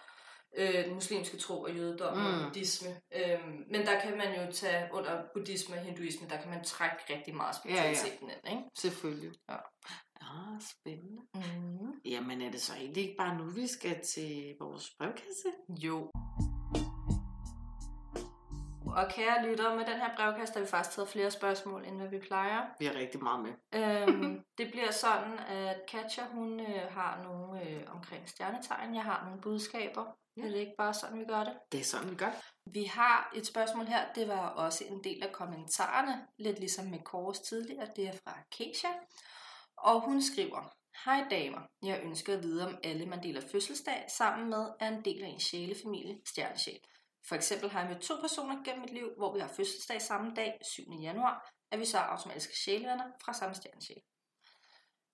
[0.58, 2.34] øh, den muslimske tro og jødedommen mm.
[2.34, 2.90] Og buddhisme.
[3.16, 6.98] Øhm, men der kan man jo tage under buddhisme og hinduisme, der kan man trække
[7.10, 8.64] rigtig meget spiritualiteten ind, ikke?
[8.78, 9.32] Selvfølgelig.
[9.50, 9.58] Ja.
[10.22, 11.22] Ah, spændende.
[11.34, 12.02] Mm.
[12.06, 15.50] Jamen, er det så egentlig ikke bare nu, vi skal til vores brevkasse?
[15.70, 16.12] Jo.
[18.96, 22.10] Og kære lyttere, med den her brevkast har vi faktisk taget flere spørgsmål, end hvad
[22.10, 22.62] vi plejer.
[22.80, 23.54] Vi har rigtig meget med.
[23.74, 28.96] øhm, det bliver sådan, at Katja, hun øh, har nogle øh, omkring stjernetegn.
[28.96, 30.06] Jeg har nogle budskaber.
[30.38, 30.42] Ja.
[30.42, 31.54] Det er ikke bare sådan, vi gør det.
[31.72, 32.32] Det er sådan, vi gør.
[32.66, 34.14] Vi har et spørgsmål her.
[34.16, 36.28] Det var også en del af kommentarerne.
[36.38, 37.88] Lidt ligesom med Kåres tidligere.
[37.96, 38.88] Det er fra Keisha.
[39.78, 40.74] Og hun skriver,
[41.06, 45.06] Hej damer, jeg ønsker at vide, om alle man deler fødselsdag sammen med, er en
[45.06, 46.80] del af en sjælefamilie, stjernesjæl.
[47.28, 50.32] For eksempel har jeg mødt to personer gennem mit liv, hvor vi har fødselsdag samme
[50.36, 50.84] dag, 7.
[51.02, 54.02] januar, at vi så automatiske sjælevenner fra samme stjernesjæl.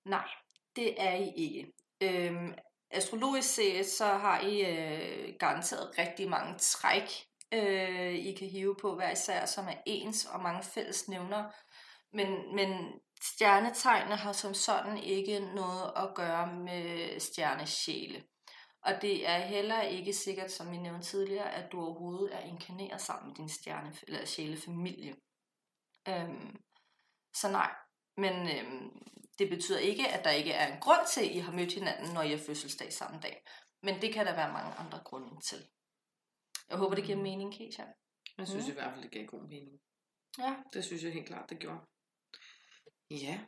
[0.04, 0.28] Nej,
[0.76, 1.72] det er I ikke.
[2.00, 2.54] Øhm,
[2.90, 8.94] astrologisk set, så har I øh, garanteret rigtig mange træk, øh, I kan hive på
[8.94, 11.50] hver især, som er ens og mange fælles nævner.
[12.12, 18.24] Men, men stjernetegnene har som sådan ikke noget at gøre med stjernesjæle.
[18.86, 23.00] Og det er heller ikke sikkert, som vi nævnte tidligere, at du overhovedet er inkarneret
[23.00, 25.16] sammen med din stjerne eller sjælefamilie.
[26.08, 26.56] Øhm,
[27.36, 27.74] så nej,
[28.16, 28.90] men øhm,
[29.38, 32.14] det betyder ikke, at der ikke er en grund til, at I har mødt hinanden,
[32.14, 33.44] når I har fødselsdag samme dag.
[33.82, 35.58] Men det kan der være mange andre grunde til.
[36.68, 37.84] Jeg håber, det giver mening, Keisha.
[38.38, 38.68] Jeg synes Mm.
[38.68, 38.70] mm.
[38.70, 39.80] i hvert fald, det gav god mening.
[40.38, 40.54] Ja.
[40.72, 41.78] Det synes jeg helt klart, det gjorde.
[43.10, 43.40] Ja,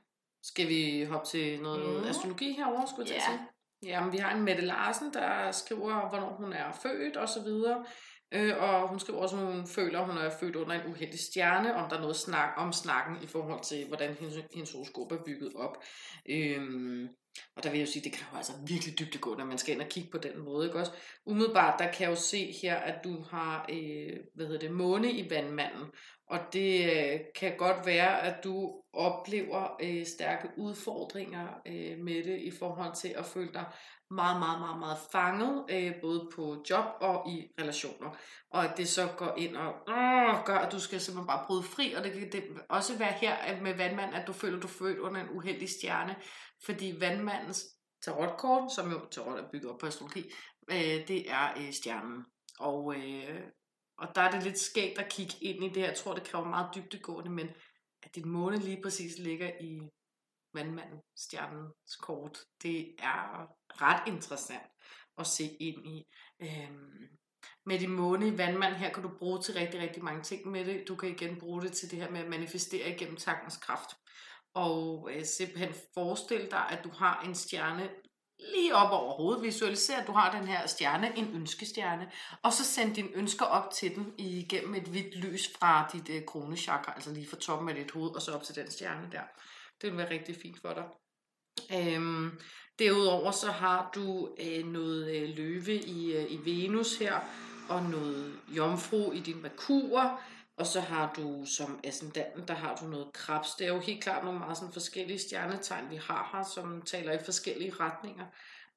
[0.42, 2.08] Skal vi hoppe til noget mm.
[2.08, 3.38] astrologi herovre, skulle jeg til at Ja.
[3.38, 3.48] sige?
[3.82, 7.84] Jamen, vi har en Mette Larsen, der skriver, hvornår hun er født og så videre.
[8.32, 11.20] Øh, og hun skriver også, at hun føler, at hun er født under en uheldig
[11.20, 15.12] stjerne, om der er noget snak om snakken i forhold til, hvordan hendes, hendes horoskop
[15.12, 15.76] er bygget op.
[16.30, 17.08] Øhm,
[17.56, 19.74] og der vil jeg jo sige, det kræver altså virkelig dybt gå, når man skal
[19.74, 20.66] ind og kigge på den måde.
[20.66, 20.92] Ikke også?
[21.26, 25.12] Umiddelbart, der kan jeg jo se her, at du har øh, hvad hedder det, måne
[25.12, 25.84] i vandmanden.
[26.30, 32.38] Og det øh, kan godt være, at du oplever øh, stærke udfordringer øh, med det
[32.40, 33.64] i forhold til at føle dig
[34.10, 38.16] meget, meget, meget, meget fanget, øh, både på job og i relationer.
[38.50, 41.62] Og at det så går ind og øh, gør, at du skal simpelthen bare bryde
[41.62, 41.92] fri.
[41.92, 45.02] Og det kan det også være her med vandmand, at du føler, at du føler
[45.02, 46.16] under en uheldig stjerne.
[46.64, 47.64] Fordi vandmandens
[48.04, 50.30] tarotkort, som jo tarot er bygget op på astrologi,
[50.70, 52.24] øh, det er øh, stjernen.
[52.60, 53.40] Og, øh,
[53.98, 55.80] og der er det lidt skægt at kigge ind i det.
[55.80, 57.48] Jeg tror, det kræver meget dybdegående, men
[58.02, 59.80] at din måne lige præcis ligger i
[60.54, 63.46] vandmanden, stjernens kort, det er
[63.82, 64.62] ret interessant
[65.18, 66.06] at se ind i.
[66.40, 67.08] Øhm,
[67.66, 70.64] med din måne i vandmand her kan du bruge til rigtig, rigtig mange ting med
[70.64, 70.88] det.
[70.88, 73.90] Du kan igen bruge det til det her med at manifestere igennem tankens kraft.
[74.54, 77.90] Og øh, simpelthen forestille dig, at du har en stjerne
[78.38, 79.42] lige op over hovedet.
[79.42, 82.10] Visualiser, at du har den her stjerne, en ønskestjerne,
[82.42, 86.24] og så send dine ønsker op til den igennem et hvidt lys fra dit øh,
[86.24, 89.22] kronechakra, altså lige fra toppen af dit hoved, og så op til den stjerne der.
[89.82, 90.84] Det vil være rigtig fint for dig.
[91.78, 92.40] Øhm,
[92.78, 97.20] derudover så har du øh, noget øh, løve i, øh, i Venus her,
[97.68, 100.20] og noget jomfru i din Merkur,
[100.58, 103.54] og så har du som ascendanten, der har du noget krebs.
[103.58, 107.12] Det er jo helt klart nogle meget sådan forskellige stjernetegn, vi har her, som taler
[107.12, 108.26] i forskellige retninger.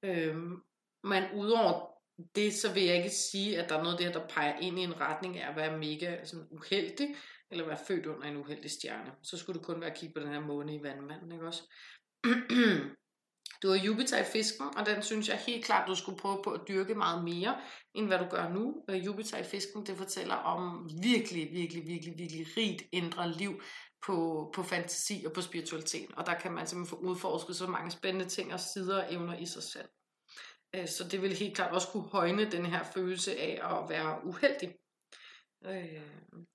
[0.03, 0.61] Øhm,
[1.03, 1.87] men udover
[2.35, 4.83] det, så vil jeg ikke sige, at der er noget der, der peger ind i
[4.83, 7.15] en retning af at være mega sådan, uheldig,
[7.51, 9.11] eller være født under en uheldig stjerne.
[9.23, 11.63] Så skulle du kun være at kigge på den her måne i vandmanden, ikke også?
[13.63, 16.49] Du har Jupiter i fisken, og den synes jeg helt klart, du skulle prøve på
[16.49, 17.57] at dyrke meget mere,
[17.95, 18.83] end hvad du gør nu.
[18.89, 23.61] Øh, Jupiter i fisken, det fortæller om virkelig, virkelig, virkelig, virkelig rigt indre liv
[24.05, 26.09] på, på fantasi og på spiritualitet.
[26.17, 29.37] Og der kan man simpelthen få udforsket så mange spændende ting og sider og evner
[29.37, 29.89] i sig selv.
[30.75, 34.25] Øh, så det vil helt klart også kunne højne den her følelse af at være
[34.25, 34.75] uheldig.
[35.65, 36.01] Øh,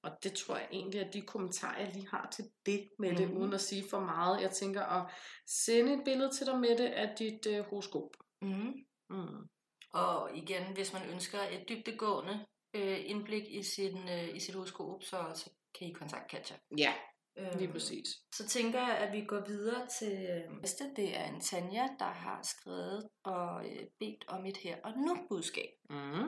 [0.02, 3.28] og det tror jeg egentlig, at de kommentarer, jeg lige har til det med det,
[3.30, 3.36] Mhm.
[3.36, 4.42] uden at sige for meget.
[4.42, 5.10] Jeg tænker at
[5.46, 8.10] sende et billede til dig med det af dit øh, horoskop.
[8.42, 8.74] Mm.
[9.10, 9.48] Mm.
[9.92, 15.02] Og igen, hvis man ønsker et dybdegående øh, indblik i, sin, øh, i sit horoskop,
[15.02, 16.56] så, så kan I kontakte Katja.
[16.78, 16.94] Ja,
[17.38, 18.06] Øhm, lige præcis.
[18.34, 20.84] Så tænker jeg, at vi går videre til øh, næste.
[20.96, 25.16] Det er en Tanja, der har skrevet og øh, bedt om et her og nu
[25.28, 25.70] budskab.
[25.90, 26.24] Mm.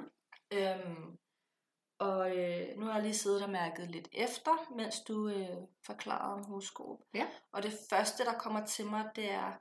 [0.53, 1.17] Øhm,
[1.99, 6.33] og øh, nu har jeg lige siddet og mærket lidt efter, mens du øh, forklarede
[6.33, 6.99] om horoskop.
[7.15, 7.27] Ja.
[7.53, 9.53] Og det første, der kommer til mig, det er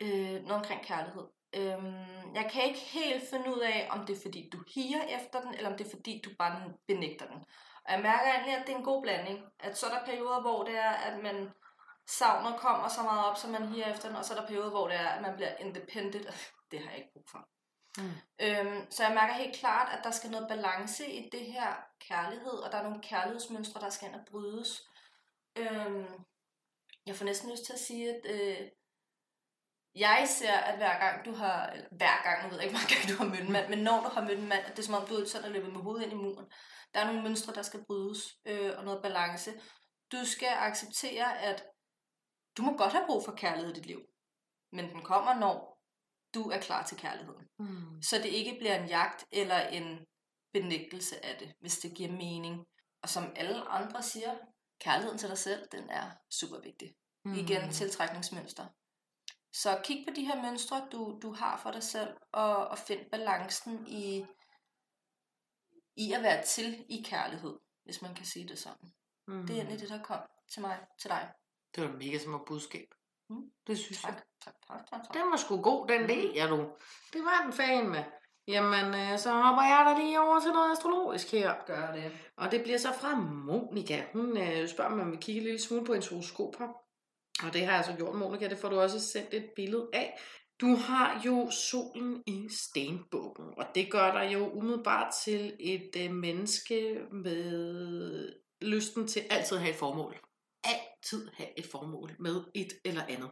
[0.00, 1.24] øh, noget omkring kærlighed.
[1.54, 5.40] Øhm, jeg kan ikke helt finde ud af, om det er fordi, du higer efter
[5.40, 7.44] den, eller om det er fordi, du bare benægter den.
[7.84, 9.44] Og jeg mærker egentlig, at det er en god blanding.
[9.60, 11.50] At så er der perioder, hvor det er, at man
[12.06, 14.70] savner kommer så meget op, så man higer efter den, og så er der perioder,
[14.70, 16.26] hvor det er, at man bliver independent.
[16.70, 17.48] Det har jeg ikke brug for.
[17.98, 18.14] Mm.
[18.40, 22.52] Øhm, så jeg mærker helt klart, at der skal noget balance i det her kærlighed,
[22.52, 24.88] og der er nogle kærlighedsmønstre, der skal ind og brydes.
[25.56, 26.06] Øhm,
[27.06, 28.68] jeg får næsten lyst til at sige, at øh,
[29.94, 32.94] jeg ser, at hver gang du har, eller hver gang, nu ved jeg ikke, hvor
[32.94, 34.78] gang du har mødt en mand, men når du har mødt en mand, at det
[34.78, 36.46] er som om, du er sådan at løbe med hovedet ind i muren.
[36.94, 39.50] Der er nogle mønstre, der skal brydes, øh, og noget balance.
[40.12, 41.64] Du skal acceptere, at
[42.56, 44.00] du må godt have brug for kærlighed i dit liv,
[44.72, 45.77] men den kommer, når
[46.38, 47.46] du er klar til kærligheden.
[47.58, 48.02] Mm.
[48.02, 50.06] Så det ikke bliver en jagt eller en
[50.52, 52.66] benægtelse af det, hvis det giver mening.
[53.02, 54.34] Og som alle andre siger,
[54.80, 56.94] kærligheden til dig selv, den er super vigtig.
[57.24, 57.34] Mm.
[57.34, 58.66] Igen tiltrækningsmønster.
[59.52, 63.10] Så kig på de her mønstre, du, du har for dig selv, og, og find
[63.10, 64.24] balancen i,
[65.96, 68.92] i at være til i kærlighed, hvis man kan sige det sådan.
[69.28, 69.46] Mm.
[69.46, 70.20] Det er egentlig det, der kom
[70.52, 71.32] til mig, til dig.
[71.74, 72.88] Det var et mega smart budskab.
[73.30, 73.50] Mm.
[73.66, 74.14] Det synes jeg.
[74.14, 75.14] Tak, tak, tak, tak, tak.
[75.14, 76.56] Den var sgu god, den del, ja du.
[77.12, 78.04] Det var den fan med.
[78.48, 81.54] Jamen, øh, så hopper jeg der lige over til noget astrologisk her.
[81.66, 82.12] Gør det.
[82.36, 84.02] Og det bliver så fra Monika.
[84.12, 86.68] Hun øh, spørger mig, om vi kigger lidt smule på hendes horoskop her.
[87.46, 88.48] Og det har jeg altså gjort, Monika.
[88.48, 90.18] Det får du også sendt et billede af.
[90.60, 96.10] Du har jo solen i stenbukken, og det gør dig jo umiddelbart til et øh,
[96.10, 100.27] menneske med lysten til altid at have et formål.
[100.98, 103.30] Altid have et formål med et eller andet.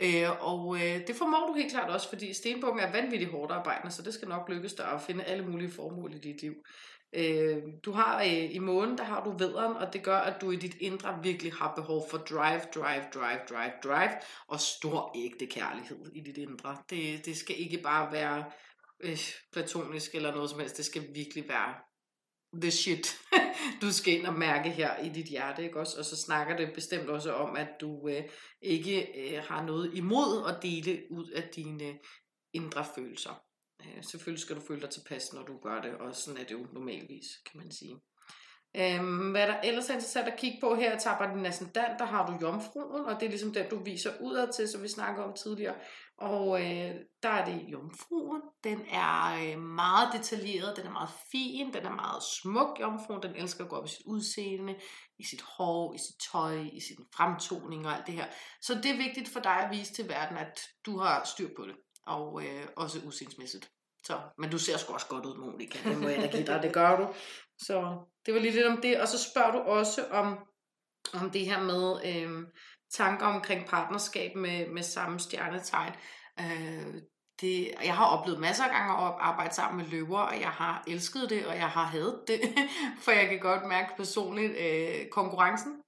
[0.00, 3.94] Øh, og øh, det formår du helt klart også, fordi stenbukken er vanvittigt hårdt arbejdende,
[3.94, 6.54] så det skal nok lykkes dig at finde alle mulige formål i dit liv.
[7.12, 10.50] Øh, du har øh, i månen, der har du vederen, og det gør, at du
[10.50, 14.10] i dit indre virkelig har behov for drive, drive, drive, drive, drive,
[14.46, 16.76] og stor ægte kærlighed i dit indre.
[16.90, 18.44] Det, det skal ikke bare være
[19.00, 19.18] øh,
[19.52, 21.74] platonisk eller noget som helst, det skal virkelig være
[22.52, 23.18] the shit,
[23.82, 25.98] du skal ind og mærke her i dit hjerte, ikke også?
[25.98, 28.22] Og så snakker det bestemt også om, at du øh,
[28.62, 31.94] ikke øh, har noget imod at dele ud af dine øh,
[32.52, 33.42] indre følelser.
[33.80, 36.52] Øh, selvfølgelig skal du føle dig tilpas, når du gør det, og sådan er det
[36.52, 37.96] jo normalvis, kan man sige.
[38.76, 42.26] Øhm, hvad der ellers er interessant at kigge på her, tager din ascendant, der har
[42.26, 45.34] du jomfruen, og det er ligesom den, du viser udad til, som vi snakkede om
[45.34, 45.74] tidligere.
[46.18, 48.42] Og øh, der er det jomfruen.
[48.64, 53.22] Den er øh, meget detaljeret, den er meget fin, den er meget smuk, jomfruen.
[53.22, 54.76] Den elsker at gå op i sit udseende,
[55.18, 58.26] i sit hår, i sit tøj, i sin fremtoning og alt det her.
[58.62, 61.66] Så det er vigtigt for dig at vise til verden, at du har styr på
[61.66, 61.74] det,
[62.06, 63.70] og øh, også usindsmæssigt.
[64.04, 65.88] Så, men du ser sgu også godt ud, Monika.
[65.88, 67.14] Det må jeg da give dig, det gør du.
[67.58, 69.00] Så det var lige lidt om det.
[69.00, 70.38] Og så spørger du også om,
[71.14, 72.46] om det her med øh,
[72.90, 75.92] tanker omkring partnerskab med, med samme stjernetegn.
[76.40, 76.94] Øh,
[77.40, 80.84] det, jeg har oplevet masser af gange at arbejde sammen med løver, og jeg har
[80.86, 82.40] elsket det, og jeg har hadet det,
[83.02, 85.82] for jeg kan godt mærke personligt øh, konkurrencen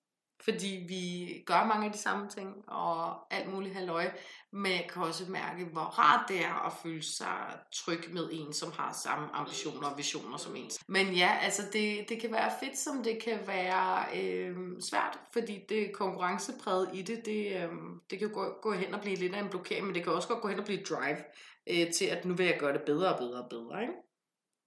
[0.44, 4.10] fordi vi gør mange af de samme ting, og alt muligt halløj,
[4.52, 7.36] men jeg kan også mærke, hvor rart det er at føle sig
[7.72, 10.80] tryg med en, som har samme ambitioner og visioner som ens.
[10.86, 15.64] Men ja, altså det, det kan være fedt, som det kan være øh, svært, fordi
[15.68, 17.68] det konkurrencepræget i det, det, øh,
[18.10, 20.28] det kan gå, gå hen og blive lidt af en blokering, men det kan også
[20.28, 21.18] godt gå hen og blive drive
[21.66, 23.94] øh, til, at nu vil jeg gøre det bedre og bedre og bedre, ikke?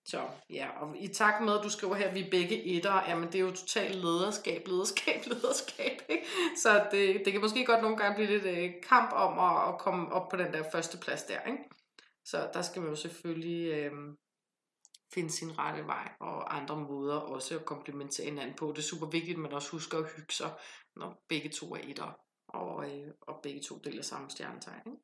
[0.06, 3.10] Så ja, og i takt med, at du skriver her, at vi er begge etter,
[3.10, 6.26] jamen det er jo totalt lederskab, lederskab, lederskab, ikke?
[6.58, 9.80] Så det, det kan måske godt nogle gange blive lidt øh, kamp om at, at
[9.80, 11.64] komme op på den der første plads der, ikke?
[12.26, 13.92] Så der skal man jo selvfølgelig øh,
[15.14, 18.68] finde sin rette vej, og andre måder også at komplementere hinanden på.
[18.68, 20.52] Det er super vigtigt, at man også husker at hygge sig,
[20.96, 25.04] når begge to er etter, og, øh, og begge to deler samme stjernetegn, ikke?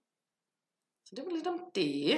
[1.06, 2.18] Så det var lidt om det.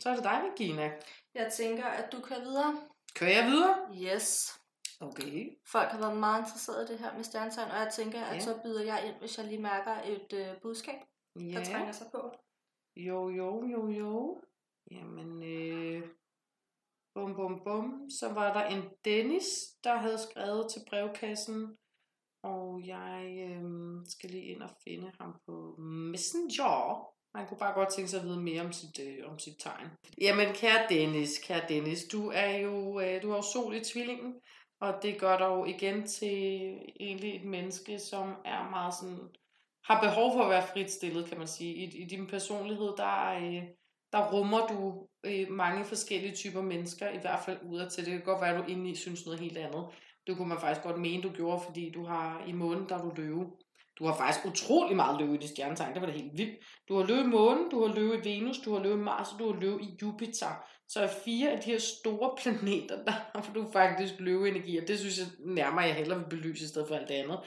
[0.00, 0.92] Så er det dig, Regina.
[1.34, 2.80] Jeg tænker, at du kører videre.
[3.14, 3.76] Kører jeg videre?
[3.94, 4.60] Yes.
[5.00, 5.58] Okay.
[5.66, 8.40] Folk har været meget interesseret i det her med stjernetegn, og jeg tænker, at ja.
[8.40, 11.00] så byder jeg ind, hvis jeg lige mærker et øh, budskab,
[11.40, 11.40] ja.
[11.40, 12.32] der trænger sig på.
[12.96, 14.40] Jo, jo, jo, jo.
[14.90, 16.08] Jamen, øh,
[17.14, 18.10] bum, bum, bum.
[18.10, 19.46] Så var der en Dennis,
[19.84, 21.76] der havde skrevet til brevkassen,
[22.42, 23.62] og jeg øh,
[24.06, 27.13] skal lige ind og finde ham på Messenger.
[27.34, 29.86] Man kunne bare godt tænke sig at vide mere om sit, øh, om sit tegn.
[30.20, 34.34] Jamen, kære Dennis, kære Dennis, du er jo, øh, du har jo sol i tvillingen,
[34.80, 36.38] og det gør dig jo igen til
[37.00, 39.18] egentlig et menneske, som er meget sådan,
[39.84, 41.74] har behov for at være frit stillet, kan man sige.
[41.74, 43.62] I, i din personlighed, der, øh,
[44.12, 48.04] der rummer du øh, mange forskellige typer mennesker, i hvert fald udad til.
[48.04, 49.86] Det kan godt være, at du indeni synes noget helt andet.
[50.26, 53.02] Det kunne man faktisk godt mene, du gjorde, fordi du har i måneden, der er
[53.02, 53.50] du løve.
[53.98, 55.94] Du har faktisk utrolig meget løve i dit stjernetegn.
[55.94, 56.58] Det var da helt vildt.
[56.88, 59.32] Du har løve i månen, du har løve i Venus, du har løve i Mars,
[59.32, 60.64] og du har løve i Jupiter.
[60.88, 64.98] Så er fire af de her store planeter, der har du faktisk løveenergi, og det
[64.98, 67.38] synes jeg nærmere, jeg hellere vil belyse i stedet for alt det andet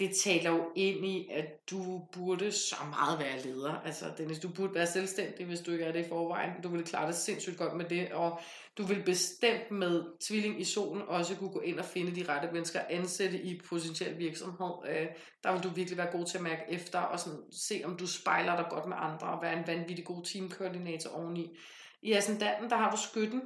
[0.00, 3.72] det taler jo ind i, at du burde så meget være leder.
[3.72, 6.62] Altså, Dennis, du burde være selvstændig, hvis du ikke er det i forvejen.
[6.62, 8.40] Du ville klare det sindssygt godt med det, og
[8.78, 12.48] du vil bestemt med tvilling i solen også kunne gå ind og finde de rette
[12.52, 14.72] mennesker, ansætte i potentiel virksomhed.
[14.88, 15.06] Øh,
[15.44, 18.06] der vil du virkelig være god til at mærke efter, og sådan se, om du
[18.06, 21.56] spejler dig godt med andre, og være en vanvittig god teamkoordinator oveni.
[22.02, 23.42] I ascendanten, der har du skytten.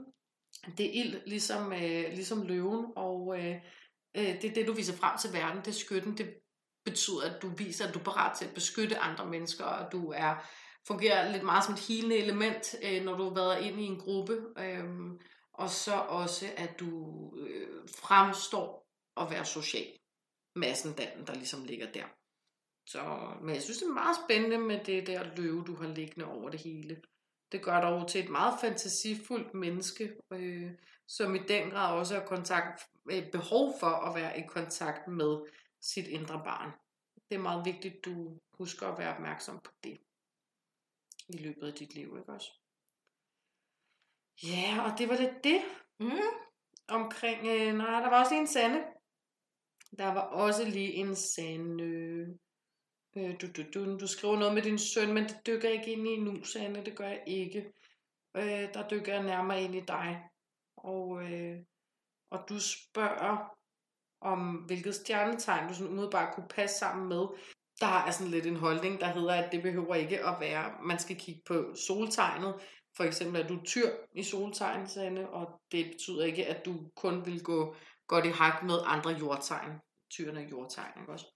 [0.78, 3.54] Det er ild, ligesom, øh, ligesom løven, og øh,
[4.16, 5.58] øh det er det, du viser frem til verden.
[5.58, 6.18] Det er skytten.
[6.18, 6.34] Det
[6.84, 10.12] betyder, at du viser, at du er parat til at beskytte andre mennesker, og du
[10.16, 10.34] er
[10.86, 13.98] fungerer lidt meget som et helende element, øh, når du har været inde i en
[13.98, 14.40] gruppe.
[14.58, 14.84] Øh,
[15.52, 19.92] og så også, at du øh, fremstår at være social.
[20.56, 22.04] Massen den, der ligesom ligger der.
[22.86, 23.00] Så,
[23.42, 26.50] men jeg synes, det er meget spændende med det der løve, du har liggende over
[26.50, 27.02] det hele.
[27.52, 30.70] Det gør dig til et meget fantasifuldt menneske, øh,
[31.08, 35.38] som i den grad også har kontakt, øh, behov for at være i kontakt med
[35.92, 36.70] sit indre barn.
[37.28, 39.98] Det er meget vigtigt, du husker at være opmærksom på det
[41.28, 42.50] i løbet af dit liv, ikke også?
[44.42, 45.60] Ja, og det var lidt det.
[46.00, 46.34] Mm.
[46.88, 48.84] Omkring, øh, nej, der var også en sande.
[49.98, 51.84] Der var også lige en sande.
[53.16, 56.08] Øh, du, du, du, du skriver noget med din søn, men det dykker ikke ind
[56.08, 56.84] i nu, Sande.
[56.84, 57.72] Det gør jeg ikke.
[58.36, 60.28] Øh, der dykker jeg nærmere ind i dig.
[60.76, 61.60] Og, øh,
[62.30, 63.56] og du spørger,
[64.24, 67.26] om hvilket stjernetegn du sådan umiddelbart kunne passe sammen med.
[67.80, 70.98] der er sådan lidt en holdning, der hedder, at det behøver ikke at være, man
[70.98, 72.54] skal kigge på soltegnet.
[72.96, 77.26] For eksempel, er du tyr i soltegnet, Sande, og det betyder ikke, at du kun
[77.26, 77.76] vil gå
[78.06, 79.72] godt i hak med andre jordtegn.
[80.10, 81.26] Tyrene er jordtegn, ikke også?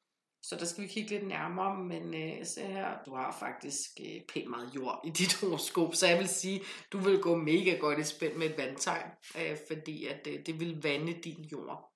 [0.43, 4.21] Så der skal vi kigge lidt nærmere, men øh, se her, du har faktisk øh,
[4.35, 6.61] pænt meget jord i dit horoskop, så jeg vil sige,
[6.93, 10.61] du vil gå mega godt i spænd med et vandtegn, øh, fordi at øh, det
[10.61, 11.88] vil vande din jord.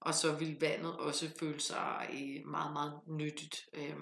[0.00, 3.96] Og så vil vandet også føle sig øh, meget, meget nyttigt, øh,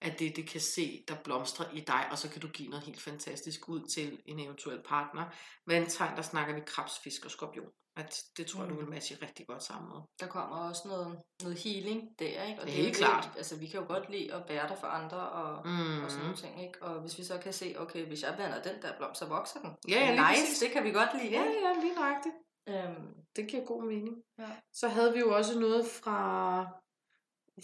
[0.00, 2.84] at det, det kan se, der blomstrer i dig, og så kan du give noget
[2.84, 5.24] helt fantastisk ud til en eventuel partner.
[5.66, 7.68] Vandtegn, der snakker vi krabs, fisk og skorpion.
[7.96, 8.80] At det tror jeg, du Mm.
[8.80, 10.00] vil matche rigtig godt sammen med.
[10.20, 12.60] Der kommer også noget, noget healing der, ikke?
[12.60, 13.30] Og Det er helt klart.
[13.36, 16.04] Altså, vi kan jo godt lide at bære det for andre og, Mm.
[16.04, 16.82] og sådan nogle ting, ikke?
[16.82, 19.60] Og hvis vi så kan se, okay, hvis jeg blander den der blomst, så vokser
[19.60, 19.70] den.
[19.88, 22.34] Ja, ja, nice, det kan vi godt lide, Ja, ja, lige nøjagtigt.
[22.68, 24.16] Øhm, Det giver god mening.
[24.38, 24.48] Ja.
[24.72, 26.60] Så havde vi jo også noget fra,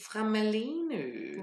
[0.07, 0.95] fra Malene.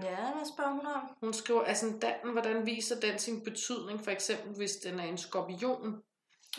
[0.04, 1.02] ja, hvad spørger hun om?
[1.24, 6.02] Hun skriver, ascendanten, hvordan viser den sin betydning, for eksempel hvis den er en skorpion?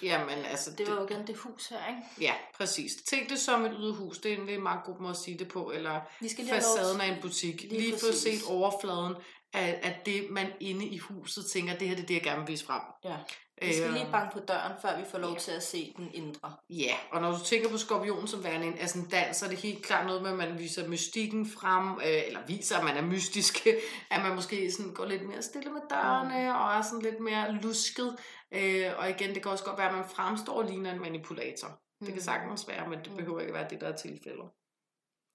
[0.03, 0.71] Jamen, altså...
[0.79, 2.03] Det var jo igen det hus her, ikke?
[2.21, 2.93] Ja, præcis.
[3.09, 4.19] Tænk det som et yderhus.
[4.19, 5.71] Det er en, det er en meget god måde at sige det på.
[5.71, 7.63] Eller Vi skal lige facaden af en butik.
[7.63, 9.15] Lige Lige, få set overfladen
[9.53, 12.41] af, af det, man inde i huset tænker, det her det er det, jeg gerne
[12.41, 12.83] vil vise frem.
[13.05, 13.17] Ja.
[13.67, 15.39] Vi skal lige Øhm, banke på døren, før vi får lov ja.
[15.39, 16.53] til at se den indre.
[16.71, 19.85] Ja, og når du tænker på skorpionen som værende en ascendant, så er det helt
[19.85, 23.67] klart noget med, at man viser mystikken frem, øh, eller viser, at man er mystisk,
[24.11, 26.57] at man måske sådan går lidt mere stille med dørene, mm.
[26.61, 28.17] og er sådan lidt mere lusket.
[28.53, 31.69] Øh, og igen, det kan også godt være, at man fremstår ligner en manipulator.
[32.01, 32.07] Mm.
[32.07, 33.17] Det kan sagtens være, men det Mm.
[33.17, 34.45] behøver ikke være det, der er tilfældet.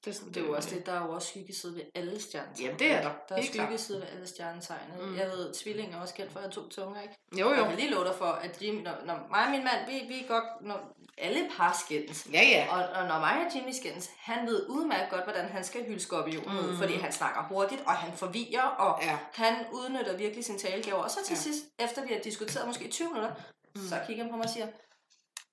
[0.07, 2.21] Det er, sådan, Det er jo også det, der er jo også skyggeside ved alle
[2.21, 2.61] stjernetegn.
[2.65, 3.11] Jamen, det er der.
[3.29, 3.67] Der er Helt klart.
[3.67, 4.79] skyggeside ved alle stjernetegn.
[5.01, 5.17] Mm.
[5.17, 7.13] Jeg ved, tvilling er også kendt for at have to tunger, ikke?
[7.39, 7.63] Jo, Jeg jo.
[7.65, 10.23] kan lige love dig for, at Jimmy, når, når mig og min mand, vi, vi
[10.23, 10.79] er godt, når
[11.17, 12.27] alle par skændes.
[12.33, 12.67] Ja, ja.
[12.71, 15.99] Og, og når mig og Jimmy skændes, han ved udmærket godt, hvordan han skal hylde
[15.99, 16.65] skorpionen mm.
[16.69, 19.17] ud, fordi han snakker hurtigt, og han forvirrer, og Ja.
[19.33, 20.99] han udnytter virkelig sin talegaver.
[21.03, 21.39] Og så til ja.
[21.39, 23.31] sidst, efter vi har diskuteret måske 20 minutter,
[23.75, 23.81] mm.
[23.89, 24.67] så kigger han på mig og siger,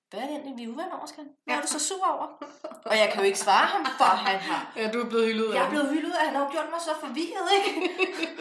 [0.09, 1.23] hvad er det egentlig, vi er uvenner over, Skan?
[1.45, 1.57] Hvad Ja.
[1.57, 2.27] er du så sur over?
[2.89, 4.73] og jeg kan jo ikke svare ham, for han har...
[4.77, 6.69] Ja, du er blevet hyldet Jeg er af blevet hyldet, og han har jo gjort
[6.73, 7.71] mig så forvirret, ikke?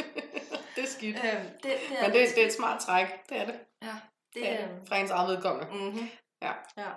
[0.76, 1.16] Det er skidt.
[1.16, 3.06] øhm, det, det er Men det, det er et smart træk.
[3.28, 3.54] Det er det.
[3.82, 3.86] Ja,
[4.34, 4.88] det Det er det.
[4.88, 5.72] Fra ens eget vedkommende.
[5.74, 6.08] Mm-hmm.
[6.42, 6.52] Ja.
[6.76, 6.90] ja.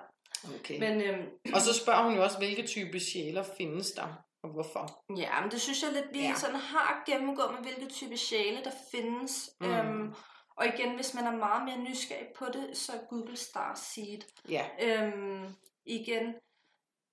[0.60, 0.80] Okay.
[0.80, 1.26] Men øhm,
[1.56, 4.08] Og så spørger hun jo også, hvilke type sjæler findes der,
[4.44, 5.04] og hvorfor.
[5.18, 6.34] Ja, men det synes jeg lidt, vi Ja.
[6.36, 9.50] sådan har gennemgået med, hvilke type sjæle der findes.
[9.62, 9.68] Mm.
[9.72, 10.14] Øhm,
[10.58, 14.22] og igen, hvis man er meget mere nysgerrig på det, så Google Starseed.
[14.50, 14.70] Ja.
[14.82, 15.46] Øhm,
[15.86, 16.26] igen,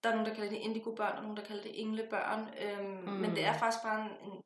[0.02, 2.54] der er nogen, der kalder det indigo-børn, og nogen, der kalder det englebørn.
[2.58, 3.12] Øhm, Mm.
[3.20, 4.42] Men det er faktisk bare en, en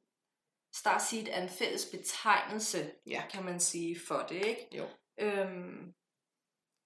[0.75, 3.23] Starseed er en fælles betegnelse, Ja.
[3.31, 4.69] kan man sige, for det, ikke?
[4.77, 4.87] Jo.
[5.21, 5.95] Øhm,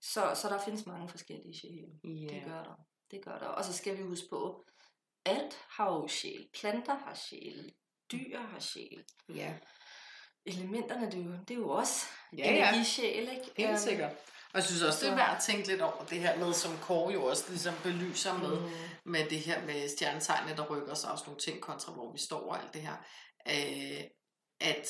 [0.01, 1.93] så, så der findes mange forskellige sjæle.
[2.05, 2.35] Ja.
[2.35, 2.75] Det gør der.
[3.11, 3.47] Det gør der.
[3.47, 4.65] Og så skal vi huske på,
[5.25, 6.49] alt har jo sjæl.
[6.61, 7.75] Planter har sjæl.
[8.13, 9.05] Dyr har sjæl.
[9.35, 9.59] Ja.
[10.47, 12.07] Elementerne, det er jo, det er jo også
[12.39, 12.69] Ja, ja.
[12.69, 13.51] energisjæl, ikke?
[13.57, 14.11] Helt Øhm, sikkert.
[14.53, 16.79] Og jeg synes også, det er værd at tænke lidt over det her med, som
[16.83, 18.71] Kåre jo også ligesom belyser med, Mm.
[19.05, 22.19] med det her med stjernetegnene, der rykker sig og sådan nogle ting kontra, hvor vi
[22.19, 22.97] står og alt det her.
[23.49, 24.05] Øh,
[24.61, 24.89] at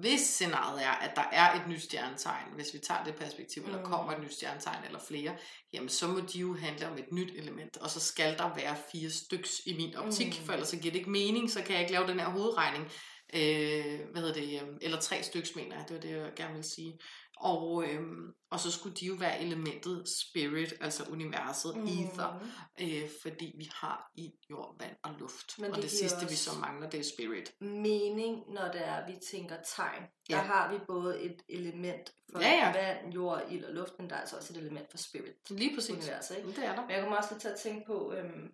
[0.00, 3.68] hvis scenariet er, at der er et nyt stjernetegn, hvis vi tager det perspektiv, mm.
[3.68, 3.90] eller Mm.
[3.90, 5.36] kommer et nyt stjernetegn eller flere,
[5.72, 8.76] jamen så må de jo handle om et nyt element, og så skal der være
[8.92, 10.40] fire styks i min optik.
[10.40, 10.46] Mm.
[10.46, 12.90] for ellers så giver det ikke mening, så kan jeg ikke lave den her hovedregning.
[13.34, 16.52] Øh, hvad hedder det, øh, eller tre styks mener jeg, det var det, jeg gerne
[16.52, 16.98] ville sige.
[17.40, 21.84] Og, øhm, og så skulle de jo være elementet spirit, altså universet, mm.
[21.86, 22.44] ether,
[22.80, 25.58] øh, fordi vi har i jord, vand og luft.
[25.58, 27.52] Men og det det giver sidste, vi så mangler, det er spirit.
[27.60, 30.02] mening, når det er, vi tænker tegn.
[30.30, 30.34] Ja.
[30.34, 32.72] Der har vi både et element for Ja, ja.
[32.72, 35.50] vand, jord, ild og luft, men der er altså også et element for spirit.
[35.50, 35.90] Lige præcis.
[35.90, 36.48] Universet, ikke?
[36.48, 36.82] Det er der.
[36.82, 38.52] Men jeg kommer også lidt til at tænke på, øhm,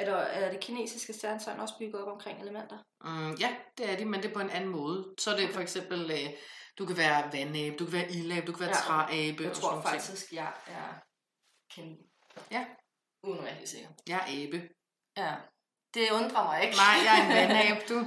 [0.00, 2.78] er, der, er det kinesiske stjernetegn også bygget op omkring elementer?
[3.04, 5.14] Mm, ja, det er de, men det er på en anden måde.
[5.18, 6.30] Så er det for eksempel, øh,
[6.78, 9.42] du kan være vandabe, du kan være ildabe, du kan være Ja, træabe.
[9.44, 10.00] Jeg tror nogle ting.
[10.02, 10.88] faktisk, jeg er
[11.74, 12.00] kendt.
[12.50, 12.64] Ja.
[13.22, 13.88] Uden helt sikker.
[14.08, 14.68] Jeg er abe.
[15.16, 15.34] Ja.
[15.94, 16.76] Det undrer mig ikke.
[16.76, 17.98] Nej, jeg er en vandabe, du.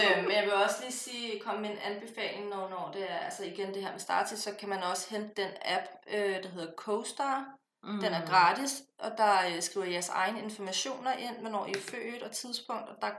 [0.00, 3.18] øh, men jeg vil også lige sige, komme med en anbefaling, når, når det er,
[3.18, 6.48] altså igen det her med Startit, så kan man også hente den app, øh, der
[6.48, 7.44] hedder CoStar.
[7.86, 8.00] Mm.
[8.00, 11.80] Den er gratis, og der øh, skriver I jeres egne informationer ind, hvornår I er
[11.80, 13.10] født og tidspunkt, og der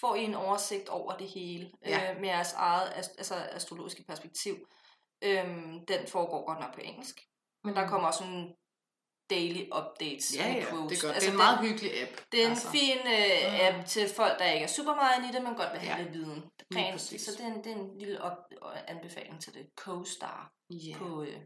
[0.00, 2.12] får I en oversigt over det hele Ja.
[2.14, 4.56] øh, med jeres eget ast- altså astrologiske perspektiv.
[5.22, 7.20] Øhm, den foregår godt nok på engelsk,
[7.64, 8.48] men der kommer også nogle
[9.30, 10.32] daily updates.
[10.34, 10.38] Mm.
[10.40, 10.98] Ja, ja, quotes.
[10.98, 11.14] det godt.
[11.14, 12.10] Altså, det er en meget hyggelig app.
[12.32, 12.68] det er en altså.
[12.70, 13.78] fin øh, Mm.
[13.78, 16.02] app til folk, der ikke er super meget i det, men godt vil have Ja.
[16.02, 16.44] lidt viden.
[16.74, 18.36] Rent, så det er, en, det er en lille op,
[18.86, 19.66] anbefaling til det.
[19.76, 20.52] CoStar.
[20.70, 21.36] Ja, På, øh,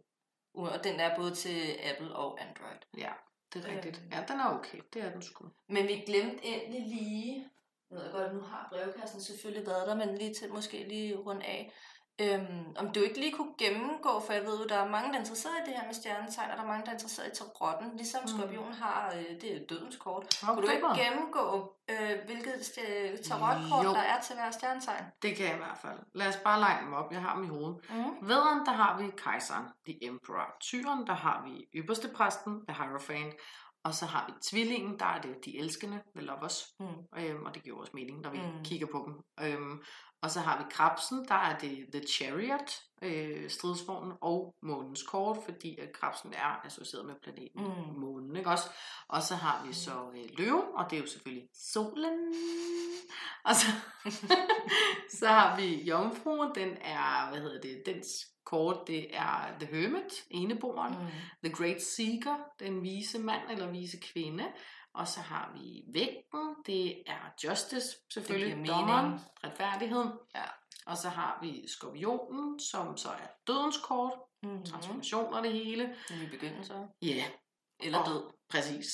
[0.63, 2.79] og den er både til Apple og Android.
[2.99, 3.13] ja,
[3.55, 4.03] det er rigtigt.
[4.13, 4.79] Ja, den er okay.
[4.93, 5.45] Det er den sgu.
[5.69, 7.51] Men vi glemte endelig lige
[7.91, 11.43] Jeg ved godt, nu har brevkassen selvfølgelig været der, men lige til måske lige rundt
[11.43, 11.73] af.
[12.21, 15.15] Øhm, om du ikke lige kunne gennemgå, for jeg ved jo, der er mange, der
[15.15, 17.35] er interesseret i det her med stjernetegn, og der er mange, der er interesseret i
[17.37, 18.29] tarotten, ligesom mm.
[18.29, 20.25] skorpionen har, øh, det er dødens kort.
[20.43, 20.55] Okay.
[20.55, 23.91] Kunne du ikke gennemgå, øh, hvilket st- tarotkort Jo.
[23.91, 25.05] der er til hver stjernetegn?
[25.23, 25.99] Det kan jeg i hvert fald.
[26.15, 27.13] Lad os bare lege dem op.
[27.13, 27.77] Jeg har dem i hovedet.
[27.91, 28.29] Mm.
[28.29, 30.57] Vederen, der har vi kejseren, the emperor.
[30.61, 33.35] Tyren, der har vi ypperste præsten, the hierophant.
[33.85, 36.67] Og så har vi tvillingen, der er det de elskende, the lovers.
[36.81, 36.87] Mm.
[37.19, 38.65] Øhm, og det giver også mening, når vi mm.
[38.65, 39.47] kigger på dem.
[39.47, 39.83] Øhm,
[40.23, 45.39] og så har vi krabsen, der er det The Chariot, øh, stridsvognen og månens kort,
[45.45, 48.01] fordi at krabsen er associeret med planeten Mm.
[48.01, 48.69] månen, ikke også?
[49.09, 52.35] Og så har vi så øh, løven, og det er jo selvfølgelig solen.
[53.45, 53.67] Og så,
[55.21, 58.09] så har vi jomfruen, den er, hvad hedder det, dens
[58.45, 60.93] kort, det er The Hermit, eneboeren.
[60.93, 61.07] Mm.
[61.45, 64.45] The Great Seeker, den vise mand eller vise kvinde.
[64.97, 70.11] Og så har vi vægten, det er Justice, selvfølgelig, giver dommeren, retfærdigheden.
[70.35, 70.45] Ja.
[70.87, 74.13] Og så har vi skorpionen, som så er dødens kort,
[74.43, 74.65] Mm.
[74.65, 75.97] transformation og det hele.
[76.11, 76.87] Vil vi begynde så?
[77.03, 77.25] Ja,
[77.81, 78.33] Eller Og- død?
[78.51, 78.87] præcis.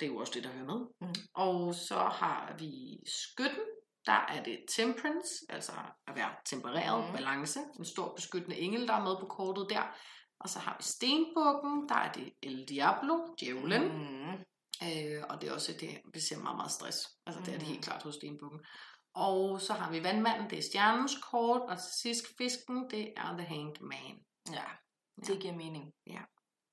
[0.00, 0.86] Det er jo også det, der hører med.
[1.00, 1.14] Mhm.
[1.34, 3.64] Og så har vi skytten,
[4.06, 5.72] der er det temperance, altså
[6.06, 7.12] at være tempereret, Mhm.
[7.16, 7.60] balance.
[7.78, 9.82] En stor beskyttende engel, der er med på kortet der.
[10.40, 13.82] Og så har vi stenbukken, der er det El Diablo, djævlen.
[13.82, 14.44] Mm.
[14.82, 16.98] Øh, og det er også det, vi ser meget, meget stress.
[17.26, 17.70] Altså det er det Mhm.
[17.72, 18.60] helt klart hos stenbukken.
[19.14, 23.36] Og så har vi vandmanden, det er stjernens kort, og til sidst fisken, det er
[23.38, 24.24] The Hanged Man.
[24.52, 24.64] Ja,
[25.26, 25.92] det giver mening.
[26.06, 26.20] Ja.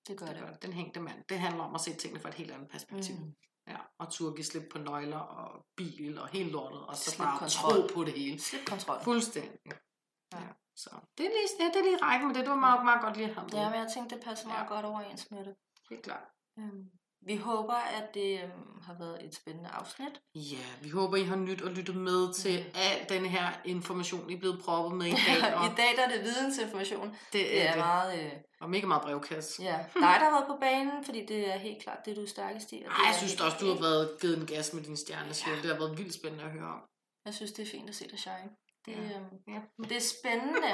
[0.08, 0.44] Det gør Det det.
[0.44, 0.62] gør det.
[0.62, 1.24] Den hængte mand.
[1.30, 3.16] Det handler om at se tingene fra et helt andet perspektiv.
[3.16, 3.36] Mm.
[3.68, 7.26] Ja, og turde give slip på nøgler og bil og hele lortet, og så Slip
[7.26, 7.72] bare kontrol.
[7.90, 8.40] tro på det hele.
[8.40, 9.02] Slip kontrol.
[9.04, 9.60] Fuldstændig.
[9.66, 10.40] Ja.
[10.40, 10.48] Ja.
[10.76, 12.42] Så det er lige, ja, det er lige rækken med det.
[12.46, 13.36] Det var meget, meget godt lige med.
[13.54, 14.68] Ja, men jeg tænkte, det passer meget Ja.
[14.68, 15.56] godt overens med det.
[15.90, 16.24] Helt klart.
[16.60, 16.90] Øhm,
[17.26, 20.22] Vi håber, at det øhm, har været et spændende afsnit.
[20.36, 24.34] Ja, vi håber, I har nyt og lyttet med til al den her information, I
[24.34, 25.54] er blevet proppet med i dag.
[25.58, 27.08] Og I dag der er det vidensinformation.
[27.10, 27.78] det, Det er det.
[27.80, 28.20] meget...
[28.26, 28.32] Øh,
[28.62, 29.64] Og mega meget brevkasse.
[29.64, 32.28] ja, dig, der har været på banen, fordi det er helt klart det, du er
[32.28, 32.76] stærkest i.
[32.76, 35.56] og det Ej, jeg synes også, du har været givet en gas med din stjernesvil.
[35.64, 36.82] Det har været vildt spændende at høre om.
[37.26, 38.50] Jeg synes, det er fint at se dig shine.
[38.86, 39.02] Det, Ja.
[39.18, 39.60] øhm, Ja.
[39.90, 40.72] det er spændende.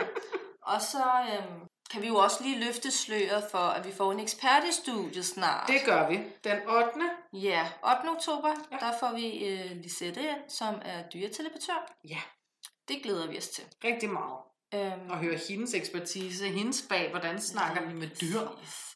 [0.61, 1.03] og så
[1.33, 1.59] øhm,
[1.89, 5.25] kan vi jo også lige løfte sløret for, at vi får en ekspert i studiet
[5.25, 5.67] snart.
[5.67, 6.15] Det gør vi.
[6.43, 6.89] Den 8.
[7.33, 7.67] Ja,
[7.99, 8.09] 8.
[8.09, 8.77] oktober, Ja.
[8.77, 11.91] der får vi øh, Lisette ind, som er dyreteleportør.
[12.09, 12.17] Ja.
[12.87, 13.63] Det glæder vi os til.
[13.83, 14.37] Rigtig meget.
[14.73, 18.39] Øhm, Og høre hendes ekspertise, hendes bag, hvordan snakker vi med dyr?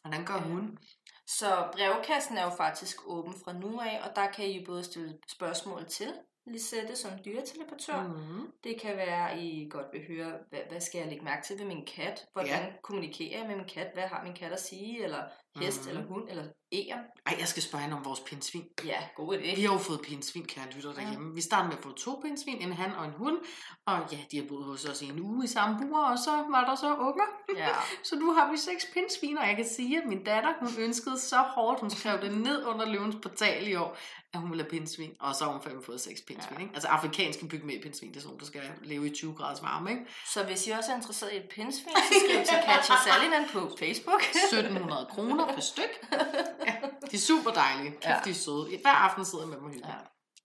[0.02, 0.78] Hvordan gør hun?
[1.26, 5.18] Så brevkassen er jo faktisk åben fra nu af, og der kan I både stille
[5.28, 6.12] spørgsmål til
[6.46, 8.02] Lisette som dyreteleportør.
[8.02, 8.34] Mm.
[8.38, 8.52] Mm.
[8.64, 11.58] Det kan være, at I godt vil høre, hvad, hvad skal jeg lægge mærke til
[11.58, 12.26] ved min kat?
[12.32, 12.72] Hvordan Ja.
[12.82, 13.90] kommunikerer jeg med min kat?
[13.94, 15.04] Hvad har min kat at sige?
[15.04, 15.22] Eller
[15.56, 15.90] hest, Mhm.
[15.92, 15.96] mm.
[15.96, 16.44] eller hund, eller
[16.74, 17.00] æren?
[17.26, 18.64] Ej, jeg skal spørge hende om vores pindsvin.
[18.84, 19.54] Ja, god idé.
[19.56, 21.34] Vi har jo fået pindsvin, kære lytter derhjemme.
[21.34, 23.38] Vi startede med at få to pindsvin, en han og en hund.
[23.86, 26.30] Og ja, de har boet hos os i en uge i samme bur, og så
[26.50, 27.24] var der så unger.
[27.56, 27.68] Ja.
[28.08, 31.18] Så nu har vi seks pindsvin, og jeg kan sige, at min datter, hun ønskede
[31.18, 33.96] så hårdt, hun skrev det ned under løvens portal i år,
[34.32, 35.10] at hun ville have pindsvin.
[35.20, 36.62] Og så har hun fandme fået seks pindsvin, Ja.
[36.62, 36.74] ikke?
[36.74, 40.02] Altså afrikanske pygmæ-pindsvin, det er sådan nogle, der skal leve i 20 graders varme, ikke?
[40.32, 43.70] Så hvis I også er interesseret i et pindsvin, så skriv til Katja Salinan på
[43.78, 44.20] Facebook.
[44.52, 45.92] 1700 kroner per styk.
[46.66, 46.74] Ja,
[47.10, 47.90] de er super dejlige.
[47.90, 48.20] Kæft, Ja.
[48.24, 48.78] de er søde.
[48.82, 49.88] Hver aften sidder jeg med dem og hygger.
[49.88, 49.94] Ja.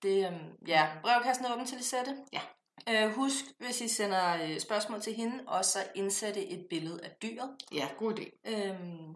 [0.04, 2.18] Det, øhm, ja, brevkassen er åben til Lisette.
[2.34, 2.42] Ja.
[2.90, 7.12] Øh, husk, hvis I sender øh, spørgsmål til hende, også at indsætte et billede af
[7.22, 7.50] dyret.
[7.74, 8.52] Ja, god idé.
[8.52, 9.16] Øhm,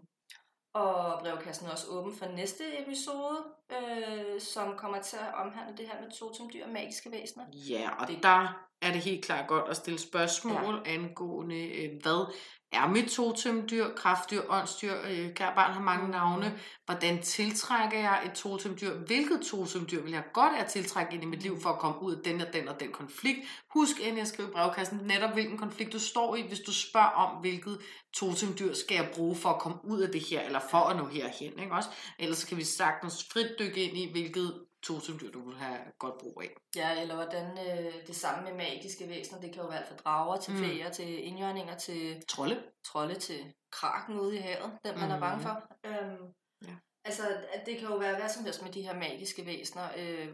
[0.74, 5.86] og brevkassen er også åben for næste episode, øh, som kommer til at omhandle det
[5.88, 7.44] her med totemdyr og magiske væsener.
[7.52, 10.92] Ja, og Det- der er det helt klart godt at stille spørgsmål ja.
[10.92, 12.32] angående, øh, hvad
[12.72, 16.10] er mit totemdyr, kraftdyr, åndsdyr, øh, kære barn har mange Mm.
[16.10, 21.26] navne, hvordan tiltrækker jeg et totemdyr, hvilket totemdyr vil jeg godt at tiltrække ind i
[21.26, 23.38] mit liv for at komme ud af den og den og den konflikt.
[23.74, 27.10] Husk endelig at skrive i brevkassen netop hvilken konflikt du står i, hvis du spørger
[27.10, 27.78] om, hvilket
[28.14, 31.06] totemdyr skal jeg bruge for at komme ud af det her, eller for at nå
[31.06, 31.88] herhen, ikke også?
[32.18, 34.54] Ellers kan vi sagtens frit dykke ind i, hvilket
[34.84, 36.50] totemdyr du vil have godt brug af.
[36.76, 39.96] Ja, eller hvordan øh, det samme med magiske væsener, det kan jo være alt fra
[39.96, 40.58] drager til Mm.
[40.58, 42.62] fæer, til indjørninger, til Trolde?
[42.84, 45.14] trolde, til kraken ude i havet, den man mm.
[45.14, 45.62] er bange for.
[45.86, 46.32] Øhm,
[46.68, 46.74] Ja.
[47.04, 47.22] Altså,
[47.66, 49.88] det kan jo være hvad som helst med de her magiske væsener.
[49.98, 50.28] Øh,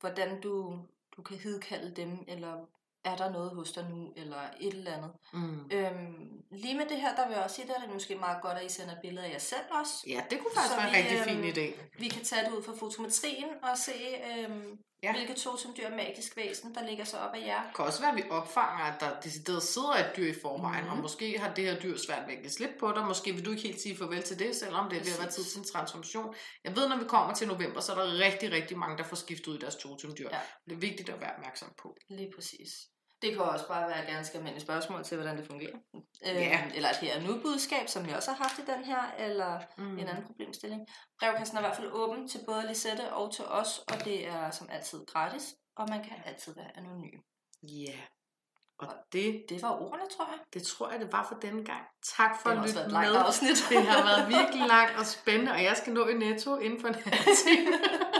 [0.00, 0.78] hvordan du,
[1.16, 2.66] du kan hidkalde dem, eller
[3.04, 5.10] er der noget hos dig nu, eller et eller andet.
[5.32, 5.70] Mm.
[5.72, 8.58] Øhm, lige med det her, der vil jeg også sige, det er måske meget godt,
[8.58, 9.94] at I sender billeder af jer selv også.
[10.06, 11.98] Ja, det kunne faktisk Så være en vi, rigtig fin øhm, idé.
[11.98, 13.92] Vi kan tage det ud fra fotometrien og se,
[14.30, 15.12] øhm, Ja.
[15.12, 17.62] Hvilket totemdyr er magisk væsen, der ligger så op af jer.
[17.62, 20.84] Det kan også være, at vi opfanger, at der decideret sidder et dyr i forvejen,
[20.84, 20.90] mm.
[20.90, 23.04] og måske har det her dyr svært ved at give slip på dig.
[23.06, 25.30] Måske vil du ikke helt sige farvel til det, selvom det er ved at være
[25.30, 26.34] tid til en transformation.
[26.64, 29.16] Jeg ved, når vi kommer til november, så er der rigtig, rigtig mange, der får
[29.16, 30.28] skiftet ud i deres totemdyr.
[30.32, 30.40] Ja.
[30.64, 31.96] Det er vigtigt at være opmærksom på.
[32.08, 32.70] Lige præcis.
[33.22, 35.78] Det kan også bare være ganske almindelige spørgsmål til, hvordan det fungerer.
[36.26, 39.60] Øh, eller et her nu budskab, som vi også har haft i den her, eller
[39.78, 39.98] mm.
[39.98, 40.86] en anden problemstilling.
[41.18, 44.50] Brevkassen er i hvert fald åben til både Lisette og til os, og det er
[44.50, 47.20] som altid gratis, og man kan altid være anonym.
[47.62, 47.90] Ja.
[47.90, 48.02] Yeah.
[48.78, 50.38] Og det, det var ordene, tror jeg.
[50.54, 51.82] Det tror jeg, det var for denne gang.
[52.16, 53.16] Tak for at lytte med.
[53.26, 53.66] Afsnit.
[53.70, 56.88] det har været virkelig langt og spændende, og jeg skal nå i netto inden for
[56.88, 57.72] en halv time.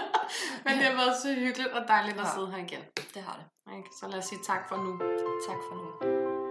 [0.64, 2.80] Men det har været så hyggeligt og dejligt at sidde her igen.
[3.14, 3.72] Det har det.
[3.72, 4.98] Okay, så lad os sige tak for nu.
[5.48, 6.47] Tak for nu.